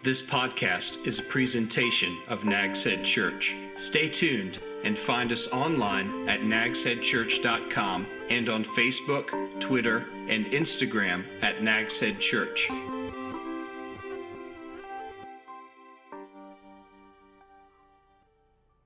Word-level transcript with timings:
This 0.00 0.22
podcast 0.22 1.04
is 1.08 1.18
a 1.18 1.24
presentation 1.24 2.16
of 2.28 2.44
Nags 2.44 2.84
Head 2.84 3.04
Church. 3.04 3.56
Stay 3.76 4.08
tuned 4.08 4.60
and 4.84 4.96
find 4.96 5.32
us 5.32 5.48
online 5.48 6.28
at 6.28 6.38
nagsheadchurch.com 6.38 8.06
and 8.30 8.48
on 8.48 8.62
Facebook, 8.62 9.60
Twitter, 9.60 10.06
and 10.28 10.46
Instagram 10.46 11.24
at 11.42 11.64
Nags 11.64 11.98
Head 11.98 12.20
Church. 12.20 12.70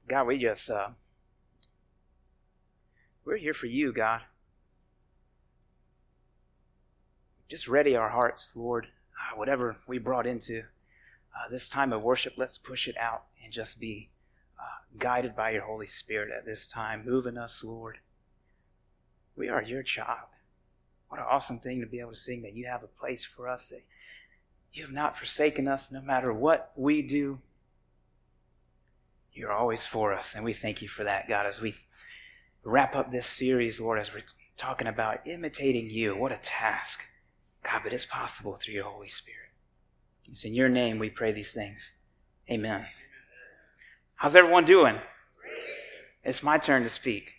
God, 0.08 0.26
we 0.26 0.38
just, 0.38 0.70
uh, 0.70 0.88
we're 3.26 3.36
here 3.36 3.52
for 3.52 3.66
you, 3.66 3.92
God. 3.92 4.22
Just 7.50 7.68
ready 7.68 7.96
our 7.96 8.08
hearts, 8.08 8.52
Lord. 8.56 8.86
Ah, 9.20 9.36
whatever 9.36 9.76
we 9.86 9.98
brought 9.98 10.26
into 10.26 10.62
uh, 11.34 11.48
this 11.50 11.68
time 11.68 11.92
of 11.92 12.02
worship, 12.02 12.34
let's 12.36 12.58
push 12.58 12.88
it 12.88 12.96
out 12.98 13.24
and 13.42 13.52
just 13.52 13.80
be 13.80 14.10
uh, 14.58 14.96
guided 14.98 15.34
by 15.34 15.50
your 15.50 15.62
Holy 15.62 15.86
Spirit 15.86 16.30
at 16.36 16.44
this 16.44 16.66
time, 16.66 17.04
moving 17.04 17.38
us, 17.38 17.64
Lord. 17.64 17.98
We 19.36 19.48
are 19.48 19.62
your 19.62 19.82
child. 19.82 20.28
What 21.08 21.20
an 21.20 21.26
awesome 21.30 21.58
thing 21.58 21.80
to 21.80 21.86
be 21.86 22.00
able 22.00 22.12
to 22.12 22.16
sing 22.16 22.42
that 22.42 22.54
you 22.54 22.66
have 22.66 22.82
a 22.82 22.86
place 22.86 23.24
for 23.24 23.48
us, 23.48 23.68
that 23.68 23.82
you 24.72 24.82
have 24.82 24.92
not 24.92 25.18
forsaken 25.18 25.68
us 25.68 25.90
no 25.90 26.00
matter 26.00 26.32
what 26.32 26.72
we 26.76 27.02
do. 27.02 27.38
You're 29.32 29.52
always 29.52 29.86
for 29.86 30.12
us, 30.12 30.34
and 30.34 30.44
we 30.44 30.52
thank 30.52 30.82
you 30.82 30.88
for 30.88 31.04
that, 31.04 31.28
God, 31.28 31.46
as 31.46 31.60
we 31.60 31.74
wrap 32.64 32.94
up 32.94 33.10
this 33.10 33.26
series, 33.26 33.80
Lord, 33.80 33.98
as 33.98 34.12
we're 34.12 34.22
talking 34.56 34.86
about 34.86 35.26
imitating 35.26 35.88
you. 35.88 36.16
What 36.16 36.32
a 36.32 36.38
task. 36.38 37.00
God, 37.62 37.82
but 37.84 37.92
it's 37.92 38.06
possible 38.06 38.56
through 38.56 38.74
your 38.74 38.84
Holy 38.84 39.08
Spirit. 39.08 39.41
It's 40.28 40.44
in 40.44 40.54
your 40.54 40.68
name 40.68 40.98
we 40.98 41.10
pray 41.10 41.32
these 41.32 41.52
things. 41.52 41.92
Amen. 42.50 42.86
How's 44.16 44.36
everyone 44.36 44.64
doing? 44.64 44.96
It's 46.24 46.42
my 46.42 46.58
turn 46.58 46.84
to 46.84 46.88
speak. 46.88 47.32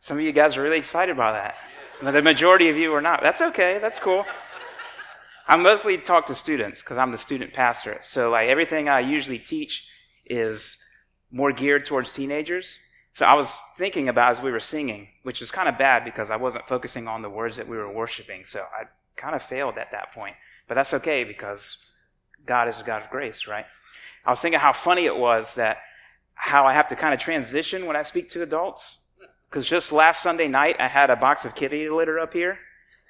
Some 0.00 0.18
of 0.18 0.24
you 0.24 0.32
guys 0.32 0.56
are 0.56 0.62
really 0.62 0.78
excited 0.78 1.12
about 1.12 1.32
that. 1.32 1.56
But 2.02 2.10
the 2.10 2.22
majority 2.22 2.68
of 2.68 2.76
you 2.76 2.92
are 2.94 3.00
not. 3.00 3.22
That's 3.22 3.40
okay. 3.40 3.78
That's 3.78 3.98
cool. 3.98 4.26
I 5.46 5.56
mostly 5.56 5.98
talk 5.98 6.26
to 6.26 6.34
students 6.34 6.82
because 6.82 6.98
I'm 6.98 7.12
the 7.12 7.18
student 7.18 7.52
pastor. 7.52 7.98
So 8.02 8.30
like 8.30 8.48
everything 8.48 8.88
I 8.88 9.00
usually 9.00 9.38
teach 9.38 9.86
is 10.26 10.76
more 11.30 11.52
geared 11.52 11.84
towards 11.84 12.12
teenagers. 12.12 12.78
So 13.12 13.26
I 13.26 13.34
was 13.34 13.56
thinking 13.78 14.08
about 14.08 14.32
as 14.32 14.40
we 14.40 14.50
were 14.50 14.60
singing, 14.60 15.08
which 15.22 15.40
was 15.40 15.50
kind 15.50 15.68
of 15.68 15.78
bad 15.78 16.04
because 16.04 16.30
I 16.30 16.36
wasn't 16.36 16.66
focusing 16.66 17.06
on 17.06 17.22
the 17.22 17.30
words 17.30 17.56
that 17.58 17.68
we 17.68 17.76
were 17.76 17.92
worshiping. 17.92 18.44
So 18.44 18.60
I 18.60 18.84
kind 19.16 19.34
of 19.34 19.42
failed 19.42 19.78
at 19.78 19.92
that 19.92 20.12
point. 20.12 20.34
But 20.66 20.74
that's 20.74 20.94
okay 20.94 21.24
because 21.24 21.78
God 22.46 22.68
is 22.68 22.80
a 22.80 22.84
God 22.84 23.02
of 23.02 23.10
grace, 23.10 23.46
right? 23.46 23.66
I 24.24 24.30
was 24.30 24.40
thinking 24.40 24.60
how 24.60 24.72
funny 24.72 25.04
it 25.04 25.16
was 25.16 25.54
that 25.54 25.78
how 26.34 26.66
I 26.66 26.72
have 26.72 26.88
to 26.88 26.96
kind 26.96 27.14
of 27.14 27.20
transition 27.20 27.86
when 27.86 27.96
I 27.96 28.02
speak 28.02 28.28
to 28.30 28.42
adults. 28.42 28.98
Because 29.48 29.68
just 29.68 29.92
last 29.92 30.22
Sunday 30.22 30.48
night, 30.48 30.76
I 30.80 30.88
had 30.88 31.10
a 31.10 31.16
box 31.16 31.44
of 31.44 31.54
kitty 31.54 31.88
litter 31.88 32.18
up 32.18 32.32
here, 32.32 32.58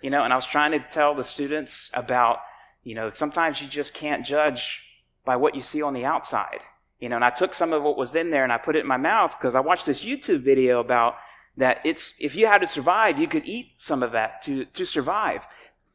you 0.02 0.10
know, 0.10 0.24
and 0.24 0.32
I 0.32 0.36
was 0.36 0.44
trying 0.44 0.72
to 0.72 0.78
tell 0.78 1.14
the 1.14 1.24
students 1.24 1.90
about, 1.94 2.38
you 2.82 2.94
know, 2.94 3.08
sometimes 3.08 3.62
you 3.62 3.68
just 3.68 3.94
can't 3.94 4.26
judge 4.26 4.82
by 5.24 5.36
what 5.36 5.54
you 5.54 5.62
see 5.62 5.80
on 5.80 5.94
the 5.94 6.04
outside. 6.04 6.60
You 7.00 7.08
know, 7.08 7.16
and 7.16 7.24
I 7.24 7.30
took 7.30 7.54
some 7.54 7.72
of 7.72 7.82
what 7.82 7.96
was 7.96 8.14
in 8.14 8.30
there 8.30 8.44
and 8.44 8.52
I 8.52 8.58
put 8.58 8.76
it 8.76 8.80
in 8.80 8.86
my 8.86 8.96
mouth 8.96 9.36
because 9.38 9.54
I 9.54 9.60
watched 9.60 9.86
this 9.86 10.04
YouTube 10.04 10.40
video 10.40 10.80
about 10.80 11.16
that 11.56 11.80
it's 11.84 12.14
if 12.18 12.34
you 12.34 12.46
had 12.46 12.60
to 12.60 12.66
survive, 12.66 13.18
you 13.18 13.26
could 13.26 13.44
eat 13.46 13.72
some 13.78 14.02
of 14.02 14.12
that 14.12 14.42
to 14.42 14.64
to 14.66 14.84
survive. 14.84 15.46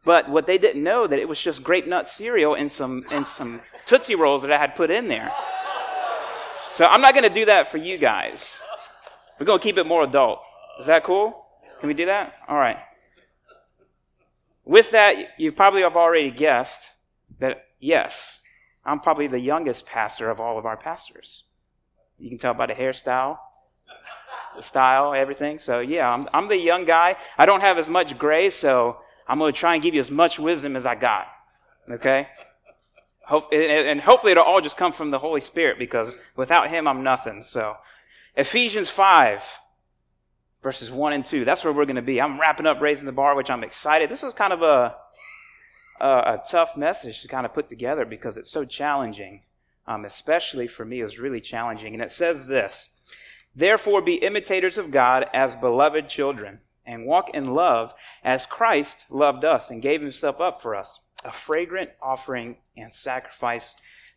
But 0.05 0.29
what 0.29 0.47
they 0.47 0.57
didn't 0.57 0.83
know 0.83 1.07
that 1.07 1.19
it 1.19 1.27
was 1.27 1.41
just 1.41 1.63
grape 1.63 1.87
nut 1.87 2.07
cereal 2.07 2.55
and 2.55 2.71
some 2.71 3.05
and 3.11 3.27
some 3.27 3.61
Tootsie 3.85 4.15
Rolls 4.15 4.41
that 4.43 4.51
I 4.51 4.57
had 4.57 4.75
put 4.75 4.91
in 4.91 5.07
there. 5.07 5.31
So 6.71 6.85
I'm 6.85 7.01
not 7.01 7.13
going 7.13 7.27
to 7.27 7.33
do 7.33 7.45
that 7.45 7.71
for 7.71 7.77
you 7.77 7.97
guys. 7.97 8.61
We're 9.39 9.45
going 9.45 9.59
to 9.59 9.63
keep 9.63 9.77
it 9.77 9.85
more 9.85 10.03
adult. 10.03 10.39
Is 10.79 10.85
that 10.85 11.03
cool? 11.03 11.45
Can 11.79 11.87
we 11.87 11.93
do 11.93 12.05
that? 12.05 12.33
All 12.47 12.57
right. 12.57 12.77
With 14.65 14.91
that, 14.91 15.39
you 15.39 15.51
probably 15.51 15.81
have 15.81 15.97
already 15.97 16.29
guessed 16.29 16.89
that 17.39 17.65
yes, 17.79 18.39
I'm 18.85 18.99
probably 18.99 19.27
the 19.27 19.39
youngest 19.39 19.85
pastor 19.85 20.29
of 20.29 20.39
all 20.39 20.57
of 20.57 20.65
our 20.65 20.77
pastors. 20.77 21.43
You 22.17 22.29
can 22.29 22.37
tell 22.37 22.53
by 22.53 22.67
the 22.67 22.73
hairstyle, 22.73 23.39
the 24.55 24.61
style, 24.61 25.13
everything. 25.13 25.57
So 25.57 25.79
yeah, 25.79 26.13
I'm, 26.13 26.29
I'm 26.33 26.47
the 26.47 26.57
young 26.57 26.85
guy. 26.85 27.15
I 27.37 27.45
don't 27.45 27.61
have 27.61 27.77
as 27.77 27.89
much 27.89 28.17
gray, 28.17 28.49
so 28.49 28.97
I'm 29.29 29.37
going 29.37 29.53
to 29.53 29.59
try 29.59 29.75
and 29.75 29.83
give 29.83 29.93
you 29.93 29.99
as 29.99 30.09
much 30.11 30.39
wisdom 30.39 30.75
as 30.75 30.85
I 30.85 30.95
got. 30.95 31.27
Okay? 31.89 32.27
and 33.51 34.01
hopefully 34.01 34.31
it'll 34.31 34.43
all 34.43 34.59
just 34.59 34.75
come 34.75 34.91
from 34.91 35.11
the 35.11 35.19
Holy 35.19 35.39
Spirit 35.39 35.77
because 35.77 36.17
without 36.35 36.69
Him, 36.69 36.87
I'm 36.87 37.03
nothing. 37.03 37.43
So, 37.43 37.77
Ephesians 38.35 38.89
5, 38.89 39.59
verses 40.63 40.89
1 40.89 41.13
and 41.13 41.23
2. 41.23 41.45
That's 41.45 41.63
where 41.63 41.71
we're 41.71 41.85
going 41.85 41.95
to 41.95 42.01
be. 42.01 42.19
I'm 42.19 42.39
wrapping 42.39 42.65
up 42.65 42.81
Raising 42.81 43.05
the 43.05 43.11
Bar, 43.11 43.35
which 43.35 43.51
I'm 43.51 43.63
excited. 43.63 44.09
This 44.09 44.23
was 44.23 44.33
kind 44.33 44.51
of 44.51 44.63
a, 44.63 44.95
a, 46.01 46.07
a 46.07 46.43
tough 46.49 46.75
message 46.75 47.21
to 47.21 47.27
kind 47.27 47.45
of 47.45 47.53
put 47.53 47.69
together 47.69 48.03
because 48.03 48.35
it's 48.35 48.51
so 48.51 48.65
challenging. 48.65 49.43
Um, 49.85 50.05
especially 50.05 50.67
for 50.67 50.85
me, 50.85 50.99
it 50.99 51.03
was 51.03 51.19
really 51.19 51.41
challenging. 51.41 51.93
And 51.93 52.01
it 52.01 52.11
says 52.11 52.47
this 52.47 52.89
Therefore, 53.55 54.01
be 54.01 54.15
imitators 54.15 54.77
of 54.77 54.91
God 54.91 55.29
as 55.33 55.55
beloved 55.55 56.09
children, 56.09 56.61
and 56.89 57.05
walk 57.05 57.29
in 57.33 57.53
love 57.53 57.93
as 58.23 58.45
Christ 58.45 59.05
loved 59.09 59.45
us 59.45 59.69
and 59.69 59.81
gave 59.81 60.01
himself 60.01 60.41
up 60.41 60.61
for 60.61 60.75
us 60.75 60.99
a 61.23 61.31
fragrant 61.31 61.91
offering 62.01 62.57
and 62.75 62.93
sacrifice 62.93 63.75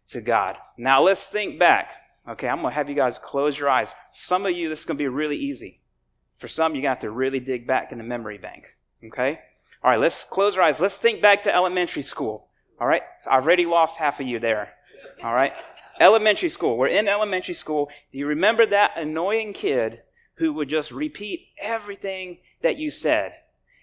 to 0.09 0.21
God. 0.21 0.57
Now 0.77 1.03
let's 1.03 1.27
think 1.27 1.59
back. 1.59 1.93
Okay, 2.29 2.49
I'm 2.49 2.61
going 2.61 2.71
to 2.71 2.75
have 2.75 2.89
you 2.89 2.95
guys 2.95 3.19
close 3.19 3.59
your 3.59 3.69
eyes. 3.69 3.95
Some 4.11 4.47
of 4.47 4.53
you, 4.53 4.69
this 4.69 4.81
is 4.81 4.85
going 4.85 4.97
to 4.97 5.03
be 5.03 5.09
really 5.09 5.37
easy. 5.37 5.81
For 6.39 6.49
some, 6.49 6.75
you 6.75 6.83
got 6.83 7.01
to 7.03 7.11
really 7.11 7.41
dig 7.41 7.67
back 7.67 7.93
in 7.93 7.99
the 7.99 8.05
memory 8.05 8.39
bank. 8.39 8.77
Okay? 9.05 9.41
All 9.83 9.91
right, 9.91 10.01
let's 10.01 10.25
close 10.25 10.57
our 10.57 10.63
eyes. 10.63 10.81
Let's 10.81 10.99
think 10.99 11.21
back 11.21 11.43
to 11.43 11.55
elementary 11.55 12.03
school. 12.03 12.49
All 12.81 12.87
right? 12.87 13.03
I've 13.27 13.45
already 13.45 13.67
lost 13.67 13.99
half 13.99 14.21
of 14.21 14.27
you 14.27 14.39
there. 14.39 14.73
All 15.23 15.35
right? 15.35 15.53
elementary 16.01 16.49
school. 16.49 16.77
We're 16.77 16.89
in 16.89 17.09
elementary 17.09 17.55
school. 17.55 17.91
Do 18.11 18.19
you 18.19 18.27
remember 18.27 18.67
that 18.67 18.93
annoying 18.97 19.53
kid 19.53 20.03
who 20.35 20.53
would 20.55 20.69
just 20.69 20.91
repeat 20.91 21.49
everything 21.61 22.39
that 22.63 22.79
you 22.79 22.91
said? 22.91 23.35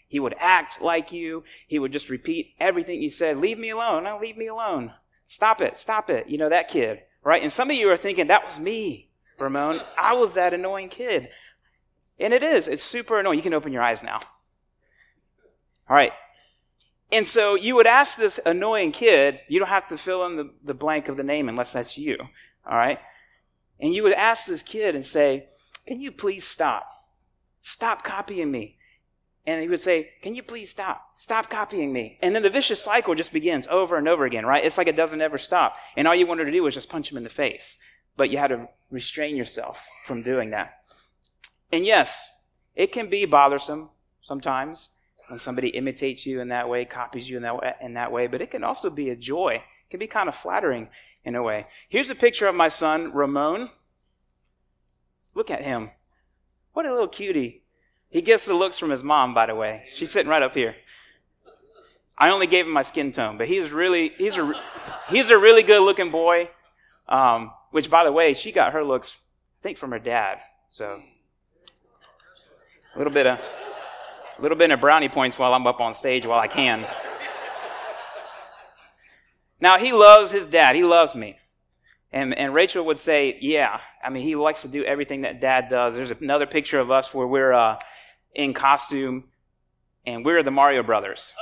He 0.07 0.19
would 0.19 0.35
act 0.39 0.81
like 0.81 1.11
you. 1.11 1.43
He 1.67 1.77
would 1.77 1.91
just 1.91 2.09
repeat 2.09 2.55
everything 2.59 3.01
you 3.01 3.09
said. 3.09 3.37
Leave 3.37 3.59
me 3.59 3.69
alone. 3.69 4.05
No, 4.05 4.17
leave 4.19 4.37
me 4.37 4.47
alone. 4.47 4.93
Stop 5.25 5.61
it. 5.61 5.77
Stop 5.77 6.09
it. 6.09 6.27
You 6.27 6.39
know, 6.39 6.49
that 6.49 6.67
kid, 6.67 7.01
right? 7.23 7.43
And 7.43 7.51
some 7.51 7.69
of 7.69 7.75
you 7.75 7.89
are 7.91 7.97
thinking, 7.97 8.27
that 8.27 8.45
was 8.45 8.59
me, 8.59 9.11
Ramon. 9.37 9.81
I 9.97 10.13
was 10.13 10.33
that 10.33 10.53
annoying 10.55 10.89
kid. 10.89 11.29
And 12.19 12.33
it 12.33 12.41
is. 12.41 12.67
It's 12.67 12.83
super 12.83 13.19
annoying. 13.19 13.37
You 13.37 13.43
can 13.43 13.53
open 13.53 13.71
your 13.71 13.83
eyes 13.83 14.01
now. 14.01 14.19
All 15.87 15.95
right. 15.95 16.11
And 17.11 17.27
so 17.27 17.55
you 17.55 17.75
would 17.75 17.87
ask 17.87 18.17
this 18.17 18.39
annoying 18.45 18.91
kid, 18.91 19.39
you 19.47 19.59
don't 19.59 19.69
have 19.69 19.87
to 19.89 19.97
fill 19.97 20.25
in 20.25 20.37
the, 20.37 20.51
the 20.63 20.73
blank 20.73 21.07
of 21.07 21.17
the 21.17 21.23
name 21.23 21.49
unless 21.49 21.73
that's 21.73 21.97
you. 21.97 22.17
All 22.67 22.77
right. 22.77 22.99
And 23.79 23.93
you 23.93 24.03
would 24.03 24.13
ask 24.13 24.45
this 24.45 24.63
kid 24.63 24.95
and 24.95 25.05
say, 25.05 25.47
can 25.87 26.01
you 26.01 26.11
please 26.11 26.45
stop? 26.45 26.87
Stop 27.69 28.03
copying 28.03 28.49
me 28.49 28.79
and 29.45 29.61
he 29.61 29.67
would 29.67 29.79
say, 29.79 30.11
Can 30.21 30.35
you 30.35 30.43
please 30.43 30.69
stop? 30.69 31.11
Stop 31.15 31.49
copying 31.49 31.93
me. 31.93 32.17
And 32.21 32.35
then 32.35 32.43
the 32.43 32.49
vicious 32.49 32.81
cycle 32.81 33.15
just 33.15 33.31
begins 33.31 33.67
over 33.67 33.95
and 33.95 34.07
over 34.07 34.25
again, 34.25 34.45
right? 34.45 34.65
It's 34.65 34.77
like 34.77 34.87
it 34.87 34.95
doesn't 34.95 35.21
ever 35.21 35.37
stop. 35.37 35.75
And 35.95 36.07
all 36.07 36.15
you 36.15 36.25
wanted 36.25 36.45
to 36.45 36.51
do 36.51 36.63
was 36.63 36.73
just 36.73 36.89
punch 36.89 37.11
him 37.11 37.17
in 37.17 37.23
the 37.23 37.29
face. 37.29 37.77
But 38.17 38.31
you 38.31 38.37
had 38.39 38.47
to 38.47 38.67
restrain 38.89 39.35
yourself 39.35 39.85
from 40.05 40.23
doing 40.23 40.49
that. 40.49 40.79
And 41.71 41.85
yes, 41.85 42.27
it 42.75 42.91
can 42.91 43.09
be 43.09 43.25
bothersome 43.25 43.91
sometimes 44.21 44.89
when 45.27 45.37
somebody 45.37 45.69
imitates 45.69 46.25
you 46.25 46.41
in 46.41 46.47
that 46.47 46.67
way, 46.67 46.85
copies 46.85 47.29
you 47.29 47.37
in 47.37 47.43
that 47.43 47.55
way, 47.55 47.73
in 47.81 47.93
that 47.93 48.11
way, 48.11 48.25
but 48.25 48.41
it 48.41 48.49
can 48.49 48.63
also 48.63 48.89
be 48.89 49.11
a 49.11 49.15
joy. 49.15 49.55
It 49.55 49.89
can 49.91 49.99
be 49.99 50.07
kind 50.07 50.27
of 50.27 50.35
flattering 50.35 50.89
in 51.23 51.35
a 51.35 51.43
way. 51.43 51.67
Here's 51.87 52.09
a 52.09 52.15
picture 52.15 52.47
of 52.47 52.55
my 52.55 52.67
son, 52.67 53.13
Ramon. 53.13 53.69
Look 55.35 55.51
at 55.51 55.63
him. 55.63 55.91
What 56.73 56.85
a 56.85 56.91
little 56.91 57.07
cutie. 57.07 57.63
He 58.09 58.21
gets 58.21 58.45
the 58.45 58.53
looks 58.53 58.77
from 58.77 58.89
his 58.89 59.03
mom, 59.03 59.33
by 59.33 59.45
the 59.45 59.55
way. 59.55 59.85
She's 59.93 60.11
sitting 60.11 60.29
right 60.29 60.41
up 60.41 60.55
here. 60.55 60.75
I 62.17 62.31
only 62.31 62.47
gave 62.47 62.65
him 62.65 62.73
my 62.73 62.81
skin 62.81 63.11
tone, 63.11 63.37
but 63.37 63.47
he's 63.47 63.71
really 63.71 64.09
he's 64.17 64.37
a 64.37 64.53
he's 65.09 65.29
a 65.29 65.37
really 65.37 65.63
good 65.63 65.81
looking 65.81 66.11
boy. 66.11 66.49
Um, 67.07 67.51
which, 67.71 67.89
by 67.89 68.03
the 68.03 68.11
way, 68.11 68.33
she 68.33 68.51
got 68.51 68.73
her 68.73 68.83
looks, 68.83 69.17
I 69.59 69.63
think, 69.63 69.77
from 69.77 69.91
her 69.91 69.99
dad. 69.99 70.39
So 70.67 71.01
a 72.93 72.97
little 72.97 73.13
bit 73.13 73.25
of 73.25 73.39
a 74.37 74.41
little 74.41 74.57
bit 74.57 74.71
of 74.71 74.81
brownie 74.81 75.09
points 75.09 75.39
while 75.39 75.53
I'm 75.53 75.65
up 75.65 75.79
on 75.79 75.93
stage 75.93 76.25
while 76.25 76.39
I 76.39 76.47
can. 76.47 76.85
Now 79.61 79.77
he 79.77 79.91
loves 79.91 80.31
his 80.31 80.47
dad. 80.47 80.75
He 80.75 80.83
loves 80.83 81.15
me. 81.15 81.38
And, 82.11 82.35
and 82.37 82.53
Rachel 82.53 82.85
would 82.85 82.99
say, 82.99 83.37
yeah, 83.39 83.79
I 84.03 84.09
mean, 84.09 84.23
he 84.23 84.35
likes 84.35 84.63
to 84.63 84.67
do 84.67 84.83
everything 84.83 85.21
that 85.21 85.39
dad 85.39 85.69
does. 85.69 85.95
There's 85.95 86.11
another 86.11 86.47
picture 86.47 86.79
of 86.79 86.89
us 86.89 87.13
where 87.13 87.27
we're, 87.27 87.53
uh, 87.53 87.77
in 88.33 88.53
costume, 88.53 89.25
and 90.05 90.23
we're 90.23 90.43
the 90.43 90.51
Mario 90.51 90.83
Brothers. 90.83 91.33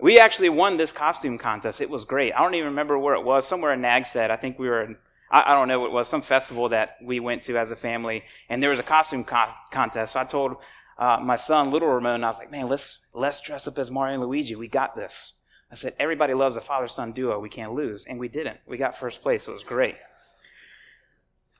We 0.00 0.18
actually 0.18 0.48
won 0.48 0.78
this 0.78 0.92
costume 0.92 1.36
contest. 1.36 1.80
It 1.80 1.90
was 1.90 2.04
great. 2.04 2.32
I 2.32 2.42
don't 2.42 2.54
even 2.54 2.68
remember 2.68 2.98
where 2.98 3.14
it 3.14 3.22
was. 3.22 3.46
Somewhere 3.46 3.74
in 3.74 3.82
Nags 3.82 4.12
Head. 4.12 4.30
I 4.30 4.36
think 4.36 4.58
we 4.58 4.68
were 4.68 4.82
in, 4.82 4.96
I, 5.30 5.52
I, 5.52 5.54
don't 5.54 5.68
know 5.68 5.78
what 5.78 5.88
it 5.88 5.92
was, 5.92 6.08
some 6.08 6.22
festival 6.22 6.70
that 6.70 6.96
we 7.02 7.20
went 7.20 7.42
to 7.44 7.58
as 7.58 7.70
a 7.70 7.76
family. 7.76 8.24
And 8.48 8.62
there 8.62 8.70
was 8.70 8.78
a 8.78 8.84
costume 8.84 9.24
co- 9.24 9.48
contest. 9.70 10.14
So 10.14 10.20
I 10.20 10.24
told 10.24 10.56
uh, 10.98 11.18
my 11.22 11.36
son, 11.36 11.70
little 11.70 11.88
Ramon, 11.88 12.24
I 12.24 12.28
was 12.28 12.38
like, 12.38 12.50
man, 12.50 12.68
let's, 12.68 13.00
let's 13.12 13.40
dress 13.42 13.68
up 13.68 13.78
as 13.78 13.90
Mario 13.90 14.14
and 14.14 14.22
Luigi. 14.22 14.54
We 14.54 14.68
got 14.68 14.96
this. 14.96 15.34
I 15.70 15.76
said, 15.76 15.94
everybody 15.98 16.34
loves 16.34 16.56
a 16.56 16.60
father 16.60 16.88
son 16.88 17.12
duo. 17.12 17.38
We 17.38 17.48
can't 17.48 17.74
lose. 17.74 18.04
And 18.04 18.18
we 18.18 18.28
didn't. 18.28 18.58
We 18.66 18.76
got 18.76 18.98
first 18.98 19.22
place. 19.22 19.46
It 19.46 19.52
was 19.52 19.62
great. 19.62 19.96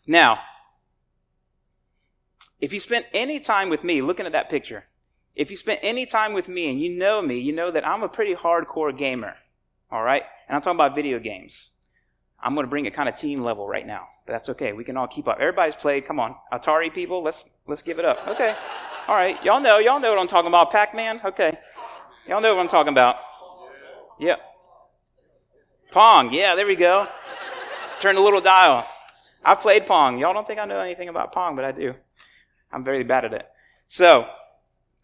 Now, 0.06 0.38
if 2.60 2.72
you 2.72 2.80
spent 2.80 3.06
any 3.14 3.38
time 3.38 3.68
with 3.68 3.84
me 3.84 4.02
looking 4.02 4.26
at 4.26 4.32
that 4.32 4.50
picture, 4.50 4.84
if 5.36 5.50
you 5.50 5.56
spent 5.56 5.80
any 5.82 6.06
time 6.06 6.32
with 6.32 6.48
me 6.48 6.68
and 6.68 6.80
you 6.80 6.98
know 6.98 7.22
me, 7.22 7.38
you 7.38 7.52
know 7.52 7.70
that 7.70 7.86
I'm 7.86 8.02
a 8.02 8.08
pretty 8.08 8.34
hardcore 8.34 8.96
gamer. 8.96 9.34
All 9.90 10.02
right? 10.02 10.24
And 10.48 10.56
I'm 10.56 10.62
talking 10.62 10.76
about 10.76 10.94
video 10.94 11.18
games. 11.18 11.70
I'm 12.42 12.54
going 12.54 12.64
to 12.64 12.70
bring 12.70 12.86
it 12.86 12.94
kind 12.94 13.08
of 13.08 13.16
teen 13.16 13.42
level 13.42 13.68
right 13.68 13.86
now, 13.86 14.06
but 14.26 14.32
that's 14.32 14.48
okay. 14.50 14.72
We 14.72 14.82
can 14.82 14.96
all 14.96 15.06
keep 15.06 15.28
up. 15.28 15.38
Everybody's 15.40 15.76
played. 15.76 16.06
Come 16.06 16.18
on, 16.18 16.34
Atari 16.52 16.92
people, 16.92 17.22
let's 17.22 17.44
let's 17.66 17.82
give 17.82 17.98
it 17.98 18.04
up. 18.04 18.26
Okay, 18.26 18.54
all 19.08 19.14
right. 19.14 19.42
Y'all 19.44 19.60
know, 19.60 19.78
y'all 19.78 20.00
know 20.00 20.08
what 20.10 20.18
I'm 20.18 20.26
talking 20.26 20.48
about. 20.48 20.70
Pac-Man. 20.70 21.20
Okay, 21.22 21.58
y'all 22.26 22.40
know 22.40 22.54
what 22.54 22.62
I'm 22.62 22.68
talking 22.68 22.92
about. 22.92 23.16
Yep. 24.20 24.40
Pong. 25.90 26.32
Yeah, 26.32 26.55
there 26.55 26.67
we 26.67 26.76
go. 26.76 27.08
Turn 27.99 28.14
the 28.14 28.20
little 28.20 28.43
dial. 28.43 28.87
I've 29.43 29.61
played 29.61 29.87
Pong. 29.87 30.19
Y'all 30.19 30.34
don't 30.34 30.46
think 30.46 30.61
I 30.61 30.67
know 30.67 30.78
anything 30.78 31.08
about 31.08 31.32
Pong, 31.32 31.56
but 31.56 31.64
I 31.64 31.72
do. 31.72 31.94
I'm 32.70 32.84
very 32.84 33.02
bad 33.02 33.25
at 33.25 33.32
it. 33.32 33.49
So 33.88 34.26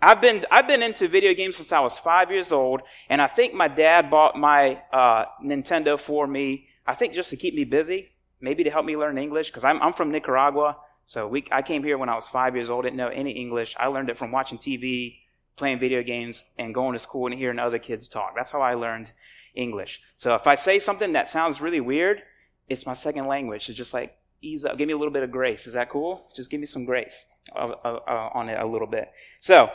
I've 0.03 0.21
been 0.21 0.45
I've 0.51 0.69
been 0.69 0.83
into 0.83 1.09
video 1.09 1.33
games 1.33 1.57
since 1.57 1.73
I 1.73 1.81
was 1.81 1.97
five 1.97 2.31
years 2.31 2.53
old, 2.53 2.83
and 3.09 3.23
I 3.23 3.27
think 3.27 3.55
my 3.55 3.69
dad 3.69 4.11
bought 4.11 4.37
my 4.37 4.83
uh, 4.93 5.25
Nintendo 5.43 5.99
for 5.99 6.27
me. 6.27 6.69
I 6.87 6.95
think 6.95 7.15
just 7.15 7.31
to 7.31 7.37
keep 7.37 7.55
me 7.55 7.65
busy, 7.65 8.11
maybe 8.41 8.65
to 8.65 8.71
help 8.71 8.85
me 8.85 8.99
learn 8.99 9.17
English, 9.17 9.49
because 9.49 9.65
I'm 9.65 9.81
I'm 9.81 9.95
from 9.95 10.13
Nicaragua. 10.13 10.77
So 11.07 11.27
we 11.27 11.47
I 11.51 11.63
came 11.63 11.83
here 11.83 11.97
when 11.97 12.11
I 12.11 12.15
was 12.15 12.29
five 12.29 12.55
years 12.55 12.69
old. 12.69 12.85
Didn't 12.85 12.99
know 12.99 13.09
any 13.09 13.31
English. 13.31 13.75
I 13.79 13.87
learned 13.87 14.11
it 14.11 14.19
from 14.19 14.31
watching 14.31 14.59
TV, 14.59 15.21
playing 15.57 15.79
video 15.79 16.03
games, 16.03 16.45
and 16.59 16.75
going 16.75 16.93
to 16.93 16.99
school 16.99 17.27
and 17.27 17.35
hearing 17.35 17.59
other 17.59 17.79
kids 17.79 18.09
talk. 18.09 18.35
That's 18.37 18.51
how 18.51 18.61
I 18.61 18.75
learned 18.75 19.13
English. 19.55 20.01
So 20.15 20.35
if 20.35 20.47
I 20.47 20.55
say 20.55 20.79
something 20.79 21.13
that 21.15 21.29
sounds 21.29 21.61
really 21.61 21.81
weird, 21.81 22.23
it's 22.69 22.87
my 22.87 22.93
second 22.93 23.27
language. 23.27 23.69
It's 23.69 23.79
just 23.79 23.95
like 23.95 24.17
ease 24.43 24.65
up, 24.65 24.77
give 24.77 24.87
me 24.87 24.93
a 24.93 24.99
little 24.99 25.13
bit 25.13 25.23
of 25.23 25.31
grace. 25.31 25.67
Is 25.67 25.73
that 25.73 25.89
cool? 25.89 26.31
Just 26.35 26.51
give 26.51 26.61
me 26.61 26.67
some 26.67 26.85
grace 26.85 27.25
uh, 27.55 27.73
uh, 27.85 28.01
uh 28.07 28.31
on 28.35 28.49
it 28.49 28.61
a 28.61 28.67
little 28.67 28.87
bit. 28.87 29.11
So 29.41 29.71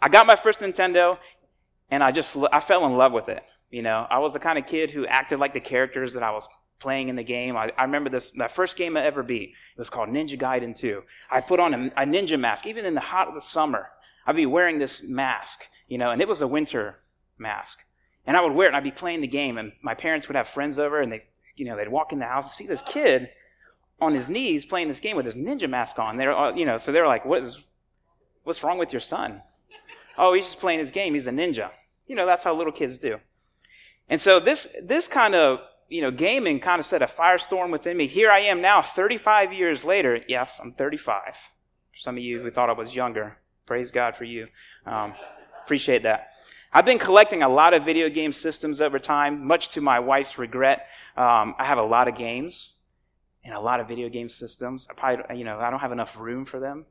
I 0.00 0.08
got 0.08 0.26
my 0.26 0.36
first 0.36 0.60
Nintendo 0.60 1.18
and 1.90 2.02
I 2.02 2.12
just, 2.12 2.36
I 2.52 2.60
fell 2.60 2.86
in 2.86 2.96
love 2.96 3.12
with 3.12 3.28
it. 3.28 3.42
You 3.70 3.82
know, 3.82 4.06
I 4.08 4.18
was 4.18 4.32
the 4.32 4.38
kind 4.38 4.58
of 4.58 4.66
kid 4.66 4.90
who 4.90 5.06
acted 5.06 5.38
like 5.38 5.52
the 5.52 5.60
characters 5.60 6.14
that 6.14 6.22
I 6.22 6.30
was 6.30 6.48
playing 6.78 7.08
in 7.08 7.16
the 7.16 7.24
game. 7.24 7.56
I, 7.56 7.72
I 7.76 7.84
remember 7.84 8.08
this, 8.08 8.34
my 8.34 8.48
first 8.48 8.76
game 8.76 8.96
I 8.96 9.04
ever 9.04 9.22
beat. 9.22 9.50
It 9.50 9.78
was 9.78 9.90
called 9.90 10.08
Ninja 10.08 10.38
Gaiden 10.38 10.74
2. 10.74 11.02
I 11.30 11.40
put 11.40 11.60
on 11.60 11.74
a, 11.74 11.86
a 11.96 12.06
ninja 12.06 12.38
mask, 12.38 12.66
even 12.66 12.84
in 12.84 12.94
the 12.94 13.00
hot 13.00 13.28
of 13.28 13.34
the 13.34 13.40
summer. 13.40 13.88
I'd 14.28 14.36
be 14.36 14.44
wearing 14.44 14.78
this 14.78 15.02
mask, 15.02 15.64
you 15.88 15.96
know, 15.96 16.10
and 16.10 16.20
it 16.20 16.28
was 16.28 16.42
a 16.42 16.46
winter 16.46 16.98
mask. 17.38 17.78
And 18.26 18.36
I 18.36 18.42
would 18.42 18.52
wear 18.52 18.66
it 18.66 18.68
and 18.68 18.76
I'd 18.76 18.84
be 18.84 18.90
playing 18.90 19.22
the 19.22 19.26
game 19.26 19.56
and 19.56 19.72
my 19.80 19.94
parents 19.94 20.28
would 20.28 20.36
have 20.36 20.46
friends 20.46 20.78
over 20.78 21.00
and 21.00 21.10
they, 21.10 21.22
you 21.56 21.64
know, 21.64 21.78
they'd 21.78 21.88
walk 21.88 22.12
in 22.12 22.18
the 22.18 22.26
house 22.26 22.44
and 22.44 22.52
see 22.52 22.66
this 22.66 22.82
kid 22.82 23.30
on 24.02 24.12
his 24.12 24.28
knees 24.28 24.66
playing 24.66 24.88
this 24.88 25.00
game 25.00 25.16
with 25.16 25.24
his 25.24 25.34
ninja 25.34 25.68
mask 25.68 25.98
on. 25.98 26.18
They're, 26.18 26.54
you 26.54 26.66
know, 26.66 26.76
so 26.76 26.92
they're 26.92 27.06
like, 27.06 27.24
what 27.24 27.42
is, 27.42 27.64
what's 28.44 28.62
wrong 28.62 28.76
with 28.76 28.92
your 28.92 29.00
son? 29.00 29.42
oh, 30.18 30.34
he's 30.34 30.44
just 30.44 30.60
playing 30.60 30.80
his 30.80 30.90
game. 30.90 31.14
He's 31.14 31.26
a 31.26 31.30
ninja. 31.30 31.70
You 32.06 32.14
know, 32.14 32.26
that's 32.26 32.44
how 32.44 32.54
little 32.54 32.72
kids 32.72 32.98
do. 32.98 33.20
And 34.10 34.20
so 34.20 34.40
this, 34.40 34.76
this 34.82 35.08
kind 35.08 35.34
of, 35.34 35.60
you 35.88 36.02
know, 36.02 36.10
gaming 36.10 36.60
kind 36.60 36.80
of 36.80 36.84
set 36.84 37.00
a 37.00 37.06
firestorm 37.06 37.70
within 37.70 37.96
me. 37.96 38.06
Here 38.06 38.30
I 38.30 38.40
am 38.40 38.60
now, 38.60 38.82
35 38.82 39.54
years 39.54 39.84
later. 39.84 40.20
Yes, 40.28 40.60
I'm 40.62 40.72
35. 40.72 41.34
For 41.92 41.96
some 41.96 42.18
of 42.18 42.22
you 42.22 42.42
who 42.42 42.50
thought 42.50 42.68
I 42.68 42.74
was 42.74 42.94
younger, 42.94 43.37
praise 43.68 43.90
God 43.90 44.16
for 44.16 44.24
you. 44.24 44.46
Um, 44.86 45.12
appreciate 45.62 46.02
that. 46.04 46.30
I've 46.72 46.86
been 46.86 46.98
collecting 46.98 47.42
a 47.42 47.48
lot 47.48 47.74
of 47.74 47.84
video 47.84 48.08
game 48.08 48.32
systems 48.32 48.80
over 48.80 48.98
time, 48.98 49.46
much 49.46 49.68
to 49.70 49.82
my 49.82 50.00
wife's 50.00 50.38
regret. 50.38 50.86
Um, 51.18 51.54
I 51.58 51.64
have 51.66 51.76
a 51.76 51.82
lot 51.82 52.08
of 52.08 52.14
games 52.14 52.70
and 53.44 53.54
a 53.54 53.60
lot 53.60 53.78
of 53.80 53.86
video 53.86 54.08
game 54.08 54.30
systems. 54.30 54.88
I 54.90 54.94
probably, 54.94 55.36
you 55.36 55.44
know, 55.44 55.60
I 55.60 55.70
don't 55.70 55.80
have 55.80 55.92
enough 55.92 56.18
room 56.18 56.46
for 56.46 56.58
them. 56.58 56.86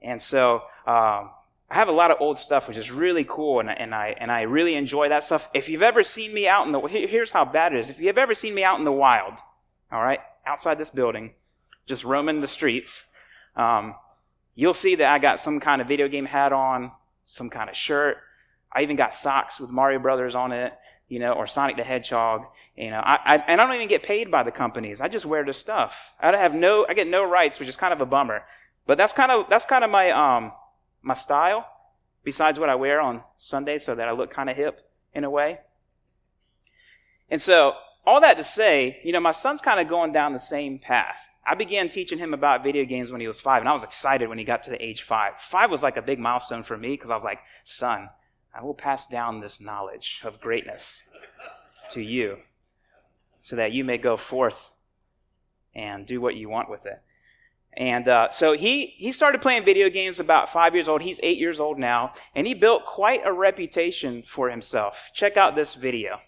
And 0.00 0.22
so, 0.22 0.62
um, 0.86 1.30
I 1.68 1.74
have 1.74 1.88
a 1.88 1.92
lot 1.92 2.12
of 2.12 2.18
old 2.20 2.38
stuff, 2.38 2.68
which 2.68 2.76
is 2.76 2.92
really 2.92 3.24
cool, 3.24 3.58
and, 3.58 3.68
and, 3.68 3.92
I, 3.92 4.14
and 4.20 4.30
I 4.30 4.42
really 4.42 4.76
enjoy 4.76 5.08
that 5.08 5.24
stuff. 5.24 5.48
If 5.52 5.68
you've 5.68 5.82
ever 5.82 6.04
seen 6.04 6.32
me 6.32 6.46
out 6.46 6.66
in 6.66 6.72
the, 6.72 6.80
here's 6.82 7.32
how 7.32 7.44
bad 7.44 7.72
it 7.72 7.80
is. 7.80 7.90
If 7.90 8.00
you've 8.00 8.16
ever 8.16 8.34
seen 8.34 8.54
me 8.54 8.62
out 8.62 8.78
in 8.78 8.84
the 8.84 8.92
wild, 8.92 9.40
all 9.90 10.00
right, 10.00 10.20
outside 10.46 10.78
this 10.78 10.90
building, 10.90 11.32
just 11.84 12.04
roaming 12.04 12.40
the 12.40 12.46
streets, 12.46 13.06
um, 13.56 13.96
you'll 14.56 14.74
see 14.74 14.96
that 14.96 15.12
I 15.12 15.20
got 15.20 15.38
some 15.38 15.60
kind 15.60 15.80
of 15.80 15.86
video 15.86 16.08
game 16.08 16.24
hat 16.24 16.52
on, 16.52 16.90
some 17.24 17.48
kind 17.48 17.70
of 17.70 17.76
shirt. 17.76 18.16
I 18.72 18.82
even 18.82 18.96
got 18.96 19.14
socks 19.14 19.60
with 19.60 19.70
Mario 19.70 20.00
Brothers 20.00 20.34
on 20.34 20.50
it, 20.50 20.74
you 21.08 21.20
know, 21.20 21.32
or 21.32 21.46
Sonic 21.46 21.76
the 21.76 21.84
Hedgehog. 21.84 22.46
You 22.76 22.90
know, 22.90 22.98
I, 22.98 23.18
I, 23.24 23.36
and 23.46 23.60
I 23.60 23.66
don't 23.66 23.76
even 23.76 23.86
get 23.86 24.02
paid 24.02 24.30
by 24.30 24.42
the 24.42 24.50
companies. 24.50 25.00
I 25.00 25.06
just 25.06 25.24
wear 25.24 25.44
the 25.44 25.52
stuff. 25.52 26.12
I 26.18 26.32
don't 26.32 26.40
have 26.40 26.54
no, 26.54 26.84
I 26.88 26.94
get 26.94 27.06
no 27.06 27.24
rights, 27.24 27.60
which 27.60 27.68
is 27.68 27.76
kind 27.76 27.92
of 27.92 28.00
a 28.00 28.06
bummer. 28.06 28.42
But 28.86 28.98
that's 28.98 29.12
kind 29.12 29.30
of, 29.30 29.48
that's 29.48 29.66
kind 29.66 29.84
of 29.84 29.90
my, 29.90 30.10
um, 30.10 30.52
my 31.02 31.14
style, 31.14 31.66
besides 32.24 32.58
what 32.58 32.68
I 32.68 32.74
wear 32.74 33.00
on 33.00 33.22
Sunday 33.36 33.78
so 33.78 33.94
that 33.94 34.08
I 34.08 34.12
look 34.12 34.30
kind 34.30 34.50
of 34.50 34.56
hip 34.56 34.80
in 35.14 35.22
a 35.22 35.30
way. 35.30 35.60
And 37.28 37.40
so, 37.40 37.74
all 38.06 38.20
that 38.20 38.36
to 38.36 38.44
say, 38.44 39.00
you 39.02 39.12
know, 39.12 39.20
my 39.20 39.32
son's 39.32 39.60
kind 39.60 39.80
of 39.80 39.88
going 39.88 40.12
down 40.12 40.32
the 40.32 40.38
same 40.38 40.78
path. 40.78 41.28
I 41.44 41.54
began 41.54 41.88
teaching 41.88 42.18
him 42.18 42.34
about 42.34 42.64
video 42.64 42.84
games 42.84 43.10
when 43.10 43.20
he 43.20 43.26
was 43.26 43.40
five, 43.40 43.60
and 43.62 43.68
I 43.68 43.72
was 43.72 43.84
excited 43.84 44.28
when 44.28 44.38
he 44.38 44.44
got 44.44 44.62
to 44.64 44.70
the 44.70 44.84
age 44.84 45.02
five. 45.02 45.34
Five 45.38 45.70
was 45.70 45.82
like 45.82 45.96
a 45.96 46.02
big 46.02 46.18
milestone 46.18 46.62
for 46.62 46.76
me 46.76 46.90
because 46.90 47.10
I 47.10 47.14
was 47.14 47.24
like, 47.24 47.40
son, 47.64 48.08
I 48.54 48.62
will 48.62 48.74
pass 48.74 49.06
down 49.06 49.40
this 49.40 49.60
knowledge 49.60 50.22
of 50.24 50.40
greatness 50.40 51.04
to 51.90 52.00
you 52.00 52.38
so 53.42 53.56
that 53.56 53.72
you 53.72 53.84
may 53.84 53.98
go 53.98 54.16
forth 54.16 54.72
and 55.74 56.06
do 56.06 56.20
what 56.20 56.34
you 56.34 56.48
want 56.48 56.70
with 56.70 56.86
it. 56.86 57.00
And 57.76 58.08
uh, 58.08 58.30
so 58.30 58.54
he, 58.54 58.86
he 58.86 59.12
started 59.12 59.42
playing 59.42 59.64
video 59.64 59.90
games 59.90 60.18
about 60.18 60.48
five 60.48 60.74
years 60.74 60.88
old. 60.88 61.02
He's 61.02 61.20
eight 61.22 61.38
years 61.38 61.60
old 61.60 61.78
now. 61.78 62.12
And 62.34 62.46
he 62.46 62.54
built 62.54 62.86
quite 62.86 63.20
a 63.24 63.32
reputation 63.32 64.22
for 64.26 64.48
himself. 64.48 65.10
Check 65.12 65.36
out 65.36 65.54
this 65.54 65.74
video. 65.74 66.20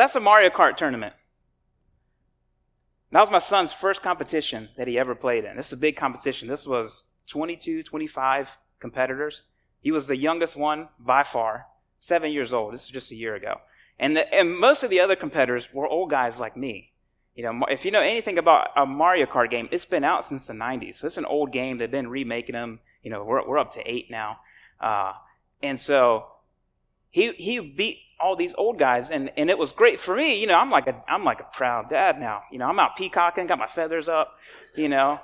That's 0.00 0.16
a 0.16 0.20
Mario 0.20 0.50
Kart 0.50 0.76
tournament. 0.76 1.14
That 3.12 3.20
was 3.20 3.30
my 3.30 3.38
son's 3.38 3.72
first 3.72 4.02
competition 4.02 4.68
that 4.76 4.86
he 4.86 4.98
ever 4.98 5.14
played 5.14 5.44
in. 5.44 5.56
This 5.56 5.66
is 5.66 5.72
a 5.72 5.76
big 5.76 5.96
competition. 5.96 6.48
This 6.48 6.66
was 6.66 7.04
22, 7.26 7.82
25 7.82 8.56
competitors. 8.78 9.42
He 9.80 9.90
was 9.90 10.06
the 10.06 10.16
youngest 10.16 10.56
one 10.56 10.88
by 10.98 11.24
far, 11.24 11.66
seven 11.98 12.32
years 12.32 12.52
old. 12.52 12.72
This 12.72 12.82
was 12.82 12.90
just 12.90 13.10
a 13.10 13.16
year 13.16 13.34
ago. 13.34 13.60
And, 13.98 14.16
the, 14.16 14.32
and 14.32 14.56
most 14.56 14.82
of 14.82 14.90
the 14.90 15.00
other 15.00 15.16
competitors 15.16 15.68
were 15.72 15.88
old 15.88 16.10
guys 16.10 16.38
like 16.38 16.56
me. 16.56 16.92
You 17.34 17.44
know, 17.44 17.64
if 17.68 17.84
you 17.84 17.90
know 17.90 18.00
anything 18.00 18.38
about 18.38 18.68
a 18.76 18.86
Mario 18.86 19.26
Kart 19.26 19.50
game, 19.50 19.68
it's 19.70 19.84
been 19.84 20.04
out 20.04 20.24
since 20.24 20.46
the 20.46 20.52
90s. 20.52 20.96
So 20.96 21.06
it's 21.06 21.18
an 21.18 21.24
old 21.24 21.52
game. 21.52 21.78
They've 21.78 21.90
been 21.90 22.08
remaking 22.08 22.54
them. 22.54 22.80
You 23.02 23.10
know, 23.10 23.24
we're, 23.24 23.46
we're 23.46 23.58
up 23.58 23.72
to 23.72 23.90
eight 23.90 24.10
now. 24.10 24.38
Uh, 24.80 25.12
and 25.62 25.78
so 25.78 26.26
he, 27.10 27.32
he 27.32 27.58
beat 27.60 27.98
all 28.20 28.36
these 28.36 28.54
old 28.56 28.78
guys 28.78 29.10
and, 29.10 29.30
and 29.36 29.50
it 29.50 29.58
was 29.58 29.72
great 29.72 29.98
for 29.98 30.16
me. 30.16 30.40
You 30.40 30.46
know, 30.46 30.58
I'm 30.58 30.70
like 30.70 30.86
a, 30.86 31.02
I'm 31.08 31.24
like 31.24 31.40
a 31.40 31.46
proud 31.52 31.88
dad 31.88 32.20
now. 32.20 32.42
You 32.50 32.58
know, 32.58 32.66
I'm 32.66 32.78
out 32.78 32.96
peacocking, 32.96 33.46
got 33.46 33.58
my 33.58 33.66
feathers 33.66 34.08
up, 34.08 34.38
you 34.76 34.88
know. 34.88 35.20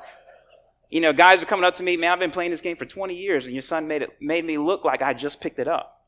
You 0.89 1.01
know, 1.01 1.13
guys 1.13 1.43
are 1.43 1.47
coming 1.47 1.65
up 1.65 1.75
to 1.77 1.83
me, 1.83 1.97
man, 1.97 2.13
I've 2.13 2.19
been 2.19 2.31
playing 2.31 2.53
this 2.53 2.61
game 2.61 2.77
for 2.77 2.85
20 2.85 3.15
years 3.15 3.45
and 3.45 3.55
your 3.55 3.63
son 3.63 3.89
made 3.89 4.03
it, 4.03 4.11
made 4.21 4.45
me 4.45 4.57
look 4.59 4.85
like 4.85 5.03
I 5.03 5.15
just 5.15 5.41
picked 5.41 5.59
it 5.59 5.69
up. 5.69 6.05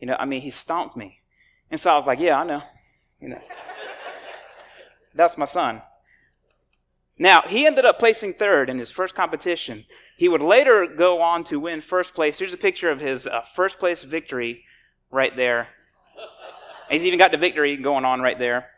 You 0.00 0.06
know, 0.06 0.16
I 0.18 0.24
mean, 0.24 0.40
he 0.40 0.50
stomped 0.50 0.96
me. 0.96 1.20
And 1.70 1.78
so 1.78 1.90
I 1.90 1.94
was 1.94 2.06
like, 2.06 2.20
yeah, 2.20 2.40
I 2.40 2.44
know. 2.44 2.62
You 3.20 3.30
know. 3.30 3.40
That's 5.14 5.38
my 5.38 5.44
son. 5.44 5.82
Now, 7.16 7.42
he 7.46 7.64
ended 7.64 7.84
up 7.84 7.98
placing 7.98 8.34
third 8.34 8.68
in 8.68 8.78
his 8.78 8.90
first 8.90 9.14
competition. 9.14 9.84
He 10.16 10.28
would 10.28 10.42
later 10.42 10.86
go 10.86 11.20
on 11.20 11.44
to 11.44 11.60
win 11.60 11.80
first 11.80 12.12
place. 12.12 12.38
Here's 12.38 12.52
a 12.52 12.58
picture 12.58 12.90
of 12.90 13.00
his 13.00 13.26
uh, 13.26 13.42
first 13.42 13.78
place 13.78 14.02
victory 14.02 14.64
right 15.14 15.34
there 15.36 15.68
He's 16.90 17.04
even 17.04 17.18
got 17.18 17.32
the 17.32 17.38
victory 17.38 17.76
going 17.76 18.04
on 18.04 18.20
right 18.20 18.38
there. 18.38 18.70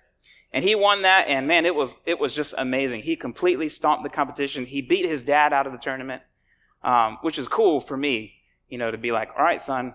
And 0.52 0.64
he 0.64 0.74
won 0.74 1.02
that, 1.02 1.28
and 1.28 1.46
man, 1.46 1.66
it 1.66 1.74
was 1.74 1.96
it 2.06 2.18
was 2.18 2.34
just 2.34 2.54
amazing. 2.56 3.02
He 3.02 3.16
completely 3.16 3.68
stomped 3.68 4.04
the 4.04 4.08
competition. 4.08 4.64
He 4.64 4.80
beat 4.80 5.04
his 5.04 5.20
dad 5.20 5.52
out 5.52 5.66
of 5.66 5.72
the 5.72 5.78
tournament, 5.78 6.22
um, 6.82 7.18
which 7.22 7.38
is 7.38 7.48
cool 7.48 7.80
for 7.80 7.96
me, 7.96 8.34
you 8.68 8.78
know, 8.78 8.90
to 8.90 8.96
be 8.96 9.12
like, 9.12 9.30
all 9.36 9.44
right, 9.44 9.60
son, 9.60 9.94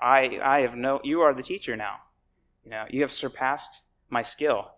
I, 0.00 0.40
I 0.42 0.60
have 0.60 0.74
no, 0.74 1.00
you 1.04 1.20
are 1.20 1.32
the 1.32 1.42
teacher 1.42 1.76
now. 1.76 1.96
You 2.64 2.70
know, 2.70 2.86
you 2.90 3.02
have 3.02 3.12
surpassed 3.12 3.82
my 4.08 4.22
skill. 4.22 4.70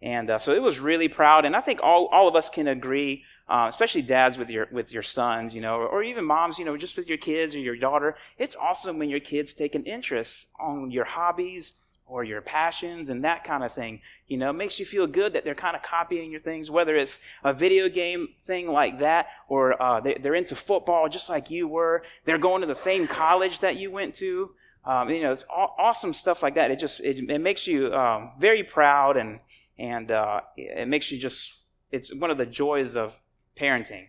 And 0.00 0.30
uh, 0.30 0.38
so 0.38 0.52
it 0.52 0.62
was 0.62 0.78
really 0.78 1.08
proud. 1.08 1.44
And 1.44 1.56
I 1.56 1.60
think 1.60 1.80
all, 1.82 2.06
all 2.12 2.28
of 2.28 2.36
us 2.36 2.48
can 2.48 2.68
agree, 2.68 3.24
uh, 3.48 3.66
especially 3.68 4.02
dads 4.02 4.38
with 4.38 4.50
your, 4.50 4.68
with 4.72 4.92
your 4.92 5.02
sons, 5.02 5.54
you 5.54 5.60
know, 5.60 5.76
or 5.76 6.02
even 6.02 6.24
moms, 6.24 6.58
you 6.58 6.64
know, 6.64 6.76
just 6.76 6.96
with 6.96 7.08
your 7.08 7.18
kids 7.18 7.54
or 7.54 7.58
your 7.58 7.76
daughter. 7.76 8.16
It's 8.38 8.56
awesome 8.56 8.98
when 8.98 9.10
your 9.10 9.20
kids 9.20 9.54
take 9.54 9.74
an 9.74 9.84
interest 9.84 10.46
on 10.60 10.90
your 10.90 11.04
hobbies 11.04 11.72
or 12.06 12.24
your 12.24 12.42
passions 12.42 13.08
and 13.08 13.24
that 13.24 13.42
kind 13.42 13.64
of 13.64 13.72
thing. 13.72 14.00
You 14.28 14.36
know, 14.36 14.50
it 14.50 14.54
makes 14.54 14.78
you 14.78 14.84
feel 14.84 15.06
good 15.06 15.32
that 15.32 15.44
they're 15.44 15.54
kind 15.54 15.74
of 15.74 15.82
copying 15.82 16.30
your 16.30 16.40
things, 16.40 16.70
whether 16.70 16.94
it's 16.94 17.18
a 17.42 17.52
video 17.52 17.88
game 17.88 18.28
thing 18.42 18.68
like 18.68 18.98
that, 18.98 19.28
or 19.48 19.80
uh, 19.82 20.00
they, 20.00 20.16
are 20.16 20.34
into 20.34 20.54
football 20.54 21.08
just 21.08 21.30
like 21.30 21.50
you 21.50 21.66
were. 21.66 22.02
They're 22.24 22.38
going 22.38 22.60
to 22.60 22.66
the 22.66 22.74
same 22.74 23.06
college 23.06 23.60
that 23.60 23.76
you 23.76 23.90
went 23.90 24.14
to. 24.16 24.50
Um, 24.84 25.08
you 25.08 25.22
know, 25.22 25.32
it's 25.32 25.44
awesome 25.48 26.12
stuff 26.12 26.42
like 26.42 26.56
that. 26.56 26.70
It 26.70 26.78
just 26.78 27.00
it, 27.00 27.18
it 27.30 27.40
makes 27.40 27.66
you 27.66 27.94
um, 27.94 28.32
very 28.38 28.64
proud, 28.64 29.16
and 29.16 29.40
and 29.78 30.10
uh, 30.10 30.40
it 30.56 30.88
makes 30.88 31.10
you 31.12 31.18
just 31.18 31.54
it's 31.92 32.12
one 32.12 32.30
of 32.30 32.38
the 32.38 32.46
joys 32.46 32.96
of 32.96 33.18
parenting. 33.58 34.06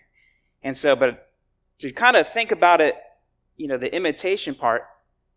And 0.61 0.75
so, 0.77 0.95
but 0.95 1.31
to 1.79 1.91
kind 1.91 2.15
of 2.15 2.27
think 2.27 2.51
about 2.51 2.81
it, 2.81 2.95
you 3.57 3.67
know, 3.67 3.77
the 3.77 3.93
imitation 3.93 4.55
part. 4.55 4.83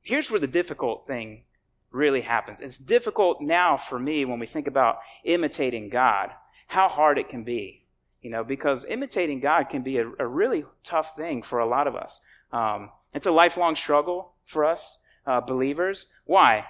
Here's 0.00 0.30
where 0.30 0.40
the 0.40 0.46
difficult 0.46 1.06
thing 1.06 1.42
really 1.90 2.20
happens. 2.20 2.60
It's 2.60 2.78
difficult 2.78 3.40
now 3.40 3.76
for 3.76 3.98
me 3.98 4.24
when 4.24 4.38
we 4.38 4.46
think 4.46 4.66
about 4.66 4.98
imitating 5.24 5.88
God, 5.88 6.30
how 6.68 6.88
hard 6.88 7.18
it 7.18 7.28
can 7.28 7.42
be. 7.42 7.84
You 8.22 8.30
know, 8.30 8.42
because 8.42 8.84
imitating 8.86 9.40
God 9.40 9.68
can 9.68 9.82
be 9.82 9.98
a, 9.98 10.08
a 10.18 10.26
really 10.26 10.64
tough 10.82 11.16
thing 11.16 11.42
for 11.42 11.60
a 11.60 11.66
lot 11.66 11.86
of 11.86 11.94
us. 11.94 12.20
Um, 12.52 12.90
it's 13.14 13.26
a 13.26 13.30
lifelong 13.30 13.76
struggle 13.76 14.32
for 14.44 14.64
us 14.64 14.98
uh, 15.26 15.40
believers. 15.40 16.06
Why? 16.24 16.66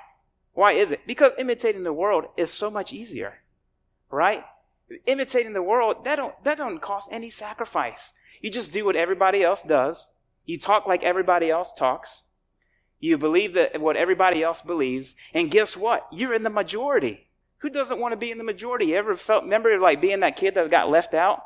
Why 0.52 0.72
is 0.72 0.90
it? 0.90 1.06
Because 1.06 1.32
imitating 1.38 1.82
the 1.82 1.92
world 1.92 2.26
is 2.36 2.50
so 2.50 2.70
much 2.70 2.92
easier, 2.92 3.34
right? 4.10 4.44
Imitating 5.06 5.52
the 5.52 5.62
world 5.62 6.04
that 6.04 6.16
don't 6.16 6.44
that 6.44 6.58
don't 6.58 6.80
cost 6.80 7.08
any 7.10 7.30
sacrifice. 7.30 8.12
You 8.40 8.50
just 8.50 8.70
do 8.70 8.84
what 8.84 8.96
everybody 8.96 9.42
else 9.42 9.62
does. 9.62 10.06
You 10.44 10.58
talk 10.58 10.86
like 10.86 11.02
everybody 11.02 11.50
else 11.50 11.72
talks. 11.72 12.22
You 13.00 13.18
believe 13.18 13.54
that 13.54 13.80
what 13.80 13.96
everybody 13.96 14.42
else 14.42 14.60
believes. 14.60 15.14
And 15.34 15.50
guess 15.50 15.76
what? 15.76 16.06
You're 16.12 16.34
in 16.34 16.44
the 16.44 16.50
majority. 16.50 17.26
Who 17.58 17.70
doesn't 17.70 17.98
want 17.98 18.12
to 18.12 18.16
be 18.16 18.30
in 18.30 18.38
the 18.38 18.44
majority? 18.44 18.86
You 18.86 18.96
ever 18.96 19.16
felt, 19.16 19.44
remember 19.44 19.78
like 19.78 20.00
being 20.00 20.20
that 20.20 20.36
kid 20.36 20.54
that 20.54 20.70
got 20.70 20.90
left 20.90 21.14
out? 21.14 21.42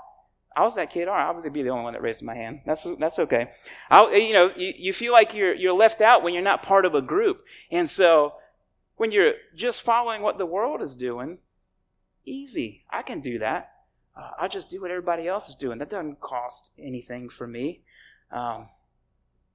I 0.54 0.64
was 0.64 0.74
that 0.74 0.90
kid. 0.90 1.08
All 1.08 1.14
right, 1.14 1.24
I'll 1.24 1.50
be 1.50 1.62
the 1.62 1.70
only 1.70 1.84
one 1.84 1.92
that 1.92 2.02
raised 2.02 2.22
my 2.22 2.34
hand. 2.34 2.60
That's 2.66 2.86
that's 2.98 3.20
okay. 3.20 3.50
I, 3.88 4.14
you 4.16 4.32
know, 4.32 4.50
you, 4.56 4.74
you 4.76 4.92
feel 4.92 5.12
like 5.12 5.32
you're 5.32 5.54
you're 5.54 5.72
left 5.72 6.00
out 6.00 6.22
when 6.22 6.34
you're 6.34 6.42
not 6.42 6.62
part 6.62 6.84
of 6.84 6.94
a 6.94 7.02
group, 7.02 7.44
and 7.70 7.88
so 7.88 8.34
when 8.96 9.12
you're 9.12 9.34
just 9.54 9.82
following 9.82 10.22
what 10.22 10.38
the 10.38 10.46
world 10.46 10.82
is 10.82 10.96
doing, 10.96 11.38
easy. 12.24 12.84
I 12.90 13.02
can 13.02 13.20
do 13.20 13.38
that. 13.38 13.72
Uh, 14.16 14.30
I 14.40 14.48
just 14.48 14.68
do 14.68 14.80
what 14.80 14.90
everybody 14.90 15.28
else 15.28 15.48
is 15.48 15.54
doing. 15.54 15.78
That 15.78 15.90
doesn't 15.90 16.20
cost 16.20 16.70
anything 16.78 17.28
for 17.28 17.46
me. 17.46 17.82
Um, 18.32 18.68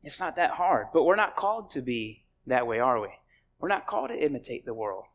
it's 0.04 0.20
not 0.20 0.36
that 0.36 0.52
hard. 0.52 0.88
But 0.94 1.04
we're 1.04 1.16
not 1.16 1.36
called 1.36 1.70
to 1.72 1.82
be 1.82 2.26
that 2.48 2.68
way, 2.68 2.80
are 2.80 3.02
we? 3.02 3.10
We're 3.60 3.70
not 3.70 3.88
called 3.88 4.10
to 4.10 4.24
imitate 4.24 4.66
the 4.66 4.74
world. 4.74 5.06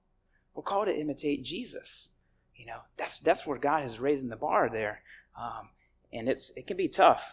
We're 0.54 0.62
called 0.62 0.86
to 0.86 0.98
imitate 0.98 1.44
Jesus. 1.44 2.08
You 2.56 2.66
know, 2.66 2.80
that's 2.96 3.18
that's 3.20 3.46
where 3.46 3.58
God 3.58 3.86
is 3.86 3.98
raising 3.98 4.28
the 4.28 4.36
bar 4.36 4.68
there, 4.68 5.00
um, 5.40 5.70
and 6.12 6.28
it's 6.28 6.50
it 6.56 6.66
can 6.66 6.76
be 6.76 6.88
tough. 6.88 7.32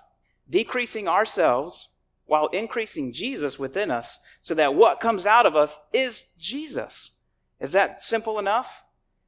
Decreasing 0.49 1.07
ourselves 1.07 1.89
while 2.25 2.47
increasing 2.47 3.11
Jesus 3.11 3.59
within 3.59 3.91
us, 3.91 4.19
so 4.41 4.53
that 4.53 4.75
what 4.75 5.01
comes 5.01 5.25
out 5.25 5.45
of 5.45 5.55
us 5.55 5.79
is 5.91 6.29
Jesus. 6.37 7.11
Is 7.59 7.73
that 7.73 8.01
simple 8.01 8.39
enough? 8.39 8.83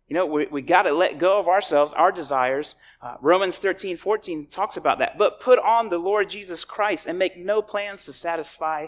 You 0.10 0.16
know, 0.16 0.26
we, 0.26 0.48
we 0.48 0.62
got 0.64 0.84
to 0.84 0.92
let 0.92 1.20
go 1.20 1.40
of 1.40 1.48
ourselves, 1.48 1.94
our 1.94 2.12
desires. 2.12 2.76
Uh, 3.00 3.16
Romans 3.22 3.60
13, 3.60 3.96
14 3.96 4.48
talks 4.48 4.76
about 4.76 5.00
that. 5.00 5.20
But 5.20 5.40
put 5.40 5.60
on 5.60 5.90
the 5.90 6.00
Lord 6.00 6.32
Jesus 6.32 6.66
Christ 6.66 7.06
and 7.06 7.20
make 7.20 7.38
no 7.38 7.62
plans 7.62 8.06
to 8.06 8.14
satisfy 8.14 8.88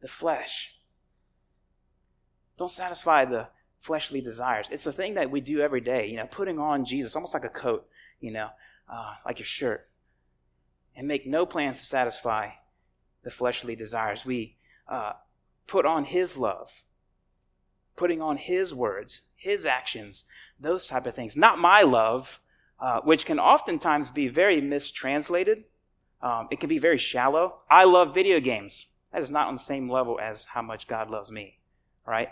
the 0.00 0.08
flesh. 0.08 0.74
Don't 2.58 2.70
satisfy 2.70 3.24
the 3.24 3.48
fleshly 3.80 4.20
desires. 4.20 4.66
It's 4.72 4.86
a 4.86 4.92
thing 4.92 5.14
that 5.14 5.30
we 5.30 5.40
do 5.40 5.60
every 5.60 5.80
day, 5.80 6.08
you 6.08 6.16
know, 6.16 6.26
putting 6.26 6.58
on 6.58 6.84
Jesus, 6.84 7.14
almost 7.14 7.34
like 7.34 7.44
a 7.44 7.48
coat, 7.48 7.86
you 8.20 8.32
know, 8.32 8.48
uh, 8.88 9.14
like 9.24 9.38
your 9.38 9.46
shirt. 9.46 9.88
And 10.96 11.06
make 11.06 11.26
no 11.26 11.46
plans 11.46 11.78
to 11.78 11.86
satisfy 11.86 12.50
the 13.22 13.30
fleshly 13.30 13.76
desires. 13.76 14.26
We 14.26 14.56
uh, 14.88 15.12
put 15.68 15.86
on 15.86 16.04
His 16.04 16.36
love, 16.36 16.72
putting 17.94 18.20
on 18.20 18.38
His 18.38 18.74
words, 18.74 19.20
His 19.36 19.64
actions, 19.64 20.24
those 20.58 20.86
type 20.86 21.06
of 21.06 21.14
things. 21.14 21.36
Not 21.36 21.58
my 21.58 21.82
love, 21.82 22.40
uh, 22.80 23.00
which 23.00 23.26
can 23.26 23.38
oftentimes 23.38 24.10
be 24.10 24.28
very 24.28 24.60
mistranslated. 24.60 25.64
Um, 26.22 26.48
it 26.50 26.60
can 26.60 26.68
be 26.68 26.78
very 26.78 26.98
shallow. 26.98 27.60
I 27.70 27.84
love 27.84 28.14
video 28.14 28.40
games. 28.40 28.86
That 29.12 29.22
is 29.22 29.30
not 29.30 29.48
on 29.48 29.54
the 29.54 29.60
same 29.60 29.90
level 29.90 30.18
as 30.20 30.44
how 30.44 30.62
much 30.62 30.88
God 30.88 31.10
loves 31.10 31.30
me, 31.30 31.58
right? 32.06 32.28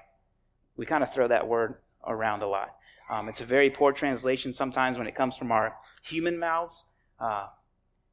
We 0.77 0.87
kind 0.87 1.03
of 1.03 1.13
throw 1.13 1.29
that 1.29 1.47
word 1.47 1.77
around 2.07 2.43
a 2.43 2.47
lot. 2.47 2.71
Um, 3.11 3.29
it's 3.29 3.41
a 3.41 3.47
very 3.47 3.71
poor 3.71 3.93
translation 3.93 4.55
sometimes 4.55 4.99
when 4.99 5.07
it 5.07 5.15
comes 5.15 5.37
from 5.37 5.53
our 5.53 5.77
human 6.03 6.39
mouths. 6.39 6.85
Uh, 7.21 7.47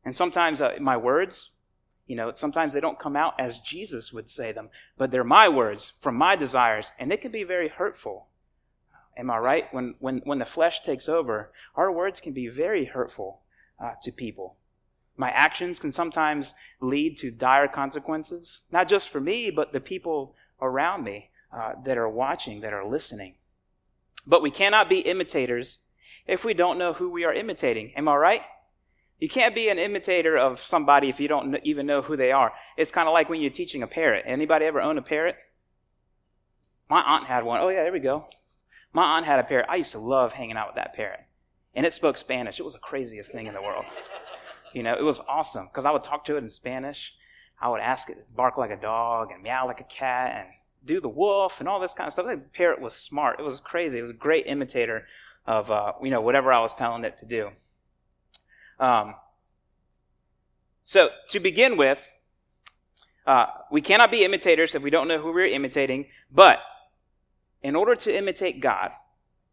and 0.03 0.15
sometimes 0.15 0.61
uh, 0.61 0.75
my 0.79 0.97
words, 0.97 1.51
you 2.07 2.15
know, 2.15 2.31
sometimes 2.35 2.73
they 2.73 2.79
don't 2.79 2.99
come 2.99 3.15
out 3.15 3.39
as 3.39 3.59
Jesus 3.59 4.11
would 4.11 4.29
say 4.29 4.51
them, 4.51 4.69
but 4.97 5.11
they're 5.11 5.23
my 5.23 5.47
words 5.47 5.93
from 6.01 6.15
my 6.15 6.35
desires, 6.35 6.91
and 6.99 7.11
it 7.11 7.21
can 7.21 7.31
be 7.31 7.43
very 7.43 7.69
hurtful. 7.69 8.27
Am 9.17 9.29
I 9.29 9.37
right? 9.37 9.73
When, 9.73 9.95
when, 9.99 10.19
when 10.23 10.39
the 10.39 10.45
flesh 10.45 10.81
takes 10.81 11.09
over, 11.09 11.51
our 11.75 11.91
words 11.91 12.19
can 12.19 12.33
be 12.33 12.47
very 12.47 12.85
hurtful 12.85 13.41
uh, 13.79 13.91
to 14.03 14.11
people. 14.11 14.57
My 15.17 15.29
actions 15.31 15.79
can 15.79 15.91
sometimes 15.91 16.53
lead 16.79 17.17
to 17.17 17.31
dire 17.31 17.67
consequences, 17.67 18.61
not 18.71 18.87
just 18.87 19.09
for 19.09 19.19
me, 19.19 19.51
but 19.51 19.73
the 19.73 19.81
people 19.81 20.35
around 20.61 21.03
me 21.03 21.29
uh, 21.53 21.73
that 21.83 21.97
are 21.97 22.09
watching, 22.09 22.61
that 22.61 22.73
are 22.73 22.87
listening. 22.87 23.35
But 24.25 24.41
we 24.41 24.51
cannot 24.51 24.89
be 24.89 24.99
imitators 24.99 25.79
if 26.27 26.45
we 26.45 26.53
don't 26.53 26.77
know 26.77 26.93
who 26.93 27.09
we 27.09 27.25
are 27.25 27.33
imitating. 27.33 27.93
Am 27.95 28.07
I 28.07 28.15
right? 28.15 28.41
You 29.19 29.29
can't 29.29 29.53
be 29.53 29.69
an 29.69 29.77
imitator 29.77 30.35
of 30.37 30.59
somebody 30.59 31.09
if 31.09 31.19
you 31.19 31.27
don't 31.27 31.59
even 31.63 31.85
know 31.85 32.01
who 32.01 32.15
they 32.15 32.31
are. 32.31 32.53
It's 32.77 32.91
kind 32.91 33.07
of 33.07 33.13
like 33.13 33.29
when 33.29 33.41
you're 33.41 33.51
teaching 33.51 33.83
a 33.83 33.87
parrot. 33.87 34.23
Anybody 34.25 34.65
ever 34.65 34.81
own 34.81 34.97
a 34.97 35.01
parrot? 35.03 35.35
My 36.89 37.01
aunt 37.01 37.25
had 37.25 37.43
one. 37.43 37.59
Oh 37.61 37.69
yeah, 37.69 37.83
there 37.83 37.93
we 37.93 37.99
go. 37.99 38.27
My 38.93 39.17
aunt 39.17 39.25
had 39.25 39.39
a 39.39 39.43
parrot. 39.43 39.67
I 39.69 39.77
used 39.77 39.91
to 39.91 39.99
love 39.99 40.33
hanging 40.33 40.57
out 40.57 40.67
with 40.67 40.75
that 40.75 40.93
parrot. 40.93 41.21
And 41.73 41.85
it 41.85 41.93
spoke 41.93 42.17
Spanish. 42.17 42.59
It 42.59 42.63
was 42.63 42.73
the 42.73 42.79
craziest 42.79 43.31
thing 43.31 43.47
in 43.47 43.53
the 43.53 43.61
world. 43.61 43.85
You 44.73 44.83
know, 44.83 44.93
it 44.93 45.03
was 45.03 45.19
awesome 45.27 45.65
because 45.65 45.83
I 45.83 45.91
would 45.91 46.01
talk 46.01 46.23
to 46.23 46.37
it 46.37 46.43
in 46.43 46.49
Spanish. 46.49 47.13
I 47.61 47.67
would 47.67 47.81
ask 47.81 48.09
it 48.09 48.13
to 48.13 48.31
bark 48.31 48.57
like 48.57 48.71
a 48.71 48.77
dog 48.77 49.31
and 49.31 49.43
meow 49.43 49.67
like 49.67 49.81
a 49.81 49.83
cat 49.83 50.33
and 50.37 50.47
do 50.85 51.01
the 51.01 51.09
wolf 51.09 51.59
and 51.59 51.67
all 51.67 51.79
this 51.79 51.93
kind 51.93 52.07
of 52.07 52.13
stuff. 52.13 52.25
The 52.25 52.37
parrot 52.37 52.79
was 52.79 52.95
smart. 52.95 53.37
It 53.37 53.43
was 53.43 53.59
crazy. 53.59 53.99
It 53.99 54.01
was 54.01 54.11
a 54.11 54.13
great 54.13 54.47
imitator 54.47 55.07
of, 55.45 55.69
uh, 55.69 55.91
you 56.01 56.09
know, 56.09 56.21
whatever 56.21 56.53
I 56.53 56.61
was 56.61 56.75
telling 56.77 57.03
it 57.03 57.17
to 57.17 57.25
do. 57.25 57.49
Um, 58.79 59.15
so 60.83 61.09
to 61.29 61.39
begin 61.39 61.75
with, 61.75 62.09
uh, 63.27 63.45
we 63.71 63.81
cannot 63.81 64.09
be 64.09 64.23
imitators 64.23 64.73
if 64.73 64.81
we 64.81 64.89
don't 64.89 65.07
know 65.07 65.19
who 65.19 65.31
we're 65.31 65.45
imitating, 65.45 66.07
but 66.31 66.59
in 67.63 67.75
order 67.75 67.95
to 67.95 68.15
imitate 68.15 68.59
God, 68.59 68.91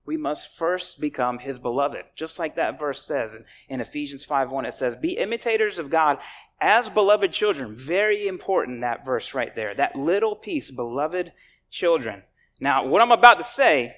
we 0.09 0.17
must 0.17 0.57
first 0.57 1.01
become 1.01 1.39
his 1.39 1.59
beloved. 1.59 2.05
Just 2.15 2.39
like 2.39 2.57
that 2.57 2.79
verse 2.79 3.05
says 3.05 3.35
in, 3.35 3.45
in 3.69 3.81
Ephesians 3.83 4.25
5 4.25 4.51
1, 4.51 4.65
it 4.65 4.73
says, 4.73 4.97
Be 4.97 5.19
imitators 5.19 5.79
of 5.79 5.91
God 5.91 6.19
as 6.61 6.89
beloved 6.89 7.33
children. 7.33 7.77
Very 7.77 8.27
important, 8.27 8.81
that 8.81 9.05
verse 9.05 9.35
right 9.35 9.55
there. 9.55 9.75
That 9.75 9.97
little 9.97 10.35
piece, 10.35 10.71
beloved 10.71 11.33
children. 11.71 12.23
Now, 12.59 12.87
what 12.87 13.03
I'm 13.03 13.13
about 13.13 13.37
to 13.39 13.45
say 13.45 13.97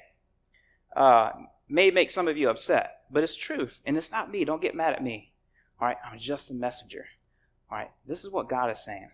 uh, 0.97 1.31
may 1.69 1.93
make 1.93 2.11
some 2.11 2.27
of 2.27 2.37
you 2.37 2.51
upset, 2.51 3.03
but 3.11 3.23
it's 3.23 3.37
truth, 3.37 3.81
and 3.87 3.97
it's 3.97 4.11
not 4.11 4.31
me. 4.31 4.45
Don't 4.45 4.61
get 4.61 4.75
mad 4.75 4.95
at 4.95 5.03
me. 5.05 5.33
All 5.81 5.87
right, 5.87 5.97
I'm 6.05 6.19
just 6.19 6.51
a 6.51 6.55
messenger. 6.55 7.07
All 7.71 7.79
right, 7.79 7.91
this 8.07 8.25
is 8.25 8.31
what 8.31 8.49
God 8.49 8.71
is 8.71 8.85
saying. 8.85 9.11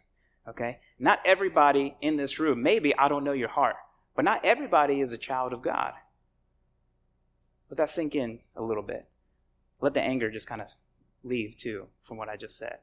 Okay, 0.49 0.79
not 0.99 1.21
everybody 1.25 1.97
in 2.01 2.17
this 2.17 2.39
room. 2.39 2.63
Maybe 2.63 2.97
I 2.97 3.09
don't 3.09 3.25
know 3.25 3.33
your 3.33 3.49
heart. 3.49 3.77
But 4.17 4.25
not 4.25 4.45
everybody 4.45 5.01
is 5.01 5.13
a 5.13 5.19
child 5.19 5.53
of 5.53 5.63
God. 5.63 5.93
Let 7.71 7.77
that 7.77 7.91
sink 7.91 8.15
in 8.15 8.41
a 8.57 8.63
little 8.63 8.83
bit. 8.83 9.07
Let 9.81 9.95
the 9.95 10.03
anger 10.03 10.31
just 10.31 10.47
kind 10.47 10.63
of 10.63 10.69
leave 11.23 11.57
too 11.57 11.87
from 12.03 12.17
what 12.17 12.29
I 12.29 12.37
just 12.37 12.57
said. 12.57 12.79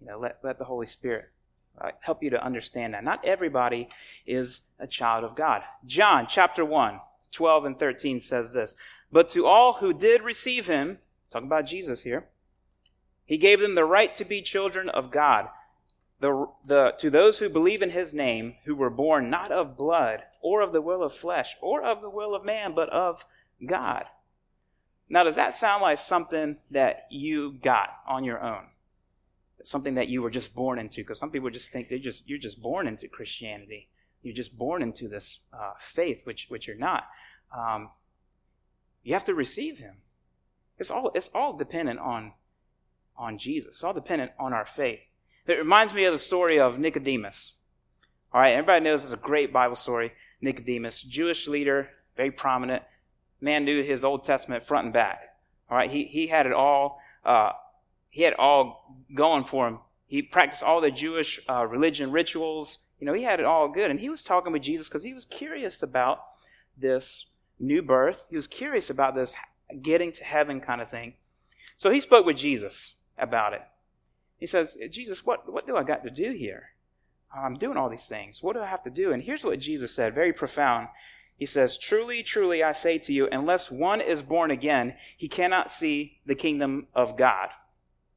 You 0.00 0.06
know, 0.06 0.18
let, 0.18 0.38
let 0.42 0.58
the 0.58 0.64
Holy 0.64 0.86
Spirit 0.86 1.26
uh, 1.80 1.90
help 2.00 2.22
you 2.22 2.30
to 2.30 2.42
understand 2.42 2.94
that. 2.94 3.04
Not 3.04 3.24
everybody 3.24 3.88
is 4.26 4.62
a 4.78 4.86
child 4.86 5.24
of 5.24 5.36
God. 5.36 5.62
John 5.84 6.26
chapter 6.28 6.64
1, 6.64 7.00
12 7.32 7.64
and 7.64 7.78
13 7.78 8.20
says 8.20 8.52
this 8.52 8.74
But 9.12 9.28
to 9.30 9.46
all 9.46 9.74
who 9.74 9.92
did 9.92 10.22
receive 10.22 10.66
him, 10.66 10.98
talking 11.30 11.48
about 11.48 11.66
Jesus 11.66 12.02
here, 12.02 12.28
he 13.24 13.36
gave 13.36 13.60
them 13.60 13.74
the 13.74 13.84
right 13.84 14.14
to 14.14 14.24
be 14.24 14.40
children 14.40 14.88
of 14.88 15.10
God. 15.10 15.48
The, 16.20 16.46
the, 16.64 16.94
to 16.98 17.10
those 17.10 17.38
who 17.38 17.48
believe 17.48 17.82
in 17.82 17.90
his 17.90 18.12
name, 18.12 18.56
who 18.64 18.74
were 18.74 18.90
born 18.90 19.30
not 19.30 19.52
of 19.52 19.76
blood, 19.76 20.22
or 20.42 20.62
of 20.62 20.72
the 20.72 20.82
will 20.82 21.02
of 21.02 21.14
flesh, 21.14 21.56
or 21.62 21.82
of 21.82 22.00
the 22.00 22.10
will 22.10 22.34
of 22.34 22.44
man, 22.44 22.74
but 22.74 22.88
of 22.90 23.24
God. 23.64 24.04
Now, 25.08 25.24
does 25.24 25.36
that 25.36 25.54
sound 25.54 25.82
like 25.82 25.98
something 25.98 26.58
that 26.70 27.06
you 27.10 27.52
got 27.52 27.90
on 28.06 28.24
your 28.24 28.42
own? 28.42 28.64
Something 29.64 29.94
that 29.94 30.08
you 30.08 30.22
were 30.22 30.30
just 30.30 30.54
born 30.54 30.78
into? 30.78 31.00
Because 31.00 31.18
some 31.18 31.30
people 31.30 31.50
just 31.50 31.72
think 31.72 31.88
they 31.88 31.98
just 31.98 32.28
you're 32.28 32.38
just 32.38 32.62
born 32.62 32.86
into 32.86 33.08
Christianity. 33.08 33.88
You're 34.22 34.34
just 34.34 34.56
born 34.56 34.82
into 34.82 35.08
this 35.08 35.40
uh, 35.52 35.72
faith, 35.78 36.22
which 36.24 36.46
which 36.48 36.66
you're 36.66 36.76
not. 36.76 37.04
Um, 37.56 37.90
you 39.02 39.14
have 39.14 39.24
to 39.24 39.34
receive 39.34 39.78
Him. 39.78 39.96
It's 40.78 40.90
all 40.90 41.10
it's 41.14 41.30
all 41.34 41.56
dependent 41.56 41.98
on 41.98 42.32
on 43.16 43.38
Jesus. 43.38 43.68
It's 43.68 43.84
all 43.84 43.94
dependent 43.94 44.32
on 44.38 44.52
our 44.52 44.66
faith. 44.66 45.00
It 45.48 45.56
reminds 45.56 45.94
me 45.94 46.04
of 46.04 46.12
the 46.12 46.18
story 46.18 46.60
of 46.60 46.78
Nicodemus. 46.78 47.54
All 48.34 48.40
right, 48.40 48.52
everybody 48.52 48.84
knows 48.84 49.02
it's 49.02 49.14
a 49.14 49.16
great 49.16 49.50
Bible 49.50 49.76
story. 49.76 50.12
Nicodemus, 50.42 51.00
Jewish 51.00 51.48
leader, 51.48 51.88
very 52.18 52.30
prominent. 52.30 52.82
Man 53.40 53.64
knew 53.64 53.82
his 53.82 54.04
Old 54.04 54.24
Testament 54.24 54.66
front 54.66 54.84
and 54.84 54.92
back. 54.92 55.22
All 55.70 55.76
right, 55.78 55.90
he, 55.90 56.04
he 56.04 56.26
had 56.26 56.44
it 56.44 56.52
all. 56.52 57.00
Uh, 57.24 57.52
he 58.10 58.22
had 58.22 58.34
all 58.34 58.94
going 59.14 59.44
for 59.44 59.66
him. 59.66 59.78
He 60.06 60.20
practiced 60.20 60.62
all 60.62 60.82
the 60.82 60.90
Jewish 60.90 61.40
uh, 61.48 61.66
religion 61.66 62.12
rituals. 62.12 62.86
You 63.00 63.06
know, 63.06 63.14
he 63.14 63.22
had 63.22 63.40
it 63.40 63.46
all 63.46 63.68
good. 63.68 63.90
And 63.90 63.98
he 63.98 64.10
was 64.10 64.22
talking 64.22 64.52
with 64.52 64.62
Jesus 64.62 64.86
because 64.86 65.02
he 65.02 65.14
was 65.14 65.24
curious 65.24 65.82
about 65.82 66.24
this 66.76 67.24
new 67.58 67.80
birth. 67.80 68.26
He 68.28 68.36
was 68.36 68.46
curious 68.46 68.90
about 68.90 69.14
this 69.14 69.34
getting 69.80 70.12
to 70.12 70.24
heaven 70.24 70.60
kind 70.60 70.82
of 70.82 70.90
thing. 70.90 71.14
So 71.78 71.90
he 71.90 72.00
spoke 72.00 72.26
with 72.26 72.36
Jesus 72.36 72.96
about 73.16 73.54
it. 73.54 73.62
He 74.38 74.46
says, 74.46 74.76
Jesus, 74.90 75.26
what, 75.26 75.52
what 75.52 75.66
do 75.66 75.76
I 75.76 75.82
got 75.82 76.04
to 76.04 76.10
do 76.10 76.32
here? 76.32 76.70
I'm 77.34 77.56
doing 77.56 77.76
all 77.76 77.88
these 77.88 78.06
things. 78.06 78.42
What 78.42 78.54
do 78.54 78.62
I 78.62 78.66
have 78.66 78.82
to 78.84 78.90
do? 78.90 79.12
And 79.12 79.22
here's 79.22 79.44
what 79.44 79.58
Jesus 79.58 79.94
said, 79.94 80.14
very 80.14 80.32
profound. 80.32 80.88
He 81.36 81.46
says, 81.46 81.78
Truly, 81.78 82.22
truly, 82.22 82.62
I 82.62 82.72
say 82.72 82.98
to 82.98 83.12
you, 83.12 83.28
unless 83.30 83.70
one 83.70 84.00
is 84.00 84.22
born 84.22 84.50
again, 84.50 84.96
he 85.16 85.28
cannot 85.28 85.70
see 85.70 86.20
the 86.26 86.34
kingdom 86.34 86.88
of 86.94 87.16
God. 87.16 87.50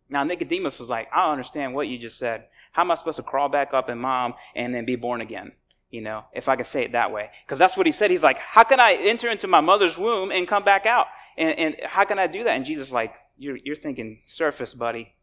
Now, 0.10 0.24
Nicodemus 0.24 0.80
was 0.80 0.90
like, 0.90 1.08
I 1.14 1.24
don't 1.24 1.34
understand 1.34 1.74
what 1.74 1.88
you 1.88 1.98
just 1.98 2.18
said. 2.18 2.46
How 2.72 2.82
am 2.82 2.92
I 2.92 2.96
supposed 2.96 3.18
to 3.18 3.24
crawl 3.24 3.48
back 3.48 3.74
up 3.74 3.90
in 3.90 3.98
mom 3.98 4.34
and 4.56 4.74
then 4.74 4.86
be 4.86 4.96
born 4.96 5.22
again? 5.22 5.54
You 5.90 6.02
know, 6.02 6.26
if 6.34 6.50
I 6.50 6.56
could 6.56 6.66
say 6.66 6.84
it 6.84 6.94
that 6.94 7.12
way. 7.12 7.30
Because 7.46 7.60
that's 7.60 7.78
what 7.78 7.86
he 7.86 7.92
said. 7.92 8.12
He's 8.12 8.24
like, 8.24 8.38
How 8.38 8.64
can 8.64 8.80
I 8.80 8.94
enter 8.94 9.30
into 9.30 9.48
my 9.48 9.62
mother's 9.62 9.98
womb 9.98 10.32
and 10.32 10.48
come 10.48 10.64
back 10.64 10.86
out? 10.86 11.08
And, 11.38 11.58
and 11.58 11.76
how 11.86 12.06
can 12.06 12.18
I 12.20 12.28
do 12.28 12.44
that? 12.44 12.56
And 12.56 12.66
Jesus 12.66 12.92
like, 12.92 13.16
you're, 13.38 13.58
you're 13.64 13.76
thinking 13.76 14.22
surface, 14.26 14.74
buddy. 14.74 15.14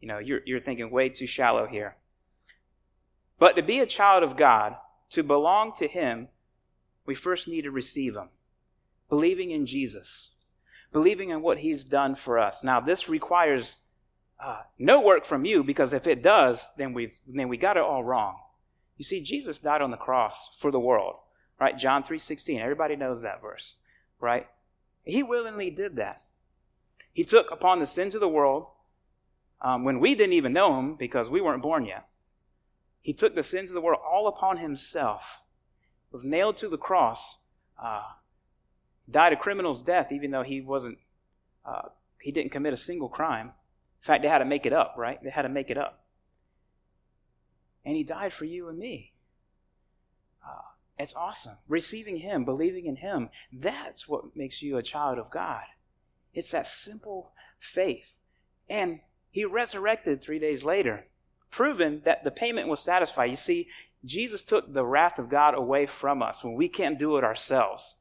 You 0.00 0.08
know, 0.08 0.18
you're, 0.18 0.40
you're 0.44 0.60
thinking 0.60 0.90
way 0.90 1.08
too 1.08 1.26
shallow 1.26 1.66
here. 1.66 1.96
But 3.38 3.56
to 3.56 3.62
be 3.62 3.80
a 3.80 3.86
child 3.86 4.22
of 4.22 4.36
God, 4.36 4.76
to 5.10 5.22
belong 5.22 5.72
to 5.76 5.86
Him, 5.86 6.28
we 7.06 7.14
first 7.14 7.48
need 7.48 7.62
to 7.62 7.70
receive 7.70 8.14
Him. 8.14 8.28
Believing 9.08 9.50
in 9.50 9.64
Jesus, 9.64 10.32
believing 10.92 11.30
in 11.30 11.40
what 11.40 11.58
He's 11.58 11.84
done 11.84 12.14
for 12.14 12.38
us. 12.38 12.62
Now, 12.62 12.80
this 12.80 13.08
requires 13.08 13.76
uh, 14.38 14.62
no 14.78 15.00
work 15.00 15.24
from 15.24 15.44
you 15.44 15.64
because 15.64 15.92
if 15.92 16.06
it 16.06 16.22
does, 16.22 16.70
then 16.76 16.92
we 16.92 17.14
then 17.26 17.48
we 17.48 17.56
got 17.56 17.76
it 17.76 17.82
all 17.82 18.04
wrong. 18.04 18.36
You 18.96 19.04
see, 19.04 19.22
Jesus 19.22 19.58
died 19.58 19.80
on 19.80 19.90
the 19.90 19.96
cross 19.96 20.56
for 20.60 20.70
the 20.70 20.78
world, 20.78 21.16
right? 21.58 21.76
John 21.76 22.02
three 22.02 22.18
sixteen. 22.18 22.60
Everybody 22.60 22.96
knows 22.96 23.22
that 23.22 23.40
verse, 23.40 23.76
right? 24.20 24.46
He 25.04 25.22
willingly 25.22 25.70
did 25.70 25.96
that. 25.96 26.22
He 27.12 27.24
took 27.24 27.50
upon 27.50 27.78
the 27.78 27.86
sins 27.86 28.14
of 28.14 28.20
the 28.20 28.28
world 28.28 28.66
um, 29.60 29.84
when 29.84 30.00
we 30.00 30.14
didn't 30.14 30.34
even 30.34 30.52
know 30.52 30.78
him 30.78 30.94
because 30.94 31.28
we 31.28 31.40
weren't 31.40 31.62
born 31.62 31.84
yet. 31.84 32.08
He 33.00 33.12
took 33.12 33.34
the 33.34 33.42
sins 33.42 33.70
of 33.70 33.74
the 33.74 33.80
world 33.80 34.00
all 34.06 34.28
upon 34.28 34.58
himself, 34.58 35.40
was 36.10 36.24
nailed 36.24 36.56
to 36.58 36.68
the 36.68 36.78
cross, 36.78 37.38
uh, 37.82 38.02
died 39.10 39.32
a 39.32 39.36
criminal's 39.36 39.82
death, 39.82 40.12
even 40.12 40.30
though 40.30 40.42
he 40.42 40.60
wasn't, 40.60 40.98
uh, 41.64 41.88
he 42.20 42.32
didn't 42.32 42.52
commit 42.52 42.72
a 42.72 42.76
single 42.76 43.08
crime. 43.08 43.46
In 43.46 44.06
fact, 44.06 44.22
they 44.22 44.28
had 44.28 44.38
to 44.38 44.44
make 44.44 44.66
it 44.66 44.72
up, 44.72 44.94
right? 44.96 45.22
They 45.22 45.30
had 45.30 45.42
to 45.42 45.48
make 45.48 45.70
it 45.70 45.78
up. 45.78 46.04
And 47.84 47.96
he 47.96 48.04
died 48.04 48.32
for 48.32 48.44
you 48.44 48.68
and 48.68 48.78
me. 48.78 49.12
Uh, 50.46 50.62
it's 50.98 51.14
awesome. 51.14 51.56
Receiving 51.68 52.18
him, 52.18 52.44
believing 52.44 52.86
in 52.86 52.96
him, 52.96 53.30
that's 53.52 54.06
what 54.06 54.36
makes 54.36 54.62
you 54.62 54.76
a 54.76 54.82
child 54.82 55.18
of 55.18 55.30
God. 55.30 55.62
It's 56.34 56.50
that 56.50 56.66
simple 56.66 57.32
faith. 57.58 58.16
And 58.68 59.00
he 59.30 59.44
resurrected 59.44 60.20
three 60.20 60.38
days 60.38 60.64
later, 60.64 61.06
proving 61.50 62.00
that 62.04 62.24
the 62.24 62.30
payment 62.30 62.68
was 62.68 62.80
satisfied. 62.80 63.26
You 63.30 63.36
see, 63.36 63.68
Jesus 64.04 64.42
took 64.42 64.72
the 64.72 64.86
wrath 64.86 65.18
of 65.18 65.28
God 65.28 65.54
away 65.54 65.86
from 65.86 66.22
us 66.22 66.42
when 66.42 66.54
we 66.54 66.68
can't 66.68 66.98
do 66.98 67.16
it 67.16 67.24
ourselves. 67.24 67.96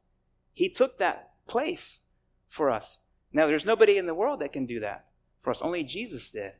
He 0.53 0.69
took 0.69 0.97
that 0.97 1.31
place 1.47 2.01
for 2.47 2.69
us. 2.69 2.99
Now, 3.33 3.47
there's 3.47 3.65
nobody 3.65 3.97
in 3.97 4.05
the 4.05 4.13
world 4.13 4.39
that 4.39 4.53
can 4.53 4.65
do 4.65 4.79
that 4.79 5.05
for 5.41 5.51
us. 5.51 5.61
Only 5.61 5.83
Jesus 5.83 6.29
did. 6.29 6.53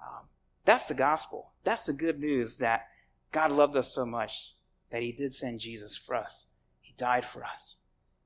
Um, 0.00 0.26
that's 0.64 0.86
the 0.86 0.94
gospel. 0.94 1.52
That's 1.64 1.86
the 1.86 1.92
good 1.92 2.20
news 2.20 2.56
that 2.56 2.86
God 3.32 3.52
loved 3.52 3.76
us 3.76 3.92
so 3.92 4.06
much 4.06 4.54
that 4.90 5.02
He 5.02 5.12
did 5.12 5.34
send 5.34 5.60
Jesus 5.60 5.96
for 5.96 6.14
us. 6.14 6.46
He 6.80 6.94
died 6.96 7.24
for 7.24 7.44
us. 7.44 7.76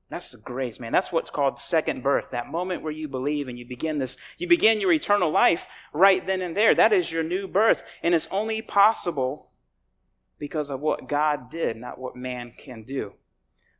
That's 0.07 0.29
the 0.29 0.37
grace, 0.37 0.79
man. 0.79 0.91
That's 0.91 1.11
what's 1.11 1.31
called 1.31 1.57
second 1.57 2.03
birth. 2.03 2.29
That 2.31 2.51
moment 2.51 2.83
where 2.83 2.91
you 2.91 3.07
believe 3.07 3.47
and 3.47 3.57
you 3.57 3.65
begin 3.65 3.97
this, 3.97 4.17
you 4.37 4.47
begin 4.47 4.79
your 4.79 4.91
eternal 4.91 5.31
life 5.31 5.65
right 5.93 6.25
then 6.25 6.41
and 6.41 6.55
there. 6.55 6.75
That 6.75 6.93
is 6.93 7.11
your 7.11 7.23
new 7.23 7.47
birth. 7.47 7.83
And 8.03 8.13
it's 8.13 8.27
only 8.29 8.61
possible 8.61 9.49
because 10.37 10.69
of 10.69 10.79
what 10.79 11.07
God 11.07 11.49
did, 11.49 11.77
not 11.77 11.97
what 11.97 12.15
man 12.15 12.53
can 12.55 12.83
do. 12.83 13.13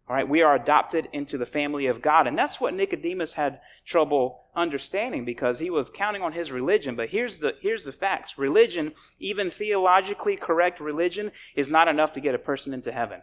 All 0.08 0.16
right, 0.16 0.28
we 0.28 0.44
are 0.44 0.56
adopted 0.56 1.10
into 1.14 1.38
the 1.38 1.48
family 1.48 1.88
of 1.88 2.02
God. 2.02 2.28
And 2.28 2.38
that's 2.38 2.62
what 2.62 2.76
Nicodemus 2.76 3.34
had 3.34 3.62
trouble 3.86 4.46
understanding 4.56 5.26
because 5.26 5.58
he 5.58 5.72
was 5.72 5.90
counting 5.90 6.22
on 6.22 6.32
his 6.32 6.52
religion. 6.52 6.96
But 6.96 7.10
here's 7.10 7.40
the, 7.40 7.56
here's 7.60 7.86
the 7.86 7.92
facts. 7.92 8.38
Religion, 8.38 8.94
even 9.20 9.50
theologically 9.50 10.38
correct 10.38 10.80
religion, 10.80 11.32
is 11.56 11.70
not 11.70 11.88
enough 11.88 12.14
to 12.14 12.20
get 12.20 12.36
a 12.36 12.40
person 12.40 12.74
into 12.74 12.92
heaven. 12.92 13.22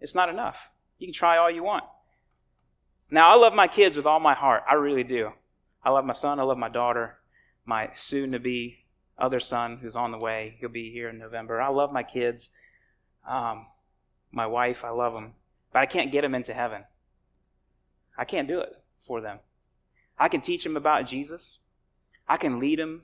It's 0.00 0.14
not 0.14 0.28
enough. 0.28 0.70
You 0.98 1.06
can 1.06 1.14
try 1.14 1.38
all 1.38 1.50
you 1.50 1.62
want. 1.62 1.84
Now, 3.10 3.30
I 3.30 3.36
love 3.36 3.54
my 3.54 3.68
kids 3.68 3.96
with 3.96 4.06
all 4.06 4.20
my 4.20 4.34
heart. 4.34 4.64
I 4.68 4.74
really 4.74 5.04
do. 5.04 5.32
I 5.82 5.90
love 5.90 6.04
my 6.04 6.12
son. 6.12 6.40
I 6.40 6.42
love 6.42 6.58
my 6.58 6.68
daughter. 6.68 7.18
My 7.64 7.90
soon 7.94 8.32
to 8.32 8.38
be 8.38 8.84
other 9.16 9.40
son 9.40 9.78
who's 9.78 9.96
on 9.96 10.12
the 10.12 10.18
way. 10.18 10.56
He'll 10.60 10.68
be 10.68 10.90
here 10.90 11.08
in 11.08 11.18
November. 11.18 11.60
I 11.60 11.68
love 11.68 11.92
my 11.92 12.02
kids. 12.02 12.50
Um, 13.26 13.66
my 14.30 14.46
wife, 14.46 14.84
I 14.84 14.90
love 14.90 15.14
them. 15.14 15.34
But 15.72 15.80
I 15.80 15.86
can't 15.86 16.12
get 16.12 16.22
them 16.22 16.34
into 16.34 16.52
heaven. 16.52 16.84
I 18.16 18.24
can't 18.24 18.48
do 18.48 18.60
it 18.60 18.72
for 19.06 19.20
them. 19.20 19.38
I 20.18 20.28
can 20.28 20.40
teach 20.40 20.64
them 20.64 20.76
about 20.76 21.06
Jesus. 21.06 21.58
I 22.28 22.36
can 22.36 22.58
lead 22.58 22.78
them 22.78 23.02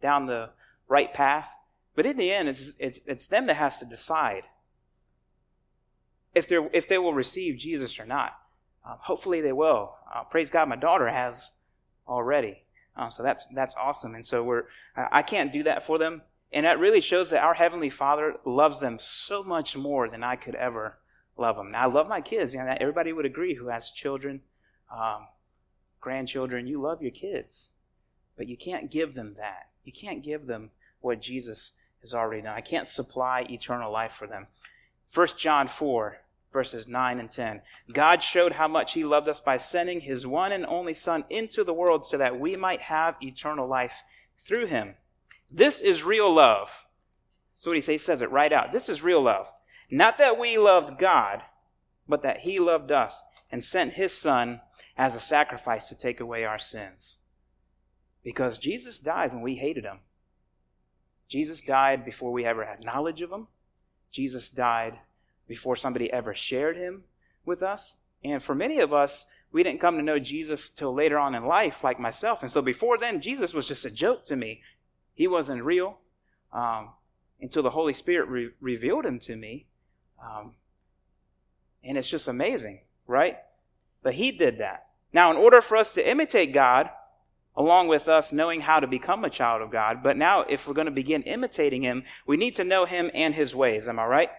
down 0.00 0.26
the 0.26 0.50
right 0.88 1.12
path. 1.12 1.54
But 1.94 2.06
in 2.06 2.16
the 2.16 2.32
end, 2.32 2.48
it's, 2.48 2.70
it's, 2.78 3.00
it's 3.06 3.26
them 3.26 3.46
that 3.46 3.54
has 3.54 3.78
to 3.78 3.84
decide 3.84 4.44
if, 6.34 6.48
they 6.48 6.56
if 6.72 6.88
they 6.88 6.98
will 6.98 7.14
receive 7.14 7.56
Jesus 7.56 7.98
or 7.98 8.06
not. 8.06 8.32
Um, 8.86 8.96
hopefully 9.00 9.40
they 9.40 9.52
will. 9.52 9.94
Uh, 10.14 10.24
praise 10.24 10.50
God, 10.50 10.68
my 10.68 10.76
daughter 10.76 11.08
has 11.08 11.52
already. 12.06 12.64
Uh, 12.96 13.08
so 13.08 13.22
that's 13.22 13.46
that's 13.54 13.74
awesome. 13.76 14.14
And 14.14 14.24
so 14.24 14.44
we're 14.44 14.64
I 14.94 15.22
can't 15.22 15.50
do 15.50 15.62
that 15.64 15.84
for 15.84 15.98
them, 15.98 16.22
and 16.52 16.64
that 16.64 16.78
really 16.78 17.00
shows 17.00 17.30
that 17.30 17.42
our 17.42 17.54
heavenly 17.54 17.90
Father 17.90 18.36
loves 18.44 18.78
them 18.80 18.98
so 19.00 19.42
much 19.42 19.76
more 19.76 20.08
than 20.08 20.22
I 20.22 20.36
could 20.36 20.54
ever 20.54 20.98
love 21.36 21.56
them. 21.56 21.72
Now 21.72 21.82
I 21.82 21.92
love 21.92 22.08
my 22.08 22.20
kids. 22.20 22.54
You 22.54 22.60
know, 22.60 22.76
everybody 22.78 23.12
would 23.12 23.26
agree 23.26 23.54
who 23.54 23.68
has 23.68 23.90
children, 23.90 24.42
um, 24.94 25.26
grandchildren. 26.00 26.66
You 26.66 26.80
love 26.80 27.02
your 27.02 27.10
kids, 27.10 27.70
but 28.36 28.48
you 28.48 28.56
can't 28.56 28.90
give 28.90 29.14
them 29.14 29.34
that. 29.38 29.70
You 29.82 29.92
can't 29.92 30.22
give 30.22 30.46
them 30.46 30.70
what 31.00 31.20
Jesus 31.20 31.72
has 32.00 32.14
already 32.14 32.42
done. 32.42 32.54
I 32.54 32.60
can't 32.60 32.86
supply 32.86 33.46
eternal 33.50 33.90
life 33.90 34.12
for 34.12 34.26
them. 34.26 34.46
First 35.10 35.36
John 35.38 35.68
four 35.68 36.18
verses 36.54 36.88
9 36.88 37.18
and 37.18 37.30
10. 37.30 37.60
God 37.92 38.22
showed 38.22 38.52
how 38.52 38.68
much 38.68 38.94
He 38.94 39.04
loved 39.04 39.28
us 39.28 39.40
by 39.40 39.58
sending 39.58 40.00
His 40.00 40.26
one 40.26 40.52
and 40.52 40.64
only 40.64 40.94
Son 40.94 41.24
into 41.28 41.64
the 41.64 41.74
world 41.74 42.06
so 42.06 42.16
that 42.16 42.40
we 42.40 42.56
might 42.56 42.80
have 42.80 43.16
eternal 43.20 43.68
life 43.68 44.02
through 44.38 44.66
Him. 44.66 44.94
This 45.50 45.80
is 45.80 46.04
real 46.04 46.32
love. 46.32 46.86
That's 47.52 47.66
what 47.66 47.76
He 47.76 47.82
says. 47.82 47.92
He 47.92 47.98
says 47.98 48.22
it 48.22 48.30
right 48.30 48.52
out. 48.52 48.72
This 48.72 48.88
is 48.88 49.02
real 49.02 49.20
love. 49.20 49.48
Not 49.90 50.16
that 50.18 50.38
we 50.38 50.56
loved 50.56 50.96
God, 50.98 51.42
but 52.08 52.22
that 52.22 52.40
He 52.40 52.58
loved 52.58 52.90
us 52.90 53.22
and 53.50 53.62
sent 53.62 53.94
His 53.94 54.16
Son 54.16 54.60
as 54.96 55.14
a 55.14 55.20
sacrifice 55.20 55.88
to 55.88 55.98
take 55.98 56.20
away 56.20 56.44
our 56.44 56.58
sins. 56.58 57.18
Because 58.22 58.58
Jesus 58.58 58.98
died 58.98 59.32
when 59.32 59.42
we 59.42 59.56
hated 59.56 59.84
Him. 59.84 59.98
Jesus 61.28 61.60
died 61.60 62.04
before 62.04 62.30
we 62.30 62.44
ever 62.44 62.64
had 62.64 62.84
knowledge 62.84 63.22
of 63.22 63.32
Him. 63.32 63.48
Jesus 64.12 64.48
died 64.48 65.00
before 65.46 65.76
somebody 65.76 66.12
ever 66.12 66.34
shared 66.34 66.76
him 66.76 67.04
with 67.44 67.62
us. 67.62 67.96
And 68.24 68.42
for 68.42 68.54
many 68.54 68.80
of 68.80 68.92
us, 68.92 69.26
we 69.52 69.62
didn't 69.62 69.80
come 69.80 69.96
to 69.96 70.02
know 70.02 70.18
Jesus 70.18 70.68
till 70.70 70.94
later 70.94 71.18
on 71.18 71.34
in 71.34 71.44
life, 71.46 71.84
like 71.84 72.00
myself. 72.00 72.42
And 72.42 72.50
so 72.50 72.62
before 72.62 72.98
then, 72.98 73.20
Jesus 73.20 73.54
was 73.54 73.68
just 73.68 73.84
a 73.84 73.90
joke 73.90 74.24
to 74.26 74.36
me. 74.36 74.62
He 75.14 75.28
wasn't 75.28 75.62
real. 75.62 75.98
um, 76.52 76.90
until 77.40 77.62
the 77.62 77.70
Holy 77.70 77.92
Spirit 77.92 78.28
re- 78.28 78.50
revealed 78.60 79.04
him 79.04 79.18
to 79.18 79.36
me. 79.36 79.66
Um, 80.22 80.54
and 81.82 81.98
it's 81.98 82.08
just 82.08 82.28
amazing, 82.28 82.80
right? 83.06 83.38
But 84.02 84.14
he 84.14 84.32
did 84.32 84.58
that. 84.58 84.86
Now, 85.12 85.30
in 85.30 85.36
order 85.36 85.60
for 85.60 85.76
us 85.76 85.94
to 85.94 86.08
imitate 86.08 86.52
God, 86.52 86.88
along 87.56 87.88
with 87.88 88.08
us 88.08 88.32
knowing 88.32 88.60
how 88.62 88.80
to 88.80 88.86
become 88.86 89.24
a 89.24 89.30
child 89.30 89.62
of 89.62 89.70
God, 89.70 90.02
but 90.02 90.16
now 90.16 90.40
if 90.42 90.66
we're 90.66 90.74
going 90.74 90.86
to 90.86 90.90
begin 90.90 91.22
imitating 91.22 91.82
him, 91.82 92.04
we 92.26 92.36
need 92.36 92.54
to 92.54 92.64
know 92.64 92.84
him 92.84 93.10
and 93.14 93.34
his 93.34 93.54
ways. 93.54 93.88
Am 93.88 93.98
I 93.98 94.06
right? 94.06 94.30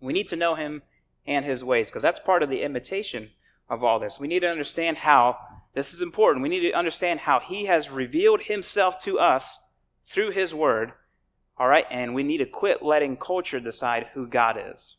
We 0.00 0.12
need 0.12 0.28
to 0.28 0.36
know 0.36 0.54
him 0.54 0.82
and 1.26 1.44
his 1.44 1.62
ways 1.62 1.88
because 1.88 2.02
that's 2.02 2.20
part 2.20 2.42
of 2.42 2.50
the 2.50 2.62
imitation 2.62 3.30
of 3.68 3.84
all 3.84 4.00
this. 4.00 4.18
We 4.18 4.28
need 4.28 4.40
to 4.40 4.50
understand 4.50 4.98
how, 4.98 5.38
this 5.74 5.94
is 5.94 6.02
important, 6.02 6.42
we 6.42 6.48
need 6.48 6.68
to 6.68 6.72
understand 6.72 7.20
how 7.20 7.40
he 7.40 7.66
has 7.66 7.90
revealed 7.90 8.42
himself 8.42 8.98
to 9.00 9.18
us 9.18 9.58
through 10.04 10.30
his 10.30 10.52
word, 10.52 10.92
all 11.56 11.68
right? 11.68 11.86
And 11.90 12.14
we 12.14 12.22
need 12.22 12.38
to 12.38 12.46
quit 12.46 12.82
letting 12.82 13.16
culture 13.16 13.60
decide 13.60 14.08
who 14.14 14.26
God 14.26 14.56
is. 14.72 14.96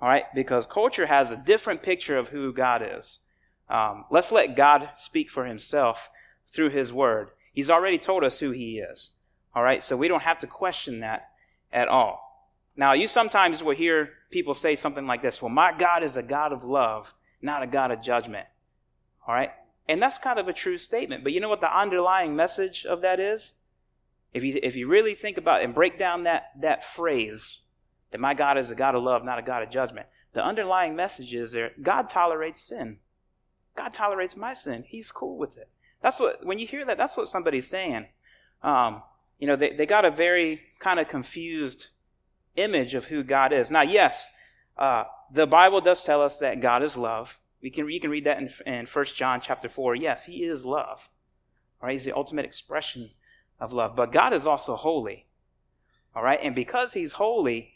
All 0.00 0.08
right? 0.08 0.24
Because 0.34 0.66
culture 0.66 1.06
has 1.06 1.30
a 1.30 1.36
different 1.36 1.82
picture 1.82 2.18
of 2.18 2.28
who 2.28 2.52
God 2.52 2.82
is. 2.96 3.20
Um, 3.70 4.04
let's 4.10 4.32
let 4.32 4.56
God 4.56 4.90
speak 4.96 5.30
for 5.30 5.46
himself 5.46 6.10
through 6.48 6.70
his 6.70 6.92
word. 6.92 7.30
He's 7.52 7.70
already 7.70 7.98
told 7.98 8.24
us 8.24 8.40
who 8.40 8.50
he 8.50 8.80
is. 8.80 9.12
All 9.54 9.62
right? 9.62 9.82
So 9.82 9.96
we 9.96 10.08
don't 10.08 10.22
have 10.22 10.40
to 10.40 10.46
question 10.46 11.00
that 11.00 11.28
at 11.72 11.88
all. 11.88 12.31
Now, 12.76 12.94
you 12.94 13.06
sometimes 13.06 13.62
will 13.62 13.74
hear 13.74 14.10
people 14.30 14.54
say 14.54 14.76
something 14.76 15.06
like 15.06 15.22
this 15.22 15.42
Well, 15.42 15.50
my 15.50 15.72
God 15.76 16.02
is 16.02 16.16
a 16.16 16.22
God 16.22 16.52
of 16.52 16.64
love, 16.64 17.14
not 17.40 17.62
a 17.62 17.66
God 17.66 17.90
of 17.90 18.02
judgment. 18.02 18.46
All 19.26 19.34
right? 19.34 19.50
And 19.88 20.02
that's 20.02 20.18
kind 20.18 20.38
of 20.38 20.48
a 20.48 20.52
true 20.52 20.78
statement. 20.78 21.24
But 21.24 21.32
you 21.32 21.40
know 21.40 21.48
what 21.48 21.60
the 21.60 21.76
underlying 21.76 22.34
message 22.36 22.86
of 22.86 23.02
that 23.02 23.20
is? 23.20 23.52
If 24.32 24.42
you, 24.42 24.58
if 24.62 24.76
you 24.76 24.88
really 24.88 25.14
think 25.14 25.36
about 25.36 25.62
and 25.62 25.74
break 25.74 25.98
down 25.98 26.22
that, 26.22 26.52
that 26.60 26.84
phrase, 26.84 27.60
that 28.10 28.20
my 28.20 28.34
God 28.34 28.56
is 28.56 28.70
a 28.70 28.74
God 28.74 28.94
of 28.94 29.02
love, 29.02 29.24
not 29.24 29.38
a 29.38 29.42
God 29.42 29.62
of 29.62 29.70
judgment. 29.70 30.06
The 30.32 30.44
underlying 30.44 30.96
message 30.96 31.34
is 31.34 31.52
there 31.52 31.72
God 31.82 32.08
tolerates 32.08 32.60
sin. 32.60 32.98
God 33.76 33.92
tolerates 33.92 34.36
my 34.36 34.54
sin. 34.54 34.84
He's 34.86 35.10
cool 35.10 35.36
with 35.36 35.56
it. 35.58 35.68
That's 36.02 36.18
what, 36.18 36.44
when 36.44 36.58
you 36.58 36.66
hear 36.66 36.84
that, 36.84 36.98
that's 36.98 37.16
what 37.16 37.28
somebody's 37.28 37.68
saying. 37.68 38.06
Um, 38.62 39.02
you 39.38 39.46
know, 39.46 39.56
they, 39.56 39.74
they 39.74 39.86
got 39.86 40.04
a 40.04 40.10
very 40.10 40.60
kind 40.78 41.00
of 41.00 41.08
confused 41.08 41.88
image 42.56 42.94
of 42.94 43.06
who 43.06 43.22
God 43.22 43.52
is. 43.52 43.70
Now, 43.70 43.82
yes, 43.82 44.30
uh, 44.76 45.04
the 45.32 45.46
Bible 45.46 45.80
does 45.80 46.04
tell 46.04 46.22
us 46.22 46.38
that 46.38 46.60
God 46.60 46.82
is 46.82 46.96
love. 46.96 47.38
We 47.62 47.70
can, 47.70 47.88
you 47.88 48.00
can 48.00 48.10
read 48.10 48.24
that 48.24 48.38
in, 48.38 48.50
in 48.66 48.86
1 48.86 49.04
John 49.14 49.40
chapter 49.40 49.68
4. 49.68 49.94
Yes, 49.94 50.24
he 50.24 50.44
is 50.44 50.64
love. 50.64 51.08
Right? 51.80 51.92
He's 51.92 52.04
the 52.04 52.16
ultimate 52.16 52.44
expression 52.44 53.10
of 53.60 53.72
love. 53.72 53.96
But 53.96 54.12
God 54.12 54.32
is 54.32 54.46
also 54.46 54.76
holy. 54.76 55.26
All 56.14 56.22
right? 56.22 56.40
And 56.42 56.54
because 56.54 56.92
he's 56.92 57.12
holy, 57.12 57.74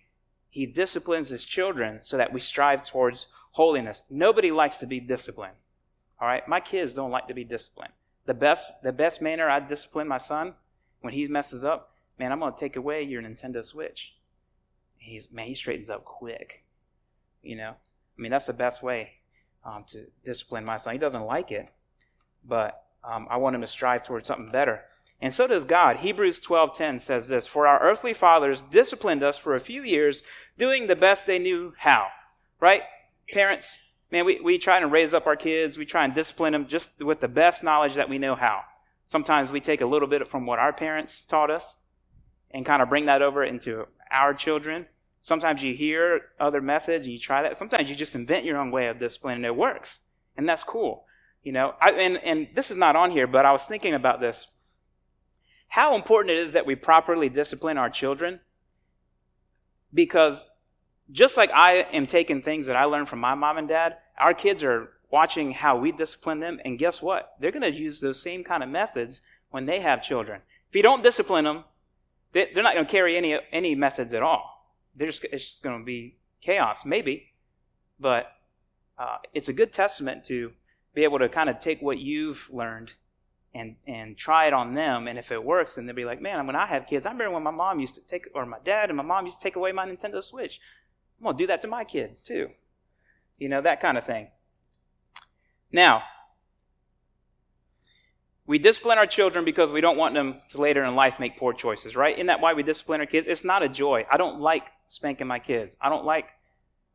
he 0.48 0.66
disciplines 0.66 1.28
his 1.28 1.44
children 1.44 2.00
so 2.02 2.16
that 2.16 2.32
we 2.32 2.40
strive 2.40 2.84
towards 2.84 3.28
holiness. 3.52 4.02
Nobody 4.10 4.50
likes 4.50 4.76
to 4.78 4.86
be 4.86 5.00
disciplined. 5.00 5.56
All 6.20 6.28
right? 6.28 6.46
My 6.48 6.60
kids 6.60 6.92
don't 6.92 7.10
like 7.10 7.28
to 7.28 7.34
be 7.34 7.44
disciplined. 7.44 7.92
The 8.26 8.34
best, 8.34 8.72
the 8.82 8.92
best 8.92 9.22
manner 9.22 9.48
I 9.48 9.60
discipline 9.60 10.08
my 10.08 10.18
son 10.18 10.54
when 11.00 11.14
he 11.14 11.26
messes 11.28 11.64
up, 11.64 11.94
man, 12.18 12.32
I'm 12.32 12.40
going 12.40 12.52
to 12.52 12.58
take 12.58 12.76
away 12.76 13.02
your 13.02 13.22
Nintendo 13.22 13.64
Switch. 13.64 14.15
He's, 14.98 15.30
man, 15.30 15.46
he 15.46 15.54
straightens 15.54 15.90
up 15.90 16.04
quick. 16.04 16.64
You 17.42 17.56
know? 17.56 17.70
I 17.70 18.22
mean, 18.22 18.30
that's 18.30 18.46
the 18.46 18.52
best 18.52 18.82
way 18.82 19.10
um, 19.64 19.84
to 19.88 20.06
discipline 20.24 20.64
my 20.64 20.76
son. 20.76 20.94
He 20.94 20.98
doesn't 20.98 21.24
like 21.24 21.52
it, 21.52 21.68
but 22.44 22.84
um, 23.04 23.26
I 23.30 23.36
want 23.36 23.54
him 23.54 23.60
to 23.60 23.66
strive 23.66 24.04
towards 24.04 24.28
something 24.28 24.50
better. 24.50 24.82
And 25.20 25.32
so 25.32 25.46
does 25.46 25.64
God. 25.64 25.96
Hebrews 25.96 26.40
12:10 26.40 27.00
says 27.00 27.28
this, 27.28 27.46
"For 27.46 27.66
our 27.66 27.80
earthly 27.80 28.12
fathers 28.12 28.62
disciplined 28.62 29.22
us 29.22 29.38
for 29.38 29.54
a 29.54 29.60
few 29.60 29.82
years, 29.82 30.22
doing 30.58 30.86
the 30.86 30.96
best 30.96 31.26
they 31.26 31.38
knew 31.38 31.74
how." 31.78 32.08
Right? 32.60 32.82
Parents, 33.32 33.78
man, 34.10 34.24
we, 34.24 34.40
we 34.40 34.58
try 34.58 34.78
and 34.78 34.92
raise 34.92 35.14
up 35.14 35.26
our 35.26 35.36
kids. 35.36 35.78
We 35.78 35.86
try 35.86 36.04
and 36.04 36.14
discipline 36.14 36.52
them 36.52 36.66
just 36.66 37.02
with 37.02 37.20
the 37.20 37.28
best 37.28 37.62
knowledge 37.62 37.94
that 37.94 38.08
we 38.08 38.18
know 38.18 38.34
how. 38.34 38.62
Sometimes 39.06 39.50
we 39.50 39.60
take 39.60 39.80
a 39.80 39.86
little 39.86 40.08
bit 40.08 40.26
from 40.28 40.46
what 40.46 40.58
our 40.58 40.72
parents 40.72 41.22
taught 41.22 41.50
us 41.50 41.76
and 42.50 42.66
kind 42.66 42.82
of 42.82 42.88
bring 42.88 43.06
that 43.06 43.22
over 43.22 43.44
into 43.44 43.86
our 44.10 44.34
children. 44.34 44.86
Sometimes 45.22 45.62
you 45.62 45.74
hear 45.74 46.22
other 46.38 46.60
methods 46.60 47.04
and 47.04 47.12
you 47.12 47.18
try 47.18 47.42
that. 47.42 47.56
Sometimes 47.56 47.90
you 47.90 47.96
just 47.96 48.14
invent 48.14 48.44
your 48.44 48.58
own 48.58 48.70
way 48.70 48.86
of 48.86 48.98
discipline 48.98 49.36
and 49.36 49.46
it 49.46 49.56
works. 49.56 50.00
And 50.36 50.48
that's 50.48 50.64
cool. 50.64 51.04
You 51.42 51.52
know, 51.52 51.74
I, 51.80 51.92
and, 51.92 52.16
and 52.18 52.48
this 52.54 52.70
is 52.70 52.76
not 52.76 52.96
on 52.96 53.10
here, 53.10 53.26
but 53.26 53.44
I 53.44 53.52
was 53.52 53.66
thinking 53.66 53.94
about 53.94 54.20
this 54.20 54.46
how 55.68 55.94
important 55.94 56.30
it 56.30 56.38
is 56.38 56.52
that 56.52 56.66
we 56.66 56.74
properly 56.74 57.28
discipline 57.28 57.78
our 57.78 57.90
children. 57.90 58.40
Because 59.92 60.46
just 61.10 61.36
like 61.36 61.50
I 61.52 61.86
am 61.92 62.06
taking 62.06 62.42
things 62.42 62.66
that 62.66 62.76
I 62.76 62.84
learned 62.84 63.08
from 63.08 63.20
my 63.20 63.34
mom 63.34 63.58
and 63.58 63.68
dad, 63.68 63.96
our 64.18 64.34
kids 64.34 64.62
are 64.62 64.90
watching 65.10 65.52
how 65.52 65.76
we 65.76 65.92
discipline 65.92 66.40
them. 66.40 66.60
And 66.64 66.78
guess 66.78 67.00
what? 67.00 67.34
They're 67.40 67.52
going 67.52 67.62
to 67.62 67.78
use 67.78 68.00
those 68.00 68.20
same 68.20 68.44
kind 68.44 68.62
of 68.62 68.68
methods 68.68 69.22
when 69.50 69.66
they 69.66 69.80
have 69.80 70.02
children. 70.02 70.40
If 70.68 70.76
you 70.76 70.82
don't 70.82 71.02
discipline 71.02 71.44
them, 71.44 71.64
they're 72.44 72.62
not 72.62 72.74
going 72.74 72.86
to 72.86 72.90
carry 72.90 73.16
any, 73.16 73.38
any 73.52 73.74
methods 73.74 74.12
at 74.12 74.22
all. 74.22 74.74
They're 74.94 75.08
just, 75.08 75.24
it's 75.24 75.44
just 75.44 75.62
going 75.62 75.78
to 75.78 75.84
be 75.84 76.18
chaos, 76.40 76.84
maybe. 76.84 77.32
But 77.98 78.26
uh, 78.98 79.18
it's 79.32 79.48
a 79.48 79.52
good 79.52 79.72
testament 79.72 80.24
to 80.24 80.52
be 80.94 81.04
able 81.04 81.18
to 81.18 81.28
kind 81.28 81.48
of 81.48 81.58
take 81.58 81.80
what 81.80 81.98
you've 81.98 82.48
learned 82.52 82.92
and 83.54 83.76
and 83.86 84.16
try 84.16 84.46
it 84.46 84.52
on 84.52 84.74
them. 84.74 85.08
And 85.08 85.18
if 85.18 85.32
it 85.32 85.42
works, 85.42 85.74
then 85.74 85.86
they'll 85.86 85.96
be 85.96 86.04
like, 86.04 86.20
man, 86.20 86.46
when 86.46 86.56
I 86.56 86.66
have 86.66 86.86
kids, 86.86 87.06
I 87.06 87.12
remember 87.12 87.34
when 87.34 87.42
my 87.42 87.50
mom 87.50 87.80
used 87.80 87.94
to 87.94 88.00
take, 88.02 88.28
or 88.34 88.44
my 88.44 88.58
dad 88.64 88.90
and 88.90 88.96
my 88.96 89.02
mom 89.02 89.24
used 89.24 89.38
to 89.38 89.42
take 89.42 89.56
away 89.56 89.72
my 89.72 89.86
Nintendo 89.86 90.22
Switch. 90.22 90.60
I'm 91.18 91.24
gonna 91.24 91.38
do 91.38 91.46
that 91.46 91.62
to 91.62 91.68
my 91.68 91.84
kid 91.84 92.22
too. 92.22 92.50
You 93.38 93.48
know 93.48 93.62
that 93.62 93.80
kind 93.80 93.96
of 93.96 94.04
thing. 94.04 94.28
Now, 95.72 96.02
we 98.46 98.58
discipline 98.58 98.98
our 98.98 99.06
children 99.06 99.44
because 99.44 99.72
we 99.72 99.80
don't 99.80 99.96
want 99.96 100.14
them 100.14 100.36
to 100.50 100.60
later 100.60 100.84
in 100.84 100.94
life 100.94 101.18
make 101.18 101.36
poor 101.36 101.52
choices, 101.52 101.96
right? 101.96 102.14
Isn't 102.14 102.28
that 102.28 102.40
why 102.40 102.54
we 102.54 102.62
discipline 102.62 103.00
our 103.00 103.06
kids? 103.06 103.26
It's 103.26 103.44
not 103.44 103.62
a 103.62 103.68
joy. 103.68 104.06
I 104.10 104.16
don't 104.16 104.40
like 104.40 104.66
spanking 104.86 105.26
my 105.26 105.38
kids. 105.38 105.76
I 105.80 105.88
don't 105.88 106.04
like 106.04 106.28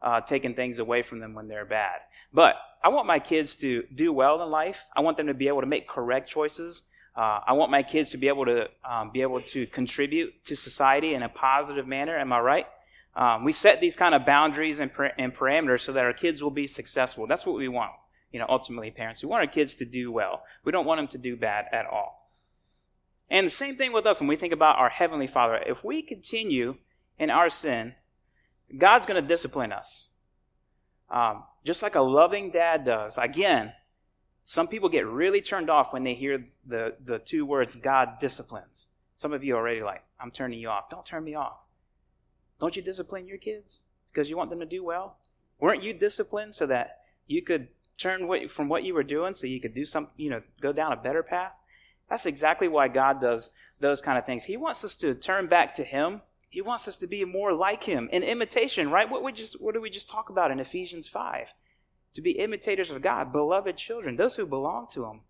uh, 0.01 0.21
taking 0.21 0.55
things 0.55 0.79
away 0.79 1.01
from 1.01 1.19
them 1.19 1.33
when 1.33 1.47
they're 1.47 1.65
bad. 1.65 1.99
But 2.33 2.55
I 2.83 2.89
want 2.89 3.05
my 3.05 3.19
kids 3.19 3.55
to 3.55 3.83
do 3.93 4.13
well 4.13 4.41
in 4.41 4.49
life. 4.49 4.85
I 4.95 5.01
want 5.01 5.17
them 5.17 5.27
to 5.27 5.33
be 5.33 5.47
able 5.47 5.61
to 5.61 5.67
make 5.67 5.87
correct 5.87 6.29
choices. 6.29 6.83
Uh, 7.15 7.41
I 7.45 7.53
want 7.53 7.69
my 7.69 7.83
kids 7.83 8.09
to 8.11 8.17
be 8.17 8.29
able 8.29 8.45
to 8.45 8.69
um, 8.89 9.11
be 9.11 9.21
able 9.21 9.41
to 9.41 9.67
contribute 9.67 10.45
to 10.45 10.55
society 10.55 11.13
in 11.13 11.23
a 11.23 11.29
positive 11.29 11.85
manner. 11.85 12.17
Am 12.17 12.31
I 12.31 12.39
right? 12.39 12.67
Um, 13.13 13.43
we 13.43 13.51
set 13.51 13.81
these 13.81 13.97
kind 13.97 14.15
of 14.15 14.25
boundaries 14.25 14.79
and, 14.79 14.89
and 15.17 15.35
parameters 15.35 15.81
so 15.81 15.91
that 15.91 16.05
our 16.05 16.13
kids 16.13 16.41
will 16.41 16.51
be 16.51 16.65
successful. 16.65 17.27
That's 17.27 17.45
what 17.45 17.57
we 17.57 17.67
want. 17.67 17.91
You 18.31 18.39
know, 18.39 18.45
ultimately, 18.47 18.91
parents. 18.91 19.21
We 19.21 19.29
want 19.29 19.41
our 19.41 19.51
kids 19.51 19.75
to 19.75 19.85
do 19.85 20.11
well. 20.11 20.43
We 20.63 20.71
don't 20.71 20.85
want 20.85 20.99
them 20.99 21.07
to 21.09 21.17
do 21.17 21.35
bad 21.35 21.65
at 21.71 21.85
all. 21.85 22.29
And 23.29 23.47
the 23.47 23.51
same 23.51 23.77
thing 23.77 23.93
with 23.93 24.05
us 24.05 24.19
when 24.19 24.27
we 24.27 24.35
think 24.35 24.53
about 24.53 24.77
our 24.77 24.89
heavenly 24.89 25.27
Father. 25.27 25.55
If 25.65 25.83
we 25.83 26.01
continue 26.01 26.75
in 27.17 27.29
our 27.29 27.49
sin, 27.49 27.95
God's 28.77 29.05
going 29.05 29.21
to 29.21 29.27
discipline 29.27 29.71
us. 29.71 30.09
Um, 31.09 31.43
just 31.65 31.83
like 31.83 31.95
a 31.95 32.01
loving 32.01 32.51
dad 32.51 32.85
does. 32.85 33.17
Again, 33.17 33.73
some 34.45 34.67
people 34.67 34.89
get 34.89 35.05
really 35.05 35.41
turned 35.41 35.69
off 35.69 35.93
when 35.93 36.03
they 36.03 36.13
hear 36.13 36.45
the, 36.65 36.95
the 37.03 37.19
two 37.19 37.45
words 37.45 37.75
God 37.75 38.19
disciplines. 38.19 38.87
Some 39.15 39.33
of 39.33 39.43
you 39.43 39.55
already 39.55 39.83
like, 39.83 40.03
I'm 40.19 40.31
turning 40.31 40.59
you 40.59 40.69
off. 40.69 40.89
Don't 40.89 41.05
turn 41.05 41.23
me 41.23 41.35
off. 41.35 41.59
Don't 42.59 42.75
you 42.75 42.81
discipline 42.81 43.27
your 43.27 43.37
kids 43.37 43.81
because 44.11 44.29
you 44.29 44.37
want 44.37 44.49
them 44.49 44.59
to 44.59 44.65
do 44.65 44.83
well? 44.83 45.17
Weren't 45.59 45.83
you 45.83 45.93
disciplined 45.93 46.55
so 46.55 46.65
that 46.65 46.99
you 47.27 47.41
could 47.43 47.67
turn 48.01 48.49
from 48.49 48.69
what 48.69 48.83
you 48.83 48.93
were 48.93 49.03
doing 49.03 49.35
so 49.35 49.47
you 49.47 49.61
could 49.61 49.73
do 49.73 49.85
some, 49.85 50.07
you 50.17 50.29
know, 50.29 50.41
go 50.61 50.73
down 50.73 50.91
a 50.91 50.97
better 50.97 51.23
path? 51.23 51.53
That's 52.09 52.25
exactly 52.25 52.67
why 52.67 52.87
God 52.87 53.21
does 53.21 53.51
those 53.79 54.01
kind 54.01 54.17
of 54.17 54.25
things. 54.25 54.43
He 54.43 54.57
wants 54.57 54.83
us 54.83 54.95
to 54.97 55.15
turn 55.15 55.47
back 55.47 55.73
to 55.75 55.83
Him 55.83 56.21
he 56.51 56.61
wants 56.61 56.85
us 56.89 56.97
to 56.97 57.07
be 57.07 57.23
more 57.23 57.53
like 57.53 57.81
him 57.81 58.09
in 58.11 58.23
imitation, 58.23 58.91
right? 58.91 59.09
What 59.09 59.23
we 59.23 59.31
just 59.31 59.59
what 59.61 59.73
did 59.73 59.81
we 59.81 59.89
just 59.89 60.09
talk 60.09 60.29
about 60.29 60.51
in 60.51 60.59
Ephesians 60.59 61.07
5? 61.07 61.47
To 62.15 62.21
be 62.21 62.31
imitators 62.31 62.91
of 62.91 63.01
God, 63.01 63.31
beloved 63.31 63.77
children, 63.77 64.17
those 64.17 64.35
who 64.35 64.45
belong 64.45 64.87
to 64.91 65.05
him. 65.05 65.21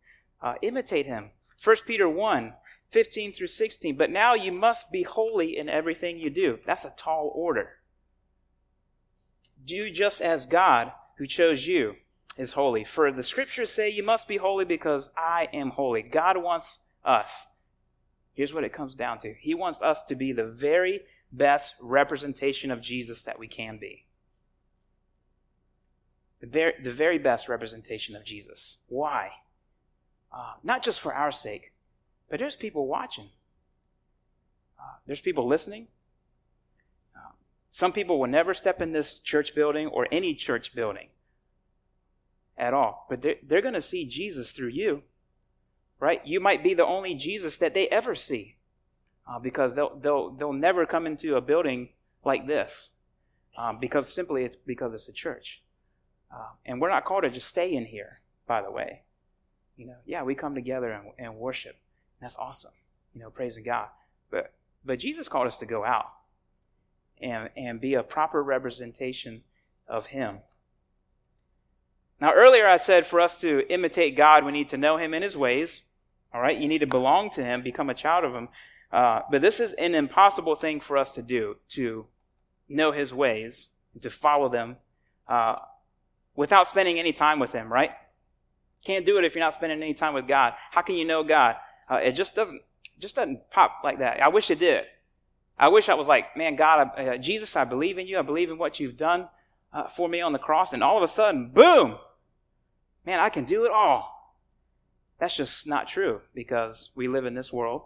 Uh, 0.41 0.55
imitate 0.63 1.05
him. 1.05 1.29
1 1.63 1.75
Peter 1.85 2.09
1, 2.09 2.53
15 2.89 3.33
through 3.33 3.45
16. 3.45 3.95
But 3.95 4.09
now 4.09 4.33
you 4.33 4.51
must 4.51 4.91
be 4.91 5.03
holy 5.03 5.55
in 5.55 5.69
everything 5.69 6.17
you 6.17 6.31
do. 6.31 6.57
That's 6.65 6.85
a 6.85 6.93
tall 6.97 7.31
order. 7.35 7.69
Do 9.63 9.91
just 9.91 10.21
as 10.21 10.47
God, 10.47 10.91
who 11.19 11.27
chose 11.27 11.67
you, 11.67 11.97
is 12.41 12.51
holy. 12.53 12.83
For 12.83 13.11
the 13.11 13.23
scriptures 13.23 13.71
say 13.71 13.89
you 13.89 14.03
must 14.03 14.27
be 14.27 14.37
holy 14.37 14.65
because 14.65 15.09
I 15.15 15.47
am 15.53 15.69
holy. 15.69 16.01
God 16.01 16.37
wants 16.37 16.79
us 17.05 17.45
Here's 18.33 18.53
what 18.53 18.63
it 18.63 18.73
comes 18.73 18.95
down 18.95 19.19
to 19.19 19.33
He 19.33 19.53
wants 19.53 19.81
us 19.81 20.03
to 20.03 20.15
be 20.15 20.31
the 20.31 20.45
very 20.45 21.01
best 21.31 21.75
representation 21.79 22.71
of 22.71 22.81
Jesus 22.81 23.23
that 23.23 23.39
we 23.39 23.47
can 23.47 23.77
be. 23.77 24.05
The 26.39 26.47
very, 26.47 26.73
the 26.81 26.91
very 26.91 27.19
best 27.19 27.47
representation 27.47 28.15
of 28.15 28.23
Jesus. 28.23 28.77
Why? 28.87 29.31
Uh, 30.31 30.53
not 30.63 30.81
just 30.81 31.01
for 31.01 31.13
our 31.13 31.31
sake, 31.31 31.73
but 32.29 32.39
there's 32.39 32.55
people 32.55 32.87
watching. 32.87 33.29
Uh, 34.79 34.95
there's 35.05 35.21
people 35.21 35.45
listening. 35.45 35.87
Uh, 37.15 37.33
some 37.69 37.91
people 37.91 38.19
will 38.19 38.27
never 38.27 38.53
step 38.53 38.81
in 38.81 38.91
this 38.91 39.19
church 39.19 39.53
building 39.53 39.87
or 39.87 40.07
any 40.11 40.33
church 40.33 40.73
building 40.73 41.09
at 42.61 42.73
all, 42.73 43.07
but 43.09 43.21
they're, 43.21 43.35
they're 43.43 43.61
going 43.61 43.73
to 43.73 43.81
see 43.81 44.05
Jesus 44.05 44.51
through 44.51 44.69
you, 44.69 45.01
right? 45.99 46.25
You 46.25 46.39
might 46.39 46.63
be 46.63 46.73
the 46.73 46.85
only 46.85 47.15
Jesus 47.15 47.57
that 47.57 47.73
they 47.73 47.87
ever 47.89 48.15
see 48.15 48.55
uh, 49.27 49.39
because 49.39 49.75
they'll, 49.75 49.97
they'll, 49.97 50.29
they'll 50.29 50.53
never 50.53 50.85
come 50.85 51.07
into 51.07 51.35
a 51.35 51.41
building 51.41 51.89
like 52.23 52.45
this 52.45 52.91
um, 53.57 53.79
because 53.79 54.13
simply 54.13 54.43
it's 54.43 54.55
because 54.55 54.93
it's 54.93 55.09
a 55.09 55.13
church. 55.13 55.63
Uh, 56.33 56.51
and 56.65 56.79
we're 56.79 56.89
not 56.89 57.03
called 57.03 57.23
to 57.23 57.29
just 57.29 57.47
stay 57.47 57.73
in 57.73 57.85
here, 57.85 58.21
by 58.47 58.61
the 58.61 58.71
way. 58.71 59.01
You 59.75 59.87
know, 59.87 59.97
yeah, 60.05 60.23
we 60.23 60.35
come 60.35 60.55
together 60.55 60.91
and, 60.91 61.07
and 61.17 61.35
worship. 61.35 61.75
That's 62.21 62.37
awesome. 62.37 62.71
You 63.13 63.21
know, 63.21 63.29
praising 63.29 63.63
God. 63.63 63.87
But 64.29 64.53
but 64.85 64.99
Jesus 64.99 65.27
called 65.27 65.47
us 65.47 65.57
to 65.59 65.65
go 65.65 65.83
out 65.83 66.05
and 67.21 67.49
and 67.57 67.81
be 67.81 67.95
a 67.95 68.03
proper 68.03 68.41
representation 68.43 69.43
of 69.87 70.05
Him. 70.05 70.39
Now, 72.21 72.33
earlier 72.33 72.67
I 72.67 72.77
said 72.77 73.07
for 73.07 73.19
us 73.19 73.41
to 73.41 73.65
imitate 73.67 74.15
God, 74.15 74.45
we 74.45 74.51
need 74.51 74.67
to 74.67 74.77
know 74.77 74.97
Him 74.97 75.15
in 75.15 75.23
His 75.23 75.35
ways. 75.35 75.81
All 76.31 76.39
right, 76.39 76.57
you 76.57 76.67
need 76.67 76.79
to 76.79 76.87
belong 76.87 77.31
to 77.31 77.43
Him, 77.43 77.63
become 77.63 77.89
a 77.89 77.95
child 77.95 78.23
of 78.23 78.33
Him. 78.33 78.47
Uh, 78.91 79.21
but 79.31 79.41
this 79.41 79.59
is 79.59 79.73
an 79.73 79.95
impossible 79.95 80.53
thing 80.53 80.79
for 80.79 80.97
us 80.97 81.15
to 81.15 81.23
do 81.23 81.57
to 81.69 82.05
know 82.69 82.91
His 82.91 83.11
ways, 83.11 83.69
to 83.99 84.09
follow 84.11 84.49
them 84.49 84.77
uh, 85.27 85.55
without 86.35 86.67
spending 86.67 86.99
any 86.99 87.11
time 87.11 87.39
with 87.39 87.53
Him. 87.53 87.73
Right? 87.73 87.89
Can't 88.85 89.05
do 89.05 89.17
it 89.17 89.25
if 89.25 89.33
you're 89.33 89.43
not 89.43 89.53
spending 89.53 89.81
any 89.81 89.95
time 89.95 90.13
with 90.13 90.27
God. 90.27 90.53
How 90.69 90.83
can 90.83 90.95
you 90.95 91.05
know 91.05 91.23
God? 91.23 91.55
Uh, 91.89 91.95
it 92.03 92.11
just 92.11 92.35
doesn't 92.35 92.61
just 92.99 93.15
doesn't 93.15 93.49
pop 93.49 93.81
like 93.83 93.97
that. 93.97 94.21
I 94.21 94.27
wish 94.27 94.51
it 94.51 94.59
did. 94.59 94.83
I 95.57 95.69
wish 95.69 95.89
I 95.89 95.95
was 95.95 96.07
like, 96.07 96.37
man, 96.37 96.55
God, 96.55 96.91
I, 96.95 97.05
uh, 97.07 97.17
Jesus, 97.17 97.55
I 97.55 97.63
believe 97.63 97.97
in 97.97 98.05
you. 98.05 98.19
I 98.19 98.21
believe 98.21 98.51
in 98.51 98.59
what 98.59 98.79
you've 98.79 98.97
done 98.97 99.27
uh, 99.73 99.87
for 99.87 100.07
me 100.07 100.21
on 100.21 100.33
the 100.33 100.39
cross, 100.39 100.73
and 100.73 100.83
all 100.83 100.97
of 100.97 101.03
a 101.03 101.07
sudden, 101.07 101.49
boom, 101.49 101.97
man, 103.05 103.19
I 103.19 103.29
can 103.29 103.45
do 103.45 103.65
it 103.65 103.71
all. 103.71 104.35
That's 105.19 105.35
just 105.35 105.67
not 105.67 105.87
true 105.87 106.21
because 106.33 106.89
we 106.95 107.07
live 107.07 107.25
in 107.25 107.33
this 107.33 107.53
world 107.53 107.83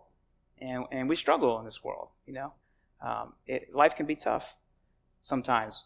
and, 0.60 0.86
and 0.92 1.10
we 1.10 1.16
struggle 1.16 1.60
in 1.60 1.66
this 1.66 1.84
world, 1.84 2.10
you 2.26 2.34
know. 2.34 2.54
Um, 3.02 3.34
it, 3.46 3.74
life 3.74 3.96
can 3.96 4.06
be 4.06 4.16
tough 4.16 4.56
sometimes. 5.22 5.86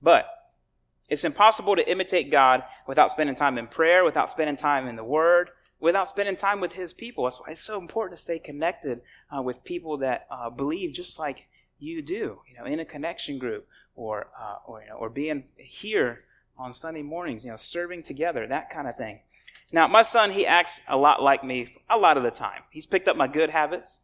But 0.00 0.26
it's 1.08 1.24
impossible 1.24 1.76
to 1.76 1.90
imitate 1.90 2.30
God 2.30 2.64
without 2.86 3.10
spending 3.10 3.34
time 3.34 3.58
in 3.58 3.66
prayer, 3.66 4.04
without 4.04 4.30
spending 4.30 4.56
time 4.56 4.86
in 4.86 4.96
the 4.96 5.04
Word, 5.04 5.50
without 5.80 6.08
spending 6.08 6.36
time 6.36 6.60
with 6.60 6.72
His 6.72 6.92
people. 6.92 7.24
That's 7.24 7.40
why 7.40 7.50
it's 7.50 7.60
so 7.60 7.78
important 7.78 8.16
to 8.16 8.22
stay 8.22 8.38
connected 8.38 9.00
uh, 9.36 9.42
with 9.42 9.64
people 9.64 9.98
that 9.98 10.26
uh, 10.30 10.48
believe 10.50 10.94
just 10.94 11.18
like 11.18 11.46
you 11.78 12.00
do, 12.00 12.40
you 12.48 12.56
know, 12.58 12.64
in 12.64 12.80
a 12.80 12.84
connection 12.84 13.38
group 13.38 13.66
or, 13.94 14.28
uh, 14.40 14.56
or, 14.66 14.82
you 14.82 14.88
know, 14.88 14.96
or 14.96 15.10
being 15.10 15.44
here 15.56 16.20
on 16.60 16.74
Sunday 16.74 17.02
mornings, 17.02 17.44
you 17.44 17.50
know, 17.50 17.56
serving 17.56 18.02
together, 18.02 18.46
that 18.46 18.68
kind 18.68 18.86
of 18.86 18.96
thing. 18.96 19.20
Now, 19.72 19.88
my 19.88 20.02
son, 20.02 20.30
he 20.30 20.46
acts 20.46 20.80
a 20.88 20.96
lot 20.96 21.22
like 21.22 21.42
me 21.42 21.74
a 21.88 21.96
lot 21.96 22.16
of 22.16 22.22
the 22.22 22.30
time. 22.30 22.62
He's 22.70 22.86
picked 22.86 23.08
up 23.08 23.16
my 23.16 23.26
good 23.26 23.48
habits, 23.48 23.98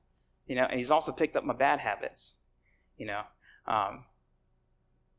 you 0.47 0.57
know, 0.57 0.65
and 0.65 0.79
he's 0.79 0.91
also 0.91 1.13
picked 1.13 1.37
up 1.37 1.45
my 1.45 1.53
bad 1.55 1.81
habits, 1.81 2.37
you 2.97 3.07
know. 3.07 3.23
Um, 3.67 4.05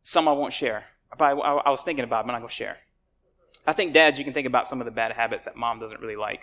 some 0.02 0.28
I 0.28 0.32
won't 0.32 0.54
share. 0.54 0.86
I, 1.20 1.32
I 1.32 1.70
was 1.70 1.84
thinking 1.84 2.06
about, 2.06 2.22
it, 2.22 2.28
but 2.28 2.30
I'm 2.30 2.36
not 2.36 2.40
going 2.40 2.50
to 2.50 2.56
share. 2.56 2.78
I 3.68 3.74
think, 3.74 3.94
dads, 3.94 4.18
you 4.18 4.26
can 4.26 4.34
think 4.34 4.48
about 4.48 4.68
some 4.68 4.82
of 4.82 4.86
the 4.86 4.92
bad 4.92 5.12
habits 5.12 5.46
that 5.46 5.56
mom 5.56 5.80
doesn't 5.80 6.02
really 6.02 6.16
like. 6.16 6.42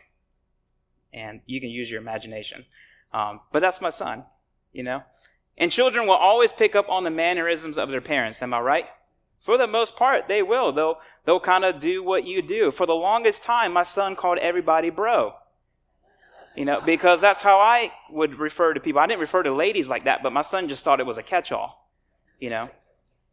And 1.12 1.40
you 1.46 1.61
can 1.61 1.70
use 1.70 1.90
your 1.90 2.00
imagination. 2.00 2.66
Um, 3.12 3.40
but 3.52 3.61
that's 3.61 3.80
my 3.80 3.90
son, 3.90 4.24
you 4.72 4.83
know? 4.83 5.02
And 5.57 5.72
children 5.72 6.07
will 6.07 6.14
always 6.14 6.52
pick 6.52 6.76
up 6.76 6.88
on 6.88 7.04
the 7.04 7.11
mannerisms 7.11 7.78
of 7.78 7.88
their 7.88 8.00
parents. 8.00 8.42
Am 8.42 8.52
I 8.52 8.61
right? 8.61 8.87
For 9.44 9.59
the 9.59 9.66
most 9.66 9.94
part, 9.94 10.26
they 10.26 10.42
will. 10.42 10.72
They'll, 10.72 10.98
they'll 11.26 11.38
kind 11.38 11.66
of 11.66 11.78
do 11.78 12.02
what 12.02 12.24
you 12.24 12.40
do. 12.40 12.70
For 12.70 12.87
the 12.87 12.94
longest 12.94 13.42
time, 13.42 13.74
my 13.74 13.83
son 13.83 14.16
called 14.16 14.38
everybody 14.38 14.88
bro. 14.88 15.35
You 16.57 16.64
know, 16.64 16.80
because 16.80 17.20
that's 17.20 17.42
how 17.42 17.59
I 17.59 17.92
would 18.11 18.38
refer 18.38 18.72
to 18.72 18.80
people. 18.80 19.00
I 19.00 19.07
didn't 19.07 19.20
refer 19.20 19.42
to 19.42 19.52
ladies 19.52 19.88
like 19.88 20.04
that, 20.04 20.22
but 20.22 20.33
my 20.33 20.40
son 20.40 20.68
just 20.68 20.83
thought 20.83 20.98
it 20.98 21.04
was 21.04 21.18
a 21.18 21.22
catch 21.22 21.52
all. 21.52 21.90
You 22.40 22.48
know? 22.48 22.70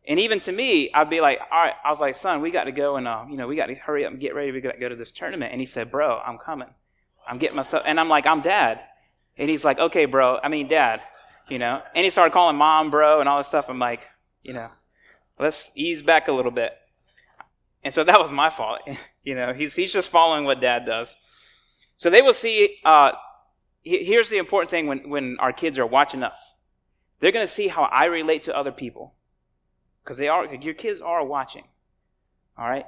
And 0.06 0.20
even 0.20 0.42
to 0.42 0.52
me, 0.52 0.92
I'd 0.92 1.10
be 1.10 1.22
like, 1.22 1.40
all 1.50 1.64
right, 1.64 1.76
I 1.82 1.90
was 1.90 2.02
like, 2.02 2.16
son, 2.16 2.42
we 2.42 2.52
got 2.52 2.66
to 2.66 2.74
go 2.74 2.98
and, 2.98 3.08
uh, 3.08 3.24
you 3.30 3.38
know, 3.38 3.48
we 3.48 3.56
got 3.56 3.68
to 3.68 3.76
hurry 3.76 4.04
up 4.04 4.12
and 4.12 4.20
get 4.20 4.36
ready. 4.36 4.52
We 4.52 4.60
got 4.60 4.74
to 4.74 4.80
go 4.80 4.90
to 4.90 4.96
this 4.98 5.12
tournament. 5.12 5.54
And 5.54 5.62
he 5.62 5.66
said, 5.66 5.92
bro, 5.92 6.20
I'm 6.20 6.40
coming. 6.40 6.70
I'm 7.26 7.38
getting 7.38 7.56
myself, 7.56 7.84
and 7.86 8.00
I'm 8.00 8.10
like, 8.10 8.26
I'm 8.26 8.42
dad. 8.42 8.82
And 9.38 9.50
he's 9.50 9.64
like, 9.64 9.80
okay, 9.80 10.06
bro, 10.06 10.40
I 10.44 10.50
mean, 10.50 10.68
dad, 10.68 11.02
you 11.48 11.60
know. 11.60 11.82
And 11.96 12.04
he 12.04 12.10
started 12.10 12.34
calling 12.34 12.58
mom, 12.58 12.92
bro, 12.92 13.20
and 13.20 13.30
all 13.30 13.38
this 13.38 13.48
stuff. 13.48 13.70
I'm 13.70 13.80
like, 13.80 14.10
you 14.44 14.54
know, 14.54 14.70
let's 15.42 15.72
ease 15.76 16.02
back 16.02 16.28
a 16.28 16.32
little 16.32 16.52
bit. 16.52 16.74
And 17.84 17.94
so 17.94 18.04
that 18.04 18.20
was 18.20 18.32
my 18.32 18.50
fault. 18.50 18.82
you 19.24 19.36
know, 19.36 19.54
he's, 19.54 19.76
he's 19.76 19.92
just 19.92 20.10
following 20.10 20.46
what 20.46 20.62
dad 20.62 20.86
does. 20.86 21.16
So 21.98 22.10
they 22.10 22.22
will 22.22 22.34
see, 22.34 22.78
uh, 22.86 23.12
here's 23.84 24.30
the 24.30 24.38
important 24.38 24.70
thing 24.70 24.88
when, 24.88 25.10
when 25.10 25.38
our 25.40 25.52
kids 25.52 25.78
are 25.80 25.86
watching 25.86 26.24
us. 26.24 26.54
They're 27.20 27.32
going 27.32 27.46
to 27.46 27.52
see 27.52 27.68
how 27.68 27.84
I 27.84 28.06
relate 28.06 28.44
to 28.44 28.58
other 28.58 28.72
people 28.72 29.14
because 30.04 30.18
they 30.18 30.28
are 30.28 30.54
your 30.56 30.74
kids 30.74 31.02
are 31.02 31.24
watching. 31.24 31.66
All 32.58 32.68
right, 32.68 32.86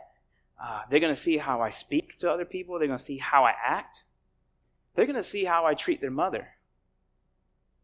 uh, 0.61 0.81
they're 0.89 0.99
going 0.99 1.13
to 1.13 1.21
see 1.21 1.37
how 1.37 1.61
I 1.61 1.69
speak 1.69 2.17
to 2.19 2.31
other 2.31 2.43
people. 2.43 2.77
They're 2.77 2.87
going 2.87 2.97
to 2.97 3.03
see 3.03 3.19
how 3.19 3.45
I 3.45 3.53
act. 3.63 4.03
They're 4.95 5.05
going 5.05 5.15
to 5.15 5.23
see 5.23 5.45
how 5.45 5.65
I 5.65 5.75
treat 5.75 6.01
their 6.01 6.11
mother. 6.11 6.47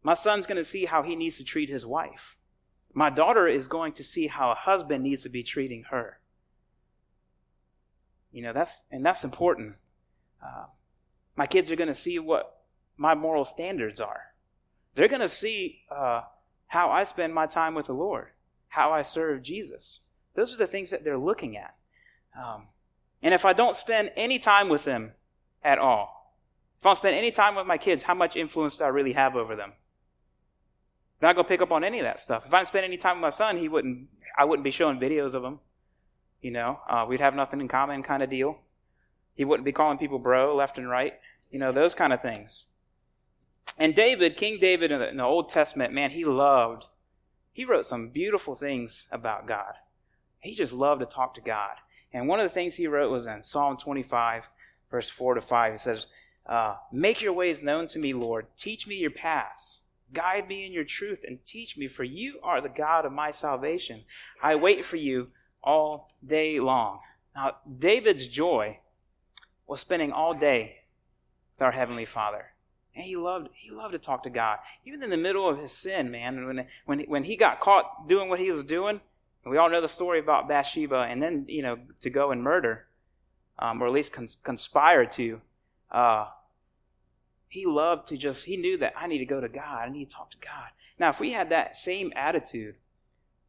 My 0.02 0.14
son's 0.14 0.46
going 0.46 0.58
to 0.58 0.64
see 0.64 0.86
how 0.86 1.02
he 1.02 1.14
needs 1.14 1.36
to 1.38 1.44
treat 1.44 1.68
his 1.68 1.86
wife. 1.86 2.36
My 2.92 3.10
daughter 3.10 3.46
is 3.46 3.68
going 3.68 3.92
to 3.94 4.04
see 4.04 4.26
how 4.26 4.50
a 4.50 4.54
husband 4.54 5.04
needs 5.04 5.22
to 5.22 5.28
be 5.28 5.42
treating 5.42 5.84
her. 5.90 6.18
You 8.32 8.42
know 8.42 8.52
that's 8.52 8.84
and 8.90 9.04
that's 9.04 9.24
important. 9.24 9.74
Uh, 10.44 10.66
my 11.36 11.46
kids 11.46 11.70
are 11.70 11.76
going 11.76 11.88
to 11.88 11.94
see 11.94 12.18
what 12.18 12.62
my 12.96 13.14
moral 13.14 13.44
standards 13.44 14.00
are. 14.00 14.22
They're 14.94 15.08
going 15.08 15.20
to 15.20 15.28
see 15.28 15.80
uh, 15.90 16.22
how 16.66 16.90
I 16.90 17.04
spend 17.04 17.34
my 17.34 17.46
time 17.46 17.74
with 17.74 17.86
the 17.86 17.94
Lord 17.94 18.28
how 18.70 18.92
I 18.92 19.02
serve 19.02 19.42
Jesus. 19.42 20.00
Those 20.34 20.54
are 20.54 20.56
the 20.56 20.66
things 20.66 20.90
that 20.90 21.04
they're 21.04 21.18
looking 21.18 21.56
at. 21.56 21.74
Um, 22.40 22.68
and 23.20 23.34
if 23.34 23.44
I 23.44 23.52
don't 23.52 23.76
spend 23.76 24.12
any 24.16 24.38
time 24.38 24.68
with 24.68 24.84
them 24.84 25.12
at 25.62 25.78
all, 25.78 26.36
if 26.78 26.86
I 26.86 26.90
don't 26.90 26.96
spend 26.96 27.16
any 27.16 27.32
time 27.32 27.56
with 27.56 27.66
my 27.66 27.76
kids, 27.76 28.04
how 28.04 28.14
much 28.14 28.36
influence 28.36 28.78
do 28.78 28.84
I 28.84 28.88
really 28.88 29.12
have 29.12 29.34
over 29.34 29.56
them? 29.56 29.72
Not 31.20 31.34
to 31.34 31.44
pick 31.44 31.60
up 31.60 31.70
on 31.70 31.84
any 31.84 31.98
of 31.98 32.04
that 32.04 32.18
stuff. 32.18 32.46
If 32.46 32.54
I 32.54 32.58
didn't 32.58 32.68
spend 32.68 32.84
any 32.84 32.96
time 32.96 33.16
with 33.16 33.22
my 33.22 33.30
son, 33.30 33.56
he 33.56 33.68
wouldn't. 33.68 34.08
I 34.36 34.44
wouldn't 34.44 34.64
be 34.64 34.70
showing 34.70 34.98
videos 34.98 35.34
of 35.34 35.44
him. 35.44 35.60
You 36.40 36.50
know, 36.52 36.80
uh, 36.88 37.04
we'd 37.06 37.20
have 37.20 37.34
nothing 37.34 37.60
in 37.60 37.68
common, 37.68 38.02
kind 38.02 38.22
of 38.22 38.30
deal. 38.30 38.58
He 39.34 39.44
wouldn't 39.44 39.66
be 39.66 39.72
calling 39.72 39.98
people 39.98 40.18
bro 40.18 40.54
left 40.56 40.78
and 40.78 40.88
right. 40.88 41.14
You 41.50 41.58
know, 41.58 41.72
those 41.72 41.94
kind 41.94 42.12
of 42.12 42.22
things. 42.22 42.64
And 43.76 43.94
David, 43.94 44.36
King 44.36 44.58
David 44.58 44.90
in 44.90 45.00
the, 45.00 45.08
in 45.08 45.16
the 45.18 45.24
Old 45.24 45.50
Testament, 45.50 45.92
man, 45.92 46.10
he 46.10 46.24
loved 46.24 46.86
he 47.52 47.64
wrote 47.64 47.84
some 47.84 48.08
beautiful 48.08 48.54
things 48.54 49.06
about 49.10 49.46
God. 49.46 49.74
He 50.38 50.54
just 50.54 50.72
loved 50.72 51.00
to 51.00 51.06
talk 51.06 51.34
to 51.34 51.40
God. 51.40 51.76
And 52.12 52.26
one 52.26 52.40
of 52.40 52.44
the 52.44 52.54
things 52.54 52.74
he 52.74 52.86
wrote 52.86 53.10
was 53.10 53.26
in 53.26 53.42
Psalm 53.42 53.76
25, 53.76 54.48
verse 54.90 55.08
4 55.08 55.34
to 55.34 55.40
5. 55.40 55.72
He 55.72 55.78
says, 55.78 56.06
uh, 56.46 56.76
Make 56.92 57.20
your 57.20 57.32
ways 57.32 57.62
known 57.62 57.86
to 57.88 57.98
me, 57.98 58.14
Lord. 58.14 58.46
Teach 58.56 58.86
me 58.86 58.96
your 58.96 59.10
paths. 59.10 59.79
Guide 60.12 60.48
me 60.48 60.66
in 60.66 60.72
your 60.72 60.84
truth 60.84 61.20
and 61.26 61.44
teach 61.44 61.76
me, 61.76 61.88
for 61.88 62.04
you 62.04 62.40
are 62.42 62.60
the 62.60 62.68
God 62.68 63.04
of 63.04 63.12
my 63.12 63.30
salvation. 63.30 64.04
I 64.42 64.56
wait 64.56 64.84
for 64.84 64.96
you 64.96 65.28
all 65.62 66.12
day 66.24 66.58
long. 66.58 67.00
Now, 67.34 67.56
David's 67.78 68.26
joy 68.26 68.78
was 69.66 69.80
spending 69.80 70.12
all 70.12 70.34
day 70.34 70.76
with 71.54 71.62
our 71.62 71.72
Heavenly 71.72 72.04
Father. 72.04 72.46
And 72.94 73.04
he 73.04 73.16
loved 73.16 73.48
he 73.54 73.70
loved 73.70 73.92
to 73.92 73.98
talk 73.98 74.24
to 74.24 74.30
God, 74.30 74.58
even 74.84 75.02
in 75.02 75.10
the 75.10 75.16
middle 75.16 75.48
of 75.48 75.58
his 75.58 75.70
sin, 75.70 76.10
man. 76.10 76.36
And 76.36 76.46
when 76.46 76.66
when 76.86 77.00
when 77.02 77.24
he 77.24 77.36
got 77.36 77.60
caught 77.60 78.08
doing 78.08 78.28
what 78.28 78.40
he 78.40 78.50
was 78.50 78.64
doing, 78.64 79.00
we 79.46 79.56
all 79.58 79.70
know 79.70 79.80
the 79.80 79.88
story 79.88 80.18
about 80.18 80.48
Bathsheba, 80.48 81.06
and 81.08 81.22
then 81.22 81.44
you 81.48 81.62
know 81.62 81.78
to 82.00 82.10
go 82.10 82.32
and 82.32 82.42
murder, 82.42 82.86
um, 83.60 83.80
or 83.80 83.86
at 83.86 83.92
least 83.92 84.12
cons- 84.12 84.38
conspire 84.42 85.06
to. 85.06 85.40
Uh, 85.90 86.26
he 87.50 87.66
loved 87.66 88.06
to 88.06 88.16
just 88.16 88.44
he 88.44 88.56
knew 88.56 88.78
that 88.78 88.94
I 88.96 89.08
need 89.08 89.18
to 89.18 89.26
go 89.26 89.40
to 89.40 89.48
God. 89.48 89.88
I 89.88 89.90
need 89.90 90.08
to 90.08 90.16
talk 90.16 90.30
to 90.30 90.38
God. 90.38 90.70
Now, 90.98 91.10
if 91.10 91.18
we 91.18 91.32
had 91.32 91.50
that 91.50 91.76
same 91.76 92.12
attitude 92.14 92.76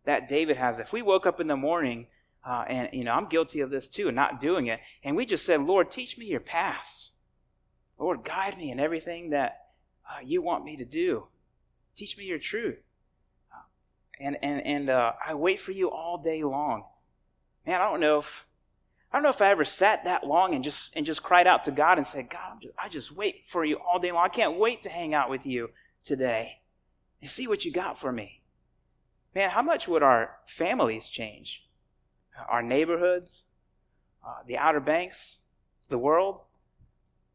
that 0.06 0.28
David 0.28 0.58
has, 0.58 0.80
if 0.80 0.92
we 0.92 1.04
woke 1.04 1.28
up 1.28 1.40
in 1.40 1.48
the 1.48 1.56
morning 1.56 2.08
uh, 2.44 2.66
and 2.68 2.90
you 2.94 3.04
know 3.04 3.14
I'm 3.14 3.28
guilty 3.28 3.60
of 3.60 3.70
this 3.70 3.88
too, 3.88 4.08
and 4.08 4.16
not 4.16 4.40
doing 4.40 4.66
it, 4.68 4.80
and 5.04 5.16
we 5.16 5.28
just 5.28 5.46
said, 5.46 5.62
Lord, 5.62 5.92
teach 5.92 6.18
me 6.18 6.26
your 6.26 6.40
paths. 6.40 7.12
Lord, 8.00 8.24
guide 8.24 8.58
me 8.58 8.72
in 8.72 8.80
everything 8.80 9.30
that 9.30 9.60
uh, 10.10 10.18
you 10.24 10.42
want 10.42 10.66
me 10.66 10.76
to 10.78 10.86
do. 10.86 11.28
Teach 11.96 12.18
me 12.18 12.26
your 12.26 12.40
truth. 12.40 12.80
Uh, 13.54 13.66
and 14.20 14.38
and 14.42 14.66
and 14.66 14.90
uh, 14.90 15.12
I 15.24 15.36
wait 15.36 15.60
for 15.60 15.74
you 15.74 15.92
all 15.92 16.18
day 16.18 16.44
long. 16.44 16.86
Man, 17.68 17.80
I 17.80 17.84
don't 17.84 18.00
know 18.00 18.18
if 18.18 18.48
I 19.12 19.18
don't 19.18 19.24
know 19.24 19.30
if 19.30 19.42
I 19.42 19.50
ever 19.50 19.66
sat 19.66 20.06
that 20.06 20.26
long 20.26 20.56
and 20.56 20.64
just 20.64 20.96
and 20.96 21.06
just 21.06 21.22
cried 21.22 21.48
out 21.48 21.66
to 21.66 21.72
God 21.72 21.98
and 21.98 22.08
said, 22.08 22.30
God, 22.30 22.62
just, 22.62 22.74
I 22.82 22.88
just 22.88 23.12
wait 23.12 23.44
for 23.48 23.66
you 23.66 23.78
all 23.78 24.00
day 24.00 24.12
long. 24.12 24.24
I 24.24 24.30
can't 24.30 24.58
wait 24.58 24.84
to 24.84 24.90
hang 24.90 25.14
out 25.14 25.30
with 25.30 25.46
you 25.46 25.70
today. 26.04 26.62
and 27.22 27.30
see 27.30 27.46
what 27.48 27.66
you 27.66 27.72
got 27.72 28.00
for 28.00 28.12
me. 28.12 28.42
Man, 29.36 29.52
how 29.52 29.62
much 29.62 29.88
would 29.88 30.02
our 30.02 30.38
families 30.46 31.08
change? 31.08 31.68
Our 32.50 32.64
neighborhoods, 32.64 33.44
uh, 34.26 34.44
the 34.48 34.58
Outer 34.58 34.80
Banks, 34.80 35.40
the 35.90 35.98
world? 35.98 36.42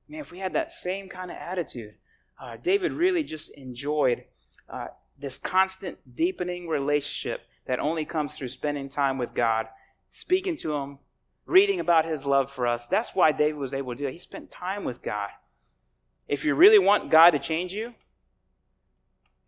Man, 0.08 0.20
if 0.20 0.32
we 0.32 0.38
had 0.38 0.54
that 0.54 0.72
same 0.72 1.08
kind 1.08 1.30
of 1.30 1.36
attitude, 1.36 1.94
uh, 2.40 2.56
David 2.56 2.92
really 2.92 3.22
just 3.22 3.50
enjoyed 3.50 4.24
uh, 4.68 4.88
this 5.18 5.38
constant 5.38 5.98
deepening 6.16 6.68
relationship 6.68 7.42
that 7.66 7.78
only 7.78 8.04
comes 8.04 8.34
through 8.34 8.48
spending 8.48 8.88
time 8.88 9.18
with 9.18 9.34
God, 9.34 9.68
speaking 10.08 10.56
to 10.58 10.74
Him, 10.74 10.98
reading 11.46 11.80
about 11.80 12.04
His 12.04 12.26
love 12.26 12.50
for 12.50 12.66
us. 12.66 12.88
That's 12.88 13.14
why 13.14 13.32
David 13.32 13.56
was 13.56 13.72
able 13.72 13.94
to 13.94 13.98
do 13.98 14.06
it. 14.06 14.12
He 14.12 14.18
spent 14.18 14.50
time 14.50 14.85
with 14.85 15.02
God. 15.02 15.30
If 16.28 16.44
you 16.44 16.54
really 16.54 16.78
want 16.78 17.11
God 17.11 17.30
to 17.30 17.38
change 17.38 17.72
you, 17.72 17.94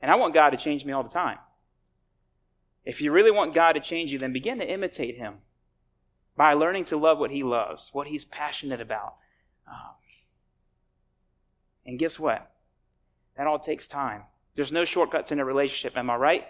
and 0.01 0.11
I 0.11 0.15
want 0.15 0.33
God 0.33 0.51
to 0.51 0.57
change 0.57 0.85
me 0.85 0.93
all 0.93 1.03
the 1.03 1.09
time. 1.09 1.39
If 2.85 3.01
you 3.01 3.11
really 3.11 3.33
want 3.33 3.53
God 3.53 3.73
to 3.73 3.81
change 3.81 4.13
you, 4.13 4.19
then 4.19 4.33
begin 4.33 4.59
to 4.61 4.71
imitate 4.71 5.17
Him 5.17 5.35
by 6.37 6.55
learning 6.55 6.85
to 6.85 6.97
love 6.97 7.19
what 7.19 7.33
He 7.33 7.43
loves, 7.43 7.91
what 7.93 8.07
He's 8.07 8.25
passionate 8.25 8.81
about. 8.81 9.17
Um, 9.67 9.95
and 11.85 11.99
guess 11.99 12.19
what? 12.19 12.51
That 13.37 13.47
all 13.47 13.59
takes 13.59 13.87
time. 13.87 14.23
There's 14.55 14.73
no 14.73 14.85
shortcuts 14.85 15.33
in 15.33 15.41
a 15.41 15.45
relationship. 15.45 15.97
Am 15.97 16.11
I 16.11 16.17
right? 16.17 16.47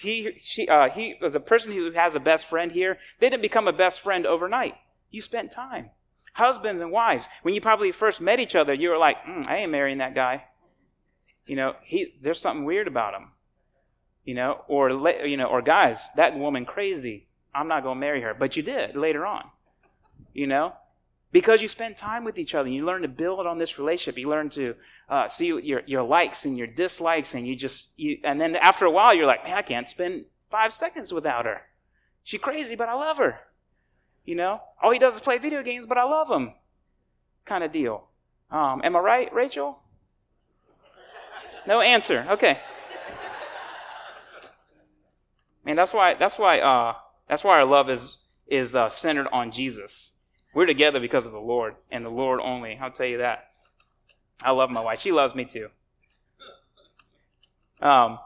He, 0.00 0.32
she, 0.38 0.68
uh, 0.68 0.88
he 0.88 1.16
was 1.20 1.34
a 1.34 1.40
person 1.40 1.72
who 1.72 1.90
has 1.92 2.14
a 2.14 2.20
best 2.20 2.46
friend 2.46 2.72
here. 2.72 2.98
They 3.20 3.28
didn't 3.28 3.42
become 3.42 3.68
a 3.68 3.72
best 3.72 4.00
friend 4.00 4.26
overnight. 4.26 4.74
You 5.10 5.20
spent 5.20 5.52
time. 5.52 5.90
Husbands 6.32 6.82
and 6.82 6.90
wives, 6.90 7.28
when 7.42 7.54
you 7.54 7.60
probably 7.60 7.92
first 7.92 8.20
met 8.20 8.40
each 8.40 8.54
other, 8.54 8.74
you 8.74 8.90
were 8.90 8.98
like, 8.98 9.22
mm, 9.24 9.46
I 9.46 9.58
ain't 9.58 9.72
marrying 9.72 9.98
that 9.98 10.14
guy. 10.14 10.44
You 11.46 11.56
know, 11.56 11.76
he, 11.82 12.14
there's 12.20 12.40
something 12.40 12.64
weird 12.64 12.88
about 12.88 13.14
him. 13.14 13.30
You 14.24 14.34
know, 14.34 14.64
or, 14.68 14.90
you 15.24 15.36
know, 15.36 15.46
or 15.46 15.62
guys, 15.62 16.08
that 16.16 16.36
woman 16.36 16.64
crazy. 16.64 17.28
I'm 17.54 17.68
not 17.68 17.84
going 17.84 17.96
to 17.96 18.00
marry 18.00 18.20
her. 18.22 18.34
But 18.34 18.56
you 18.56 18.62
did 18.62 18.96
later 18.96 19.24
on. 19.24 19.44
You 20.34 20.46
know, 20.46 20.74
because 21.36 21.60
you 21.60 21.68
spend 21.68 21.98
time 21.98 22.24
with 22.24 22.38
each 22.38 22.54
other. 22.54 22.66
You 22.70 22.86
learn 22.86 23.02
to 23.02 23.08
build 23.08 23.46
on 23.46 23.58
this 23.58 23.78
relationship. 23.78 24.18
You 24.18 24.30
learn 24.30 24.48
to 24.48 24.74
uh, 25.10 25.28
see 25.28 25.48
your, 25.48 25.82
your 25.84 26.02
likes 26.02 26.46
and 26.46 26.56
your 26.56 26.66
dislikes, 26.66 27.34
and 27.34 27.46
you 27.46 27.54
just 27.54 27.88
you, 27.98 28.18
and 28.24 28.40
then 28.40 28.56
after 28.56 28.86
a 28.86 28.90
while, 28.90 29.12
you're 29.12 29.26
like, 29.26 29.44
man, 29.44 29.58
I 29.58 29.60
can't 29.60 29.86
spend 29.86 30.24
five 30.50 30.72
seconds 30.72 31.12
without 31.12 31.44
her. 31.44 31.60
She's 32.24 32.40
crazy, 32.40 32.74
but 32.74 32.88
I 32.88 32.94
love 32.94 33.18
her. 33.18 33.38
You 34.24 34.34
know, 34.34 34.62
all 34.82 34.90
he 34.90 34.98
does 34.98 35.16
is 35.16 35.20
play 35.20 35.36
video 35.36 35.62
games, 35.62 35.84
but 35.84 35.98
I 35.98 36.04
love 36.04 36.30
him. 36.30 36.54
Kind 37.44 37.62
of 37.62 37.70
deal. 37.70 38.08
Um, 38.50 38.80
am 38.82 38.96
I 38.96 39.00
right, 39.00 39.34
Rachel? 39.34 39.78
No 41.66 41.82
answer. 41.82 42.24
Okay. 42.30 42.58
Man, 45.66 45.76
that's 45.76 45.92
why 45.92 46.14
that's 46.14 46.38
why 46.38 46.60
uh, 46.60 46.94
that's 47.28 47.44
why 47.44 47.58
our 47.58 47.66
love 47.66 47.90
is 47.90 48.16
is 48.46 48.74
uh, 48.74 48.88
centered 48.88 49.28
on 49.30 49.52
Jesus. 49.52 50.12
We're 50.56 50.64
together 50.64 51.00
because 51.00 51.26
of 51.26 51.32
the 51.32 51.38
Lord 51.38 51.74
and 51.90 52.02
the 52.02 52.08
Lord 52.08 52.40
only. 52.40 52.78
I'll 52.80 52.90
tell 52.90 53.04
you 53.04 53.18
that. 53.18 53.50
I 54.42 54.52
love 54.52 54.70
my 54.70 54.80
wife. 54.80 55.00
She 55.00 55.12
loves 55.12 55.34
me 55.34 55.44
too. 55.44 55.68
Um, 57.82 58.18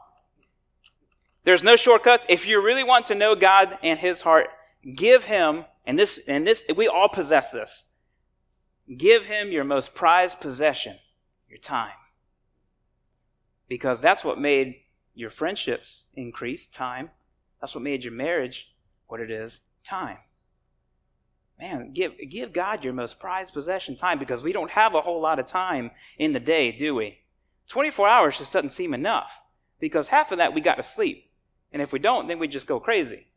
there's 1.43 1.61
no 1.61 1.75
shortcuts. 1.75 2.25
If 2.29 2.47
you 2.47 2.63
really 2.63 2.85
want 2.85 3.07
to 3.07 3.15
know 3.15 3.35
God 3.35 3.77
and 3.83 3.99
His 3.99 4.21
heart, 4.21 4.47
give 4.95 5.25
Him, 5.25 5.65
and 5.85 5.99
this, 5.99 6.21
and 6.25 6.47
this, 6.47 6.63
we 6.73 6.87
all 6.87 7.09
possess 7.09 7.51
this. 7.51 7.83
Give 8.97 9.25
Him 9.25 9.51
your 9.51 9.65
most 9.65 9.93
prized 9.93 10.39
possession, 10.39 10.99
your 11.49 11.59
time. 11.59 11.91
Because 13.67 13.99
that's 13.99 14.23
what 14.23 14.39
made 14.39 14.75
your 15.13 15.31
friendships 15.31 16.05
increase, 16.13 16.65
time. 16.65 17.09
That's 17.59 17.75
what 17.75 17.83
made 17.83 18.05
your 18.05 18.13
marriage 18.13 18.73
what 19.07 19.19
it 19.19 19.29
is, 19.29 19.59
time 19.83 20.19
man, 21.59 21.93
give, 21.93 22.13
give 22.29 22.53
God 22.53 22.83
your 22.83 22.93
most 22.93 23.19
prized 23.19 23.53
possession 23.53 23.95
time 23.95 24.19
because 24.19 24.41
we 24.41 24.53
don't 24.53 24.71
have 24.71 24.95
a 24.95 25.01
whole 25.01 25.21
lot 25.21 25.39
of 25.39 25.45
time 25.45 25.91
in 26.17 26.33
the 26.33 26.39
day, 26.39 26.71
do 26.71 26.95
we? 26.95 27.19
24 27.67 28.07
hours 28.07 28.37
just 28.37 28.53
doesn't 28.53 28.71
seem 28.71 28.93
enough 28.93 29.39
because 29.79 30.09
half 30.09 30.31
of 30.31 30.39
that 30.39 30.53
we 30.53 30.61
got 30.61 30.75
to 30.75 30.83
sleep. 30.83 31.31
And 31.71 31.81
if 31.81 31.93
we 31.93 31.99
don't, 31.99 32.27
then 32.27 32.39
we 32.39 32.47
just 32.47 32.67
go 32.67 32.79
crazy, 32.79 33.27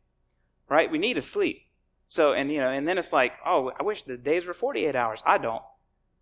right? 0.69 0.91
We 0.91 0.97
need 0.97 1.13
to 1.13 1.21
sleep. 1.21 1.61
So, 2.07 2.33
and 2.33 2.51
you 2.51 2.59
know, 2.59 2.69
and 2.69 2.87
then 2.87 2.97
it's 2.97 3.13
like, 3.13 3.33
oh, 3.45 3.71
I 3.79 3.83
wish 3.83 4.03
the 4.03 4.17
days 4.17 4.45
were 4.45 4.53
48 4.53 4.95
hours. 4.95 5.23
I 5.25 5.37
don't. 5.37 5.63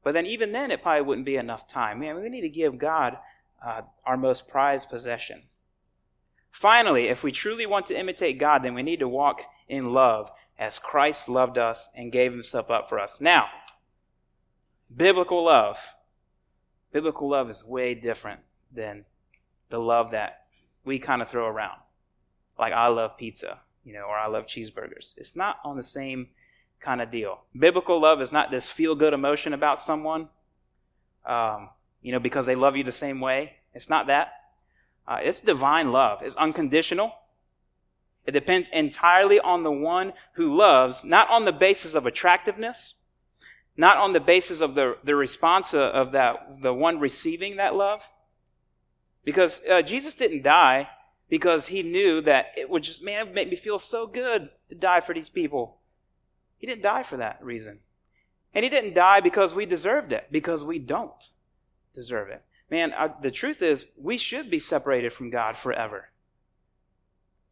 But 0.03 0.13
then 0.13 0.25
even 0.25 0.51
then, 0.51 0.71
it 0.71 0.81
probably 0.81 1.01
wouldn't 1.01 1.25
be 1.25 1.37
enough 1.37 1.67
time. 1.67 1.99
Man, 1.99 2.15
we 2.15 2.29
need 2.29 2.41
to 2.41 2.49
give 2.49 2.77
God 2.77 3.17
uh, 3.65 3.81
our 4.05 4.17
most 4.17 4.47
prized 4.47 4.89
possession. 4.89 5.43
Finally, 6.51 7.07
if 7.07 7.23
we 7.23 7.31
truly 7.31 7.65
want 7.65 7.87
to 7.87 7.97
imitate 7.97 8.37
God, 8.37 8.63
then 8.63 8.75
we 8.75 8.83
need 8.83 8.99
to 8.99 9.07
walk 9.07 9.41
in 9.67 9.93
love 9.93 10.29
as 10.63 10.79
Christ 10.79 11.27
loved 11.27 11.57
us 11.57 11.89
and 11.93 12.09
gave 12.09 12.31
himself 12.31 12.71
up 12.71 12.87
for 12.87 12.97
us. 12.97 13.19
Now, 13.19 13.47
biblical 14.95 15.43
love. 15.43 15.77
Biblical 16.93 17.27
love 17.27 17.49
is 17.49 17.65
way 17.65 17.95
different 17.95 18.39
than 18.71 19.03
the 19.69 19.79
love 19.79 20.11
that 20.11 20.45
we 20.85 20.99
kind 20.99 21.21
of 21.21 21.27
throw 21.27 21.47
around. 21.47 21.79
Like, 22.57 22.71
I 22.71 22.87
love 22.87 23.17
pizza, 23.17 23.59
you 23.83 23.91
know, 23.91 24.03
or 24.03 24.15
I 24.15 24.27
love 24.27 24.45
cheeseburgers. 24.45 25.15
It's 25.17 25.35
not 25.35 25.57
on 25.65 25.75
the 25.75 25.83
same 25.83 26.29
kind 26.79 27.01
of 27.01 27.11
deal. 27.11 27.41
Biblical 27.59 27.99
love 27.99 28.21
is 28.21 28.31
not 28.31 28.49
this 28.49 28.69
feel 28.69 28.95
good 28.95 29.13
emotion 29.13 29.51
about 29.51 29.79
someone, 29.79 30.29
um, 31.25 31.71
you 32.01 32.13
know, 32.13 32.19
because 32.19 32.45
they 32.45 32.55
love 32.55 32.77
you 32.77 32.85
the 32.85 32.91
same 32.93 33.19
way. 33.19 33.57
It's 33.73 33.89
not 33.89 34.07
that. 34.07 34.31
Uh, 35.05 35.19
it's 35.21 35.41
divine 35.41 35.91
love. 35.91 36.21
It's 36.21 36.37
unconditional. 36.37 37.11
It 38.25 38.31
depends 38.31 38.69
entirely 38.69 39.39
on 39.39 39.63
the 39.63 39.71
one 39.71 40.13
who 40.33 40.55
loves, 40.55 41.03
not 41.03 41.29
on 41.29 41.45
the 41.45 41.51
basis 41.51 41.93
of 41.93 42.05
attractiveness, 42.05 42.95
not 43.75 43.97
on 43.97 44.13
the 44.13 44.19
basis 44.19 44.61
of 44.61 44.75
the, 44.75 44.97
the 45.03 45.15
response 45.15 45.73
of 45.73 46.11
that, 46.13 46.61
the 46.61 46.73
one 46.73 46.99
receiving 46.99 47.57
that 47.57 47.75
love. 47.75 48.07
Because 49.25 49.61
uh, 49.69 49.81
Jesus 49.81 50.13
didn't 50.13 50.43
die 50.43 50.89
because 51.29 51.67
he 51.67 51.83
knew 51.83 52.21
that 52.21 52.51
it 52.55 52.69
would 52.69 52.83
just, 52.83 53.03
man, 53.03 53.19
it 53.19 53.25
would 53.27 53.35
make 53.35 53.49
me 53.49 53.55
feel 53.55 53.79
so 53.79 54.05
good 54.05 54.49
to 54.69 54.75
die 54.75 55.01
for 55.01 55.13
these 55.13 55.29
people. 55.29 55.79
He 56.57 56.67
didn't 56.67 56.83
die 56.83 57.03
for 57.03 57.17
that 57.17 57.43
reason. 57.43 57.79
And 58.53 58.63
he 58.63 58.69
didn't 58.69 58.93
die 58.93 59.19
because 59.19 59.53
we 59.53 59.65
deserved 59.65 60.13
it, 60.13 60.27
because 60.31 60.63
we 60.63 60.77
don't 60.77 61.31
deserve 61.93 62.29
it. 62.29 62.43
Man, 62.69 62.93
the 63.21 63.31
truth 63.31 63.61
is, 63.61 63.85
we 63.97 64.17
should 64.17 64.49
be 64.49 64.59
separated 64.59 65.11
from 65.11 65.29
God 65.29 65.57
forever. 65.57 66.09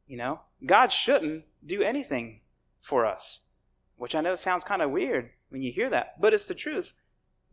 You 0.07 0.17
know, 0.17 0.41
God 0.65 0.91
shouldn't 0.91 1.45
do 1.65 1.81
anything 1.81 2.41
for 2.81 3.05
us, 3.05 3.41
which 3.97 4.15
I 4.15 4.21
know 4.21 4.35
sounds 4.35 4.63
kind 4.63 4.81
of 4.81 4.91
weird 4.91 5.31
when 5.49 5.61
you 5.61 5.71
hear 5.71 5.89
that, 5.89 6.19
but 6.19 6.33
it's 6.33 6.47
the 6.47 6.55
truth. 6.55 6.93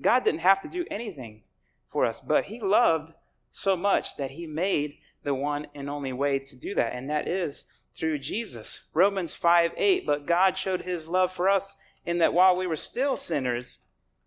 God 0.01 0.25
didn't 0.25 0.40
have 0.40 0.61
to 0.62 0.68
do 0.68 0.85
anything 0.90 1.42
for 1.88 2.05
us, 2.05 2.21
but 2.21 2.44
He 2.44 2.61
loved 2.61 3.14
so 3.51 3.77
much 3.77 4.16
that 4.16 4.33
He 4.33 4.47
made 4.47 4.99
the 5.25 5.35
one 5.35 5.66
and 5.75 5.90
only 5.90 6.12
way 6.12 6.38
to 6.38 6.57
do 6.57 6.75
that, 6.75 6.94
and 6.94 7.11
that 7.11 7.29
is 7.29 7.64
through 7.94 8.18
Jesus. 8.18 8.85
Romans 8.94 9.35
5 9.35 9.73
8, 9.77 10.07
but 10.07 10.27
God 10.27 10.57
showed 10.57 10.83
His 10.83 11.09
love 11.09 11.33
for 11.33 11.49
us 11.49 11.77
in 12.07 12.18
that 12.18 12.33
while 12.33 12.57
we 12.57 12.66
were 12.66 12.77
still 12.77 13.16
sinners, 13.16 13.79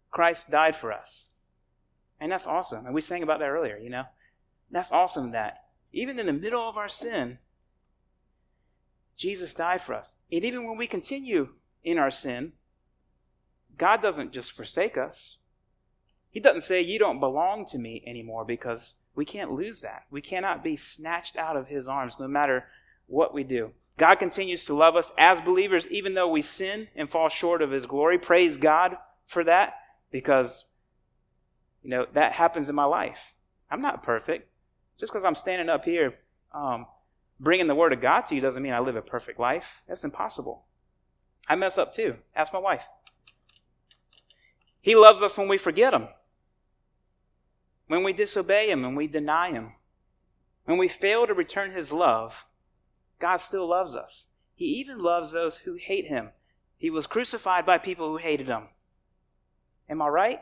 Christ 0.09 0.51
died 0.51 0.75
for 0.75 0.91
us. 0.91 1.29
And 2.19 2.31
that's 2.31 2.45
awesome. 2.45 2.85
And 2.85 2.93
we 2.93 3.01
sang 3.01 3.23
about 3.23 3.39
that 3.39 3.49
earlier, 3.49 3.77
you 3.77 3.89
know? 3.89 4.03
That's 4.69 4.91
awesome 4.91 5.31
that 5.31 5.59
even 5.91 6.19
in 6.19 6.27
the 6.27 6.33
middle 6.33 6.67
of 6.67 6.77
our 6.77 6.89
sin, 6.89 7.39
Jesus 9.21 9.53
died 9.53 9.83
for 9.83 9.93
us. 9.93 10.15
And 10.31 10.43
even 10.43 10.67
when 10.67 10.79
we 10.79 10.87
continue 10.87 11.49
in 11.83 11.99
our 11.99 12.09
sin, 12.09 12.53
God 13.77 14.01
doesn't 14.01 14.31
just 14.31 14.51
forsake 14.51 14.97
us. 14.97 15.37
He 16.31 16.39
doesn't 16.39 16.61
say, 16.61 16.81
You 16.81 16.97
don't 16.97 17.19
belong 17.19 17.65
to 17.65 17.77
me 17.77 18.03
anymore 18.07 18.45
because 18.45 18.95
we 19.13 19.23
can't 19.23 19.51
lose 19.51 19.81
that. 19.81 20.05
We 20.09 20.21
cannot 20.21 20.63
be 20.63 20.75
snatched 20.75 21.37
out 21.37 21.55
of 21.55 21.67
His 21.67 21.87
arms 21.87 22.17
no 22.19 22.27
matter 22.27 22.65
what 23.05 23.31
we 23.31 23.43
do. 23.43 23.73
God 23.95 24.15
continues 24.15 24.65
to 24.65 24.73
love 24.73 24.95
us 24.95 25.11
as 25.19 25.39
believers, 25.39 25.87
even 25.89 26.15
though 26.15 26.29
we 26.29 26.41
sin 26.41 26.87
and 26.95 27.07
fall 27.07 27.29
short 27.29 27.61
of 27.61 27.69
His 27.69 27.85
glory. 27.85 28.17
Praise 28.17 28.57
God 28.57 28.97
for 29.27 29.43
that 29.43 29.75
because, 30.09 30.65
you 31.83 31.91
know, 31.91 32.07
that 32.13 32.31
happens 32.31 32.69
in 32.69 32.75
my 32.75 32.85
life. 32.85 33.33
I'm 33.69 33.81
not 33.81 34.01
perfect. 34.01 34.49
Just 34.99 35.11
because 35.11 35.25
I'm 35.25 35.35
standing 35.35 35.69
up 35.69 35.85
here, 35.85 36.15
um, 36.55 36.87
bringing 37.41 37.67
the 37.67 37.75
word 37.75 37.91
of 37.91 38.01
God 38.01 38.21
to 38.27 38.35
you 38.35 38.41
doesn't 38.41 38.61
mean 38.61 38.71
I 38.71 38.79
live 38.79 38.95
a 38.95 39.01
perfect 39.01 39.39
life. 39.39 39.81
That's 39.87 40.03
impossible. 40.03 40.65
I 41.49 41.55
mess 41.55 41.77
up 41.77 41.91
too. 41.91 42.15
Ask 42.35 42.53
my 42.53 42.59
wife. 42.59 42.87
He 44.79 44.95
loves 44.95 45.21
us 45.21 45.37
when 45.37 45.47
we 45.47 45.57
forget 45.57 45.93
Him, 45.93 46.07
when 47.87 48.03
we 48.03 48.13
disobey 48.13 48.69
Him 48.69 48.85
and 48.85 48.95
we 48.95 49.07
deny 49.07 49.51
Him. 49.51 49.73
When 50.65 50.77
we 50.77 50.87
fail 50.87 51.25
to 51.25 51.33
return 51.33 51.71
His 51.71 51.91
love, 51.91 52.45
God 53.19 53.37
still 53.37 53.67
loves 53.67 53.95
us. 53.95 54.27
He 54.53 54.65
even 54.65 54.99
loves 54.99 55.31
those 55.31 55.57
who 55.57 55.73
hate 55.73 56.05
Him. 56.05 56.29
He 56.77 56.91
was 56.91 57.07
crucified 57.07 57.65
by 57.65 57.79
people 57.79 58.07
who 58.07 58.17
hated 58.17 58.47
Him. 58.47 58.69
Am 59.89 60.01
I 60.01 60.07
right? 60.07 60.39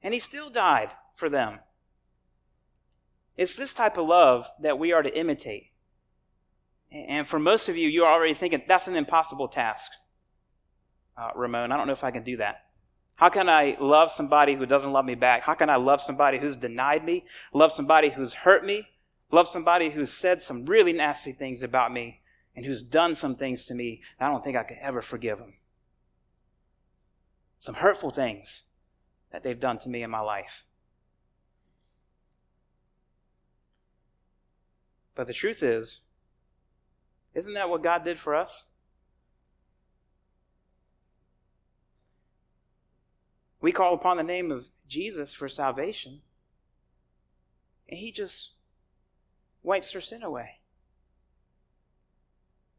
And 0.00 0.14
He 0.14 0.20
still 0.20 0.50
died 0.50 0.90
for 1.16 1.28
them. 1.28 1.58
It's 3.36 3.56
this 3.56 3.74
type 3.74 3.96
of 3.96 4.06
love 4.06 4.48
that 4.60 4.78
we 4.78 4.92
are 4.92 5.02
to 5.02 5.18
imitate. 5.18 5.72
And 6.92 7.26
for 7.26 7.38
most 7.38 7.68
of 7.68 7.76
you, 7.76 7.88
you're 7.88 8.06
already 8.06 8.34
thinking, 8.34 8.62
that's 8.68 8.86
an 8.86 8.94
impossible 8.94 9.48
task. 9.48 9.90
Uh, 11.16 11.30
Ramon, 11.34 11.72
I 11.72 11.76
don't 11.76 11.86
know 11.86 11.92
if 11.92 12.04
I 12.04 12.10
can 12.10 12.22
do 12.22 12.36
that. 12.36 12.64
How 13.16 13.28
can 13.28 13.48
I 13.48 13.76
love 13.80 14.10
somebody 14.10 14.54
who 14.54 14.66
doesn't 14.66 14.92
love 14.92 15.04
me 15.04 15.14
back? 15.14 15.42
How 15.42 15.54
can 15.54 15.70
I 15.70 15.76
love 15.76 16.00
somebody 16.00 16.38
who's 16.38 16.56
denied 16.56 17.04
me? 17.04 17.24
Love 17.52 17.72
somebody 17.72 18.10
who's 18.10 18.34
hurt 18.34 18.64
me? 18.64 18.86
Love 19.30 19.48
somebody 19.48 19.90
who's 19.90 20.12
said 20.12 20.42
some 20.42 20.64
really 20.64 20.92
nasty 20.92 21.32
things 21.32 21.62
about 21.62 21.92
me 21.92 22.20
and 22.56 22.64
who's 22.64 22.82
done 22.82 23.14
some 23.14 23.34
things 23.34 23.64
to 23.66 23.74
me 23.74 24.00
I 24.18 24.28
don't 24.28 24.42
think 24.42 24.56
I 24.56 24.62
could 24.62 24.78
ever 24.80 25.02
forgive 25.02 25.38
them. 25.38 25.54
Some 27.58 27.76
hurtful 27.76 28.10
things 28.10 28.64
that 29.32 29.42
they've 29.42 29.58
done 29.58 29.78
to 29.78 29.88
me 29.88 30.02
in 30.02 30.10
my 30.10 30.20
life. 30.20 30.64
But 35.14 35.26
the 35.26 35.32
truth 35.32 35.62
is, 35.62 36.00
isn't 37.34 37.54
that 37.54 37.68
what 37.68 37.82
God 37.82 38.04
did 38.04 38.18
for 38.18 38.34
us? 38.34 38.66
We 43.60 43.72
call 43.72 43.94
upon 43.94 44.16
the 44.16 44.22
name 44.22 44.50
of 44.50 44.66
Jesus 44.86 45.32
for 45.32 45.48
salvation, 45.48 46.20
and 47.88 47.98
He 47.98 48.12
just 48.12 48.50
wipes 49.62 49.94
our 49.94 50.00
sin 50.00 50.22
away. 50.22 50.60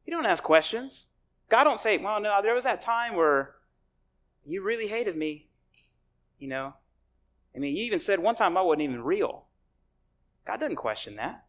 You 0.05 0.13
don't 0.13 0.27
ask 0.27 0.43
questions. 0.43 1.07
God 1.49 1.63
don't 1.63 1.79
say, 1.79 1.97
well, 1.97 2.19
no, 2.19 2.39
there 2.43 2.53
was 2.53 2.65
that 2.65 2.81
time 2.81 3.15
where 3.15 3.55
you 4.45 4.61
really 4.61 4.87
hated 4.87 5.17
me. 5.17 5.47
You 6.37 6.47
know? 6.49 6.73
I 7.55 7.59
mean, 7.59 7.75
you 7.75 7.83
even 7.85 7.99
said 7.99 8.19
one 8.19 8.35
time 8.35 8.57
I 8.57 8.61
wasn't 8.61 8.83
even 8.83 9.03
real. 9.03 9.45
God 10.45 10.59
doesn't 10.59 10.75
question 10.75 11.15
that. 11.15 11.44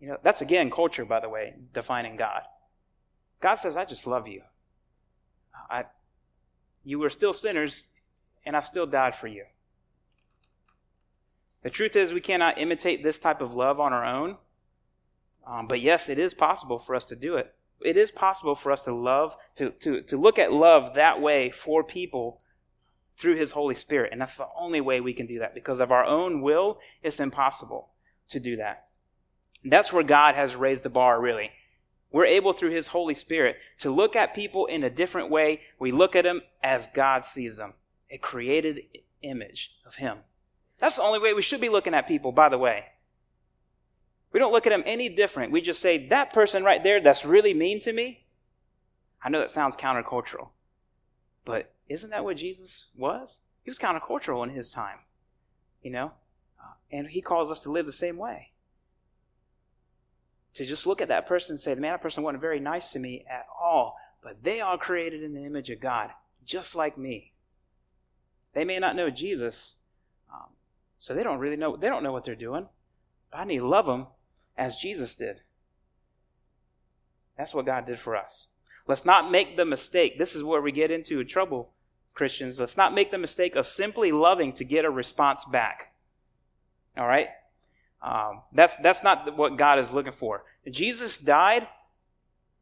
You 0.00 0.08
know, 0.08 0.18
that's 0.22 0.42
again 0.42 0.70
culture, 0.70 1.04
by 1.04 1.20
the 1.20 1.28
way, 1.28 1.54
defining 1.72 2.16
God. 2.16 2.42
God 3.40 3.56
says, 3.56 3.76
I 3.76 3.84
just 3.84 4.06
love 4.06 4.28
you. 4.28 4.42
I, 5.70 5.84
you 6.84 6.98
were 6.98 7.10
still 7.10 7.32
sinners, 7.32 7.84
and 8.44 8.56
I 8.56 8.60
still 8.60 8.86
died 8.86 9.16
for 9.16 9.26
you. 9.26 9.44
The 11.62 11.70
truth 11.70 11.96
is, 11.96 12.12
we 12.12 12.20
cannot 12.20 12.58
imitate 12.58 13.02
this 13.02 13.18
type 13.18 13.40
of 13.40 13.54
love 13.54 13.80
on 13.80 13.92
our 13.92 14.04
own. 14.04 14.36
Um, 15.46 15.66
but 15.66 15.80
yes, 15.80 16.08
it 16.08 16.18
is 16.18 16.34
possible 16.34 16.78
for 16.78 16.94
us 16.94 17.06
to 17.08 17.16
do 17.16 17.36
it. 17.36 17.54
It 17.84 17.96
is 17.96 18.10
possible 18.10 18.54
for 18.54 18.72
us 18.72 18.84
to 18.84 18.94
love, 18.94 19.36
to, 19.56 19.70
to, 19.70 20.02
to 20.02 20.16
look 20.16 20.38
at 20.38 20.52
love 20.52 20.94
that 20.94 21.20
way 21.20 21.50
for 21.50 21.84
people 21.84 22.40
through 23.16 23.36
His 23.36 23.52
Holy 23.52 23.74
Spirit. 23.74 24.12
And 24.12 24.20
that's 24.20 24.36
the 24.36 24.48
only 24.58 24.80
way 24.80 25.00
we 25.00 25.12
can 25.12 25.26
do 25.26 25.40
that. 25.40 25.54
Because 25.54 25.80
of 25.80 25.92
our 25.92 26.04
own 26.04 26.40
will, 26.40 26.78
it's 27.02 27.20
impossible 27.20 27.90
to 28.28 28.40
do 28.40 28.56
that. 28.56 28.85
That's 29.72 29.92
where 29.92 30.02
God 30.02 30.34
has 30.34 30.54
raised 30.54 30.82
the 30.82 30.90
bar, 30.90 31.20
really. 31.20 31.50
We're 32.12 32.26
able 32.26 32.52
through 32.52 32.70
His 32.70 32.88
Holy 32.88 33.14
Spirit 33.14 33.56
to 33.78 33.90
look 33.90 34.16
at 34.16 34.34
people 34.34 34.66
in 34.66 34.84
a 34.84 34.90
different 34.90 35.30
way. 35.30 35.60
We 35.78 35.92
look 35.92 36.16
at 36.16 36.24
them 36.24 36.42
as 36.62 36.88
God 36.94 37.24
sees 37.24 37.56
them, 37.56 37.74
a 38.10 38.18
created 38.18 38.82
image 39.22 39.72
of 39.84 39.96
Him. 39.96 40.18
That's 40.78 40.96
the 40.96 41.02
only 41.02 41.18
way 41.18 41.34
we 41.34 41.42
should 41.42 41.60
be 41.60 41.68
looking 41.68 41.94
at 41.94 42.08
people, 42.08 42.32
by 42.32 42.48
the 42.48 42.58
way. 42.58 42.86
We 44.32 44.40
don't 44.40 44.52
look 44.52 44.66
at 44.66 44.70
them 44.70 44.82
any 44.86 45.08
different. 45.08 45.52
We 45.52 45.60
just 45.60 45.80
say, 45.80 46.08
that 46.08 46.32
person 46.32 46.62
right 46.62 46.82
there 46.82 47.00
that's 47.00 47.24
really 47.24 47.54
mean 47.54 47.80
to 47.80 47.92
me. 47.92 48.24
I 49.22 49.28
know 49.28 49.40
that 49.40 49.50
sounds 49.50 49.76
countercultural, 49.76 50.48
but 51.44 51.72
isn't 51.88 52.10
that 52.10 52.24
what 52.24 52.36
Jesus 52.36 52.86
was? 52.96 53.40
He 53.62 53.70
was 53.70 53.78
countercultural 53.78 54.44
in 54.44 54.50
his 54.50 54.68
time, 54.68 54.98
you 55.82 55.90
know? 55.90 56.12
Uh, 56.60 56.74
and 56.92 57.08
he 57.08 57.20
calls 57.22 57.50
us 57.50 57.62
to 57.62 57.70
live 57.70 57.86
the 57.86 57.92
same 57.92 58.16
way 58.16 58.52
to 60.56 60.64
just 60.64 60.86
look 60.86 61.00
at 61.00 61.08
that 61.08 61.26
person 61.26 61.54
and 61.54 61.60
say, 61.60 61.74
man, 61.74 61.92
that 61.92 62.02
person 62.02 62.22
wasn't 62.22 62.40
very 62.40 62.60
nice 62.60 62.92
to 62.92 62.98
me 62.98 63.24
at 63.30 63.46
all, 63.60 63.96
but 64.22 64.42
they 64.42 64.60
are 64.60 64.78
created 64.78 65.22
in 65.22 65.34
the 65.34 65.44
image 65.44 65.70
of 65.70 65.80
God, 65.80 66.10
just 66.44 66.74
like 66.74 66.96
me. 66.96 67.32
They 68.54 68.64
may 68.64 68.78
not 68.78 68.96
know 68.96 69.10
Jesus, 69.10 69.76
um, 70.32 70.48
so 70.96 71.14
they 71.14 71.22
don't 71.22 71.38
really 71.38 71.56
know, 71.56 71.76
they 71.76 71.88
don't 71.88 72.02
know 72.02 72.12
what 72.12 72.24
they're 72.24 72.34
doing. 72.34 72.66
But 73.30 73.40
I 73.40 73.44
need 73.44 73.58
to 73.58 73.68
love 73.68 73.86
them 73.86 74.06
as 74.56 74.76
Jesus 74.76 75.14
did. 75.14 75.42
That's 77.36 77.54
what 77.54 77.66
God 77.66 77.86
did 77.86 77.98
for 77.98 78.16
us. 78.16 78.48
Let's 78.86 79.04
not 79.04 79.30
make 79.30 79.56
the 79.56 79.64
mistake. 79.66 80.18
This 80.18 80.34
is 80.34 80.42
where 80.42 80.62
we 80.62 80.72
get 80.72 80.90
into 80.90 81.22
trouble, 81.24 81.72
Christians. 82.14 82.58
Let's 82.58 82.78
not 82.78 82.94
make 82.94 83.10
the 83.10 83.18
mistake 83.18 83.56
of 83.56 83.66
simply 83.66 84.10
loving 84.10 84.54
to 84.54 84.64
get 84.64 84.86
a 84.86 84.90
response 84.90 85.44
back. 85.44 85.92
All 86.96 87.06
right? 87.06 87.28
Um, 88.06 88.42
that's, 88.52 88.76
that's 88.76 89.02
not 89.02 89.36
what 89.36 89.56
God 89.56 89.80
is 89.80 89.92
looking 89.92 90.12
for. 90.12 90.44
Jesus 90.70 91.18
died 91.18 91.66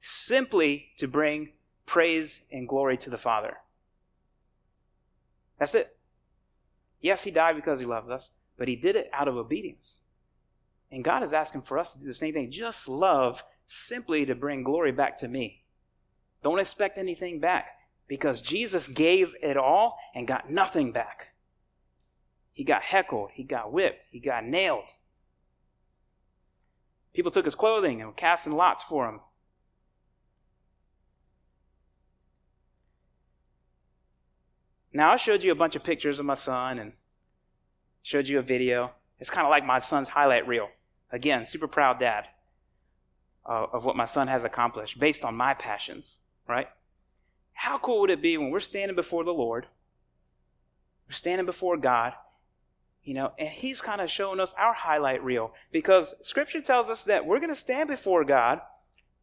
simply 0.01 0.87
to 0.97 1.07
bring 1.07 1.51
praise 1.85 2.41
and 2.51 2.67
glory 2.67 2.97
to 2.97 3.11
the 3.11 3.19
Father. 3.19 3.59
That's 5.59 5.75
it. 5.75 5.95
Yes, 7.03 7.25
he 7.25 7.31
died 7.31 7.57
because 7.57 7.79
he 7.79 7.85
loved 7.85 8.11
us, 8.11 8.31
but 8.57 8.69
he 8.69 8.77
did 8.77 8.97
it 8.97 9.11
out 9.13 9.29
of 9.29 9.37
obedience. 9.37 9.99
And 10.91 11.05
God 11.05 11.23
is 11.23 11.35
asking 11.35 11.63
for 11.63 11.79
us 11.79 11.93
to 11.93 12.01
do 12.01 12.07
the 12.07 12.15
same 12.15 12.33
thing. 12.33 12.51
Just 12.51 12.89
love 12.89 13.45
simply 13.67 14.25
to 14.25 14.35
bring 14.35 14.63
glory 14.63 14.93
back 14.93 15.19
to 15.19 15.29
me. 15.29 15.65
Don't 16.43 16.59
expect 16.59 16.97
anything 16.97 17.39
back 17.39 17.73
because 18.09 18.41
Jesus 18.41 18.89
gave 18.89 19.35
it 19.43 19.59
all 19.59 19.99
and 20.15 20.27
got 20.27 20.49
nothing 20.49 20.91
back. 20.91 21.35
He 22.55 22.65
got 22.65 22.83
heckled, 22.83 23.31
he 23.35 23.43
got 23.43 23.73
whipped, 23.73 24.01
he 24.11 24.21
got 24.21 24.47
nailed. 24.47 24.95
People 27.15 27.31
took 27.31 27.45
his 27.45 27.55
clothing 27.55 28.01
and 28.01 28.09
were 28.09 28.15
casting 28.15 28.53
lots 28.53 28.83
for 28.83 29.09
him. 29.09 29.21
Now, 34.93 35.13
I 35.13 35.17
showed 35.17 35.43
you 35.43 35.51
a 35.51 35.57
bunch 35.57 35.75
of 35.77 35.83
pictures 35.83 36.21
of 36.21 36.27
my 36.27 36.35
son 36.35 36.79
and 36.79 36.93
showed 38.03 38.29
you 38.29 38.39
a 38.39 38.43
video. 38.43 38.93
It's 39.19 39.31
kind 39.31 39.47
of 39.47 39.51
like 39.51 39.65
my 39.65 39.79
son's 39.79 40.09
highlight 40.09 40.47
reel. 40.47 40.69
Again, 41.11 41.47
super 41.47 41.67
proud 41.69 41.99
dad 41.99 42.27
uh, 43.49 43.67
of 43.73 43.85
what 43.85 43.97
my 43.97 44.05
son 44.05 44.29
has 44.29 44.45
accomplished 44.45 44.99
based 44.99 45.25
on 45.25 45.35
my 45.35 45.55
passions, 45.55 46.19
right? 46.49 46.69
How 47.53 47.79
cool 47.79 48.01
would 48.01 48.11
it 48.11 48.23
be 48.23 48.37
when 48.37 48.51
we're 48.51 48.61
standing 48.61 48.97
before 48.97 49.25
the 49.25 49.33
Lord, 49.33 49.67
we're 51.09 51.13
standing 51.13 51.47
before 51.47 51.77
God, 51.77 52.15
you 53.05 53.15
know, 53.15 53.33
and 53.39 53.49
he's 53.49 53.81
kind 53.81 54.01
of 54.01 54.11
showing 54.11 54.41
us 54.41 54.55
our 54.59 54.73
highlight 54.73 55.23
reel 55.23 55.53
because 55.73 56.15
scripture 56.23 56.61
tells 56.61 56.89
us 56.89 57.05
that 57.05 57.27
we're 57.27 57.39
going 57.39 57.51
to 57.51 57.55
stand 57.55 57.89
before 57.89 58.25
God 58.25 58.61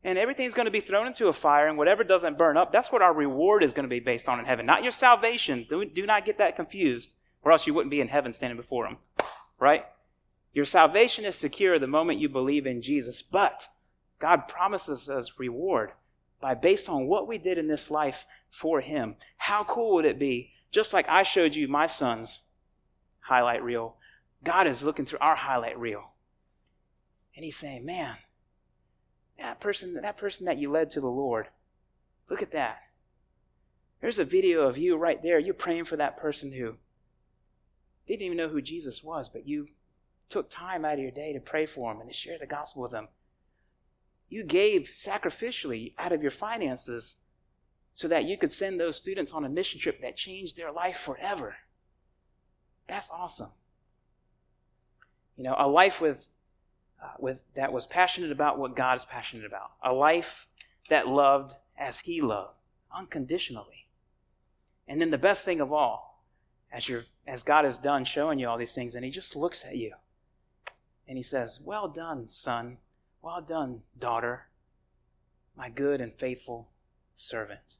and 0.03 0.17
everything's 0.17 0.53
going 0.53 0.65
to 0.65 0.71
be 0.71 0.79
thrown 0.79 1.07
into 1.07 1.27
a 1.27 1.33
fire 1.33 1.67
and 1.67 1.77
whatever 1.77 2.03
doesn't 2.03 2.37
burn 2.37 2.57
up, 2.57 2.71
that's 2.71 2.91
what 2.91 3.01
our 3.01 3.13
reward 3.13 3.63
is 3.63 3.73
going 3.73 3.85
to 3.85 3.89
be 3.89 3.99
based 3.99 4.29
on 4.29 4.39
in 4.39 4.45
heaven. 4.45 4.65
Not 4.65 4.83
your 4.83 4.91
salvation. 4.91 5.65
Do, 5.67 5.83
do 5.85 6.05
not 6.05 6.25
get 6.25 6.37
that 6.37 6.55
confused 6.55 7.15
or 7.43 7.51
else 7.51 7.65
you 7.65 7.73
wouldn't 7.73 7.91
be 7.91 8.01
in 8.01 8.07
heaven 8.07 8.33
standing 8.33 8.57
before 8.57 8.85
him, 8.85 8.97
right? 9.59 9.85
Your 10.53 10.65
salvation 10.65 11.25
is 11.25 11.35
secure 11.35 11.79
the 11.79 11.87
moment 11.87 12.19
you 12.19 12.29
believe 12.29 12.67
in 12.67 12.81
Jesus, 12.81 13.21
but 13.21 13.67
God 14.19 14.47
promises 14.47 15.09
us 15.09 15.39
reward 15.39 15.93
by 16.39 16.53
based 16.53 16.89
on 16.89 17.07
what 17.07 17.27
we 17.27 17.37
did 17.37 17.57
in 17.57 17.67
this 17.67 17.89
life 17.89 18.25
for 18.49 18.81
him. 18.81 19.15
How 19.37 19.63
cool 19.63 19.95
would 19.95 20.05
it 20.05 20.19
be? 20.19 20.51
Just 20.71 20.93
like 20.93 21.07
I 21.09 21.23
showed 21.23 21.55
you 21.55 21.67
my 21.67 21.87
sons 21.87 22.39
highlight 23.31 23.63
reel. 23.63 23.95
God 24.43 24.67
is 24.67 24.83
looking 24.83 25.05
through 25.05 25.19
our 25.19 25.35
highlight 25.35 25.79
reel. 25.79 26.11
And 27.33 27.45
he's 27.45 27.55
saying, 27.55 27.85
man, 27.85 28.17
that 29.37 29.61
person, 29.61 29.93
that 29.93 30.17
person 30.17 30.45
that 30.47 30.57
you 30.57 30.69
led 30.69 30.89
to 30.91 30.99
the 30.99 31.07
Lord, 31.07 31.47
look 32.29 32.41
at 32.41 32.51
that. 32.51 32.79
There's 34.01 34.19
a 34.19 34.25
video 34.25 34.63
of 34.63 34.77
you 34.77 34.97
right 34.97 35.23
there. 35.23 35.39
You're 35.39 35.53
praying 35.53 35.85
for 35.85 35.95
that 35.95 36.17
person 36.17 36.51
who 36.51 36.75
didn't 38.05 38.23
even 38.23 38.37
know 38.37 38.49
who 38.49 38.61
Jesus 38.61 39.01
was, 39.01 39.29
but 39.29 39.47
you 39.47 39.69
took 40.27 40.49
time 40.49 40.83
out 40.83 40.95
of 40.95 40.99
your 40.99 41.11
day 41.11 41.31
to 41.31 41.39
pray 41.39 41.65
for 41.65 41.93
them 41.93 42.01
and 42.01 42.09
to 42.09 42.15
share 42.15 42.37
the 42.37 42.45
gospel 42.45 42.81
with 42.81 42.91
them. 42.91 43.07
You 44.27 44.43
gave 44.43 44.91
sacrificially 44.93 45.93
out 45.97 46.11
of 46.11 46.21
your 46.21 46.31
finances 46.31 47.15
so 47.93 48.09
that 48.09 48.25
you 48.25 48.37
could 48.37 48.51
send 48.51 48.77
those 48.77 48.97
students 48.97 49.31
on 49.31 49.45
a 49.45 49.49
mission 49.49 49.79
trip 49.79 50.01
that 50.01 50.17
changed 50.17 50.57
their 50.57 50.71
life 50.73 50.97
forever. 50.97 51.55
That's 52.91 53.09
awesome. 53.09 53.51
You 55.37 55.45
know, 55.45 55.55
a 55.57 55.65
life 55.65 56.01
with, 56.01 56.27
uh, 57.01 57.13
with 57.19 57.41
that 57.55 57.71
was 57.71 57.85
passionate 57.85 58.33
about 58.33 58.59
what 58.59 58.75
God 58.75 58.97
is 58.97 59.05
passionate 59.05 59.45
about. 59.45 59.71
A 59.81 59.93
life 59.93 60.49
that 60.89 61.07
loved 61.07 61.53
as 61.77 62.01
He 62.01 62.19
loved, 62.19 62.57
unconditionally. 62.93 63.87
And 64.89 64.99
then 64.99 65.09
the 65.09 65.17
best 65.17 65.45
thing 65.45 65.61
of 65.61 65.71
all, 65.71 66.25
as 66.69 66.89
you're 66.89 67.05
as 67.25 67.43
God 67.43 67.65
is 67.65 67.79
done 67.79 68.03
showing 68.03 68.39
you 68.39 68.49
all 68.49 68.57
these 68.57 68.73
things, 68.73 68.93
and 68.93 69.05
He 69.05 69.11
just 69.11 69.37
looks 69.37 69.63
at 69.63 69.77
you 69.77 69.93
and 71.07 71.17
He 71.17 71.23
says, 71.23 71.61
Well 71.63 71.87
done, 71.87 72.27
son. 72.27 72.77
Well 73.21 73.41
done, 73.41 73.83
daughter, 73.97 74.47
my 75.55 75.69
good 75.69 76.01
and 76.01 76.13
faithful 76.13 76.67
servant. 77.15 77.77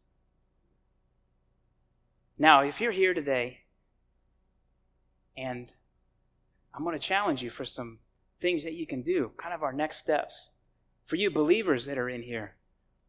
Now, 2.38 2.62
if 2.62 2.80
you're 2.80 2.94
here 2.94 3.14
today 3.14 3.61
and 5.38 5.72
I'm 6.74 6.84
going 6.84 6.98
to 6.98 7.04
challenge 7.04 7.42
you 7.44 7.50
for 7.50 7.66
some 7.66 8.00
things 8.40 8.64
that 8.64 8.74
you 8.74 8.88
can 8.88 9.02
do, 9.02 9.32
kind 9.38 9.54
of 9.54 9.64
our 9.64 9.74
next 9.74 9.98
steps. 9.98 10.50
For 11.06 11.16
you 11.16 11.30
believers 11.30 11.86
that 11.86 11.98
are 11.98 12.10
in 12.10 12.22
here, 12.22 12.56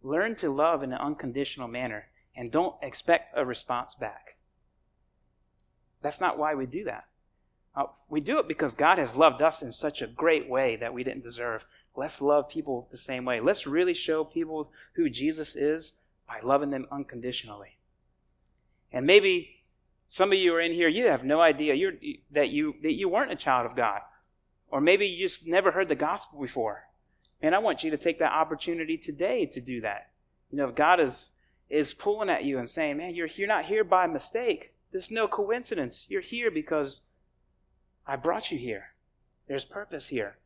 learn 0.02 0.34
to 0.36 0.50
love 0.50 0.82
in 0.82 0.92
an 0.92 0.98
unconditional 0.98 1.68
manner 1.68 2.06
and 2.36 2.50
don't 2.50 2.76
expect 2.82 3.32
a 3.36 3.44
response 3.44 3.94
back. 3.94 4.36
That's 6.00 6.20
not 6.20 6.38
why 6.38 6.54
we 6.54 6.66
do 6.66 6.84
that. 6.84 7.04
Uh, 7.74 7.84
we 8.08 8.20
do 8.20 8.38
it 8.38 8.48
because 8.48 8.74
God 8.74 8.98
has 8.98 9.16
loved 9.16 9.40
us 9.40 9.62
in 9.62 9.72
such 9.72 10.02
a 10.02 10.06
great 10.06 10.48
way 10.48 10.76
that 10.76 10.92
we 10.92 11.04
didn't 11.04 11.22
deserve. 11.22 11.64
Let's 11.94 12.20
love 12.20 12.48
people 12.48 12.88
the 12.90 12.98
same 12.98 13.24
way. 13.24 13.40
Let's 13.40 13.66
really 13.66 13.94
show 13.94 14.24
people 14.24 14.72
who 14.94 15.08
Jesus 15.08 15.56
is 15.56 15.94
by 16.26 16.40
loving 16.42 16.70
them 16.70 16.86
unconditionally. 16.90 17.78
And 18.90 19.06
maybe 19.06 19.61
some 20.12 20.30
of 20.30 20.36
you 20.36 20.54
are 20.54 20.60
in 20.60 20.72
here, 20.72 20.88
you 20.88 21.06
have 21.06 21.24
no 21.24 21.40
idea 21.40 21.90
that, 22.32 22.50
you, 22.50 22.74
that 22.82 22.92
you 22.92 23.08
weren't 23.08 23.32
a 23.32 23.34
child 23.34 23.64
of 23.64 23.74
God. 23.74 24.02
Or 24.68 24.78
maybe 24.78 25.06
you 25.06 25.26
just 25.26 25.46
never 25.46 25.70
heard 25.70 25.88
the 25.88 25.94
gospel 25.94 26.38
before. 26.38 26.82
And 27.40 27.54
I 27.54 27.60
want 27.60 27.82
you 27.82 27.90
to 27.90 27.96
take 27.96 28.18
that 28.18 28.34
opportunity 28.34 28.98
today 28.98 29.46
to 29.46 29.58
do 29.58 29.80
that. 29.80 30.10
You 30.50 30.58
know, 30.58 30.68
if 30.68 30.74
God 30.74 31.00
is, 31.00 31.28
is 31.70 31.94
pulling 31.94 32.28
at 32.28 32.44
you 32.44 32.58
and 32.58 32.68
saying, 32.68 32.98
man, 32.98 33.14
you're, 33.14 33.26
you're 33.26 33.48
not 33.48 33.64
here 33.64 33.84
by 33.84 34.06
mistake. 34.06 34.74
There's 34.92 35.10
no 35.10 35.26
coincidence. 35.26 36.04
You're 36.10 36.20
here 36.20 36.50
because 36.50 37.00
I 38.06 38.16
brought 38.16 38.50
you 38.50 38.58
here. 38.58 38.88
There's 39.48 39.64
purpose 39.64 40.08
here. 40.08 40.36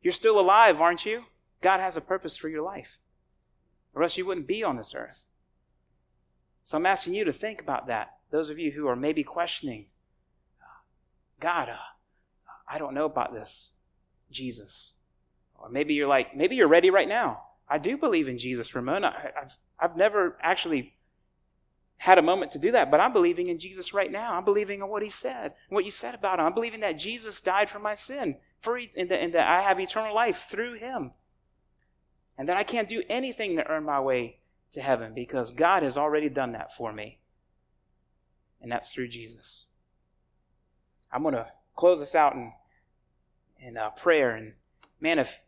You're 0.00 0.14
still 0.14 0.40
alive, 0.40 0.80
aren't 0.80 1.04
you? 1.04 1.24
God 1.60 1.80
has 1.80 1.98
a 1.98 2.00
purpose 2.00 2.38
for 2.38 2.48
your 2.48 2.62
life, 2.62 3.00
or 3.94 4.02
else 4.02 4.16
you 4.16 4.24
wouldn't 4.24 4.46
be 4.46 4.64
on 4.64 4.78
this 4.78 4.94
earth. 4.94 5.24
So 6.62 6.78
I'm 6.78 6.86
asking 6.86 7.12
you 7.12 7.26
to 7.26 7.34
think 7.34 7.60
about 7.60 7.88
that. 7.88 8.14
Those 8.30 8.50
of 8.50 8.58
you 8.58 8.70
who 8.70 8.86
are 8.86 8.96
maybe 8.96 9.24
questioning, 9.24 9.86
God, 11.40 11.68
uh, 11.68 11.76
I 12.68 12.78
don't 12.78 12.94
know 12.94 13.06
about 13.06 13.32
this, 13.32 13.72
Jesus. 14.30 14.94
Or 15.54 15.68
maybe 15.68 15.94
you're 15.94 16.08
like, 16.08 16.36
maybe 16.36 16.56
you're 16.56 16.68
ready 16.68 16.90
right 16.90 17.08
now. 17.08 17.42
I 17.68 17.78
do 17.78 17.96
believe 17.96 18.28
in 18.28 18.38
Jesus, 18.38 18.74
Ramon. 18.74 19.04
I, 19.04 19.30
have 19.34 19.56
I've 19.78 19.96
never 19.96 20.36
actually 20.42 20.94
had 21.98 22.18
a 22.18 22.22
moment 22.22 22.52
to 22.52 22.58
do 22.58 22.72
that, 22.72 22.90
but 22.90 23.00
I'm 23.00 23.12
believing 23.12 23.48
in 23.48 23.58
Jesus 23.58 23.92
right 23.92 24.10
now. 24.10 24.34
I'm 24.34 24.44
believing 24.44 24.80
in 24.80 24.88
what 24.88 25.02
he 25.02 25.10
said, 25.10 25.54
what 25.68 25.84
you 25.84 25.90
said 25.90 26.14
about 26.14 26.38
him. 26.38 26.46
I'm 26.46 26.54
believing 26.54 26.80
that 26.80 26.98
Jesus 26.98 27.40
died 27.40 27.68
for 27.68 27.78
my 27.78 27.94
sin, 27.94 28.36
for 28.60 28.78
and 28.78 29.10
that, 29.10 29.20
and 29.20 29.34
that 29.34 29.48
I 29.48 29.60
have 29.60 29.78
eternal 29.78 30.14
life 30.14 30.46
through 30.50 30.78
him. 30.78 31.12
And 32.38 32.48
that 32.48 32.56
I 32.56 32.64
can't 32.64 32.88
do 32.88 33.02
anything 33.08 33.56
to 33.56 33.68
earn 33.68 33.84
my 33.84 34.00
way 34.00 34.38
to 34.72 34.80
heaven 34.80 35.12
because 35.14 35.52
God 35.52 35.82
has 35.82 35.98
already 35.98 36.30
done 36.30 36.52
that 36.52 36.74
for 36.74 36.92
me. 36.92 37.19
And 38.60 38.70
that's 38.70 38.92
through 38.92 39.08
Jesus. 39.08 39.66
I'm 41.12 41.22
going 41.22 41.34
to 41.34 41.46
close 41.76 42.00
this 42.00 42.14
out 42.14 42.34
in, 42.34 42.52
in 43.58 43.76
uh, 43.76 43.90
prayer. 43.90 44.34
And 44.34 44.52
man, 45.00 45.18
if 45.18 45.40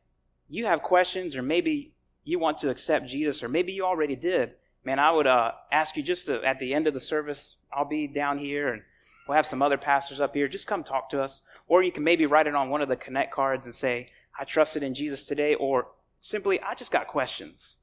you 0.49 0.67
have 0.67 0.83
questions 0.83 1.37
or 1.37 1.43
maybe 1.43 1.93
you 2.25 2.39
want 2.39 2.59
to 2.59 2.71
accept 2.71 3.07
Jesus 3.07 3.43
or 3.43 3.49
maybe 3.49 3.73
you 3.73 3.85
already 3.85 4.17
did, 4.17 4.55
man, 4.85 4.99
I 4.99 5.11
would 5.11 5.27
uh, 5.27 5.53
ask 5.71 5.97
you 5.97 6.03
just 6.03 6.27
to, 6.27 6.43
at 6.43 6.59
the 6.59 6.75
end 6.75 6.87
of 6.87 6.95
the 6.95 7.01
service, 7.01 7.57
I'll 7.73 7.85
be 7.85 8.07
down 8.07 8.39
here 8.39 8.73
and 8.73 8.83
we'll 9.27 9.37
have 9.37 9.47
some 9.47 9.63
other 9.63 9.79
pastors 9.79 10.21
up 10.21 10.35
here. 10.35 10.49
Just 10.49 10.67
come 10.67 10.83
talk 10.83 11.09
to 11.11 11.23
us. 11.23 11.43
Or 11.69 11.83
you 11.83 11.93
can 11.93 12.05
maybe 12.05 12.27
write 12.27 12.47
it 12.47 12.55
on 12.55 12.71
one 12.71 12.83
of 12.83 12.89
the 12.89 12.97
Connect 12.97 13.33
cards 13.33 13.67
and 13.67 13.75
say, 13.75 14.09
I 14.39 14.45
trusted 14.45 14.83
in 14.83 14.95
Jesus 14.95 15.23
today, 15.23 15.55
or 15.55 15.89
simply, 16.21 16.61
I 16.61 16.75
just 16.75 16.91
got 16.91 17.07
questions. 17.07 17.77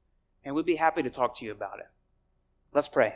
And 0.44 0.54
we'd 0.54 0.66
be 0.66 0.76
happy 0.76 1.02
to 1.02 1.10
talk 1.10 1.36
to 1.38 1.44
you 1.44 1.52
about 1.52 1.78
it. 1.78 1.88
Let's 2.72 2.88
pray. 2.88 3.14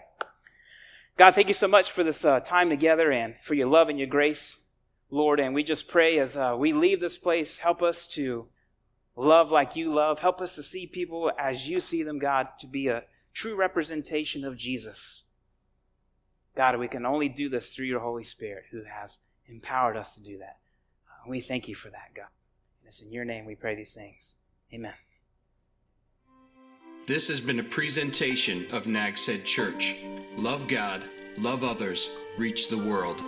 God, 1.17 1.35
thank 1.35 1.47
you 1.49 1.55
so 1.55 1.69
much 1.69 1.93
for 1.93 2.03
this 2.03 2.25
uh, 2.25 2.41
time 2.41 2.69
together 2.69 3.13
and 3.13 3.37
for 3.43 3.55
your 3.55 3.69
love 3.69 3.89
and 3.89 3.99
your 3.99 4.09
grace, 4.09 4.59
Lord. 5.11 5.39
And 5.39 5.55
we 5.55 5.63
just 5.63 5.87
pray 5.87 6.19
as 6.19 6.37
uh, 6.37 6.57
we 6.59 6.73
leave 6.73 7.01
this 7.01 7.17
place, 7.17 7.59
help 7.59 7.83
us 7.83 8.07
to 8.09 8.49
love 9.17 9.53
like 9.53 9.77
you 9.77 9.93
love. 9.93 10.19
Help 10.19 10.41
us 10.41 10.57
to 10.57 10.63
see 10.63 10.87
people 10.87 11.31
as 11.39 11.69
you 11.69 11.79
see 11.79 12.03
them, 12.03 12.19
God, 12.19 12.49
to 12.59 12.67
be 12.67 12.89
a 12.89 13.05
true 13.33 13.55
representation 13.55 14.45
of 14.45 14.57
Jesus. 14.57 15.25
God, 16.57 16.79
we 16.79 16.89
can 16.89 17.07
only 17.07 17.29
do 17.29 17.49
this 17.49 17.73
through 17.73 17.87
your 17.87 18.01
Holy 18.01 18.25
Spirit 18.25 18.65
who 18.71 18.83
has 18.85 19.21
empowered 19.47 19.97
us 19.97 20.15
to 20.15 20.23
do 20.23 20.39
that. 20.39 20.59
We 21.29 21.41
thank 21.41 21.69
you 21.69 21.75
for 21.75 21.91
that, 21.91 22.15
God. 22.15 22.27
And 22.81 22.89
it's 22.89 23.01
in 23.01 23.13
your 23.13 23.25
name 23.25 23.45
we 23.45 23.55
pray 23.55 23.75
these 23.75 23.95
things. 23.95 24.35
Amen. 24.73 24.95
This 27.07 27.29
has 27.29 27.39
been 27.39 27.61
a 27.61 27.65
presentation 27.65 28.67
of 28.73 28.87
Nags 28.87 29.27
Head 29.27 29.45
Church. 29.45 29.95
Love 30.39 30.67
God, 30.67 31.03
love 31.37 31.63
others, 31.63 32.09
reach 32.39 32.69
the 32.69 32.79
world. 32.79 33.23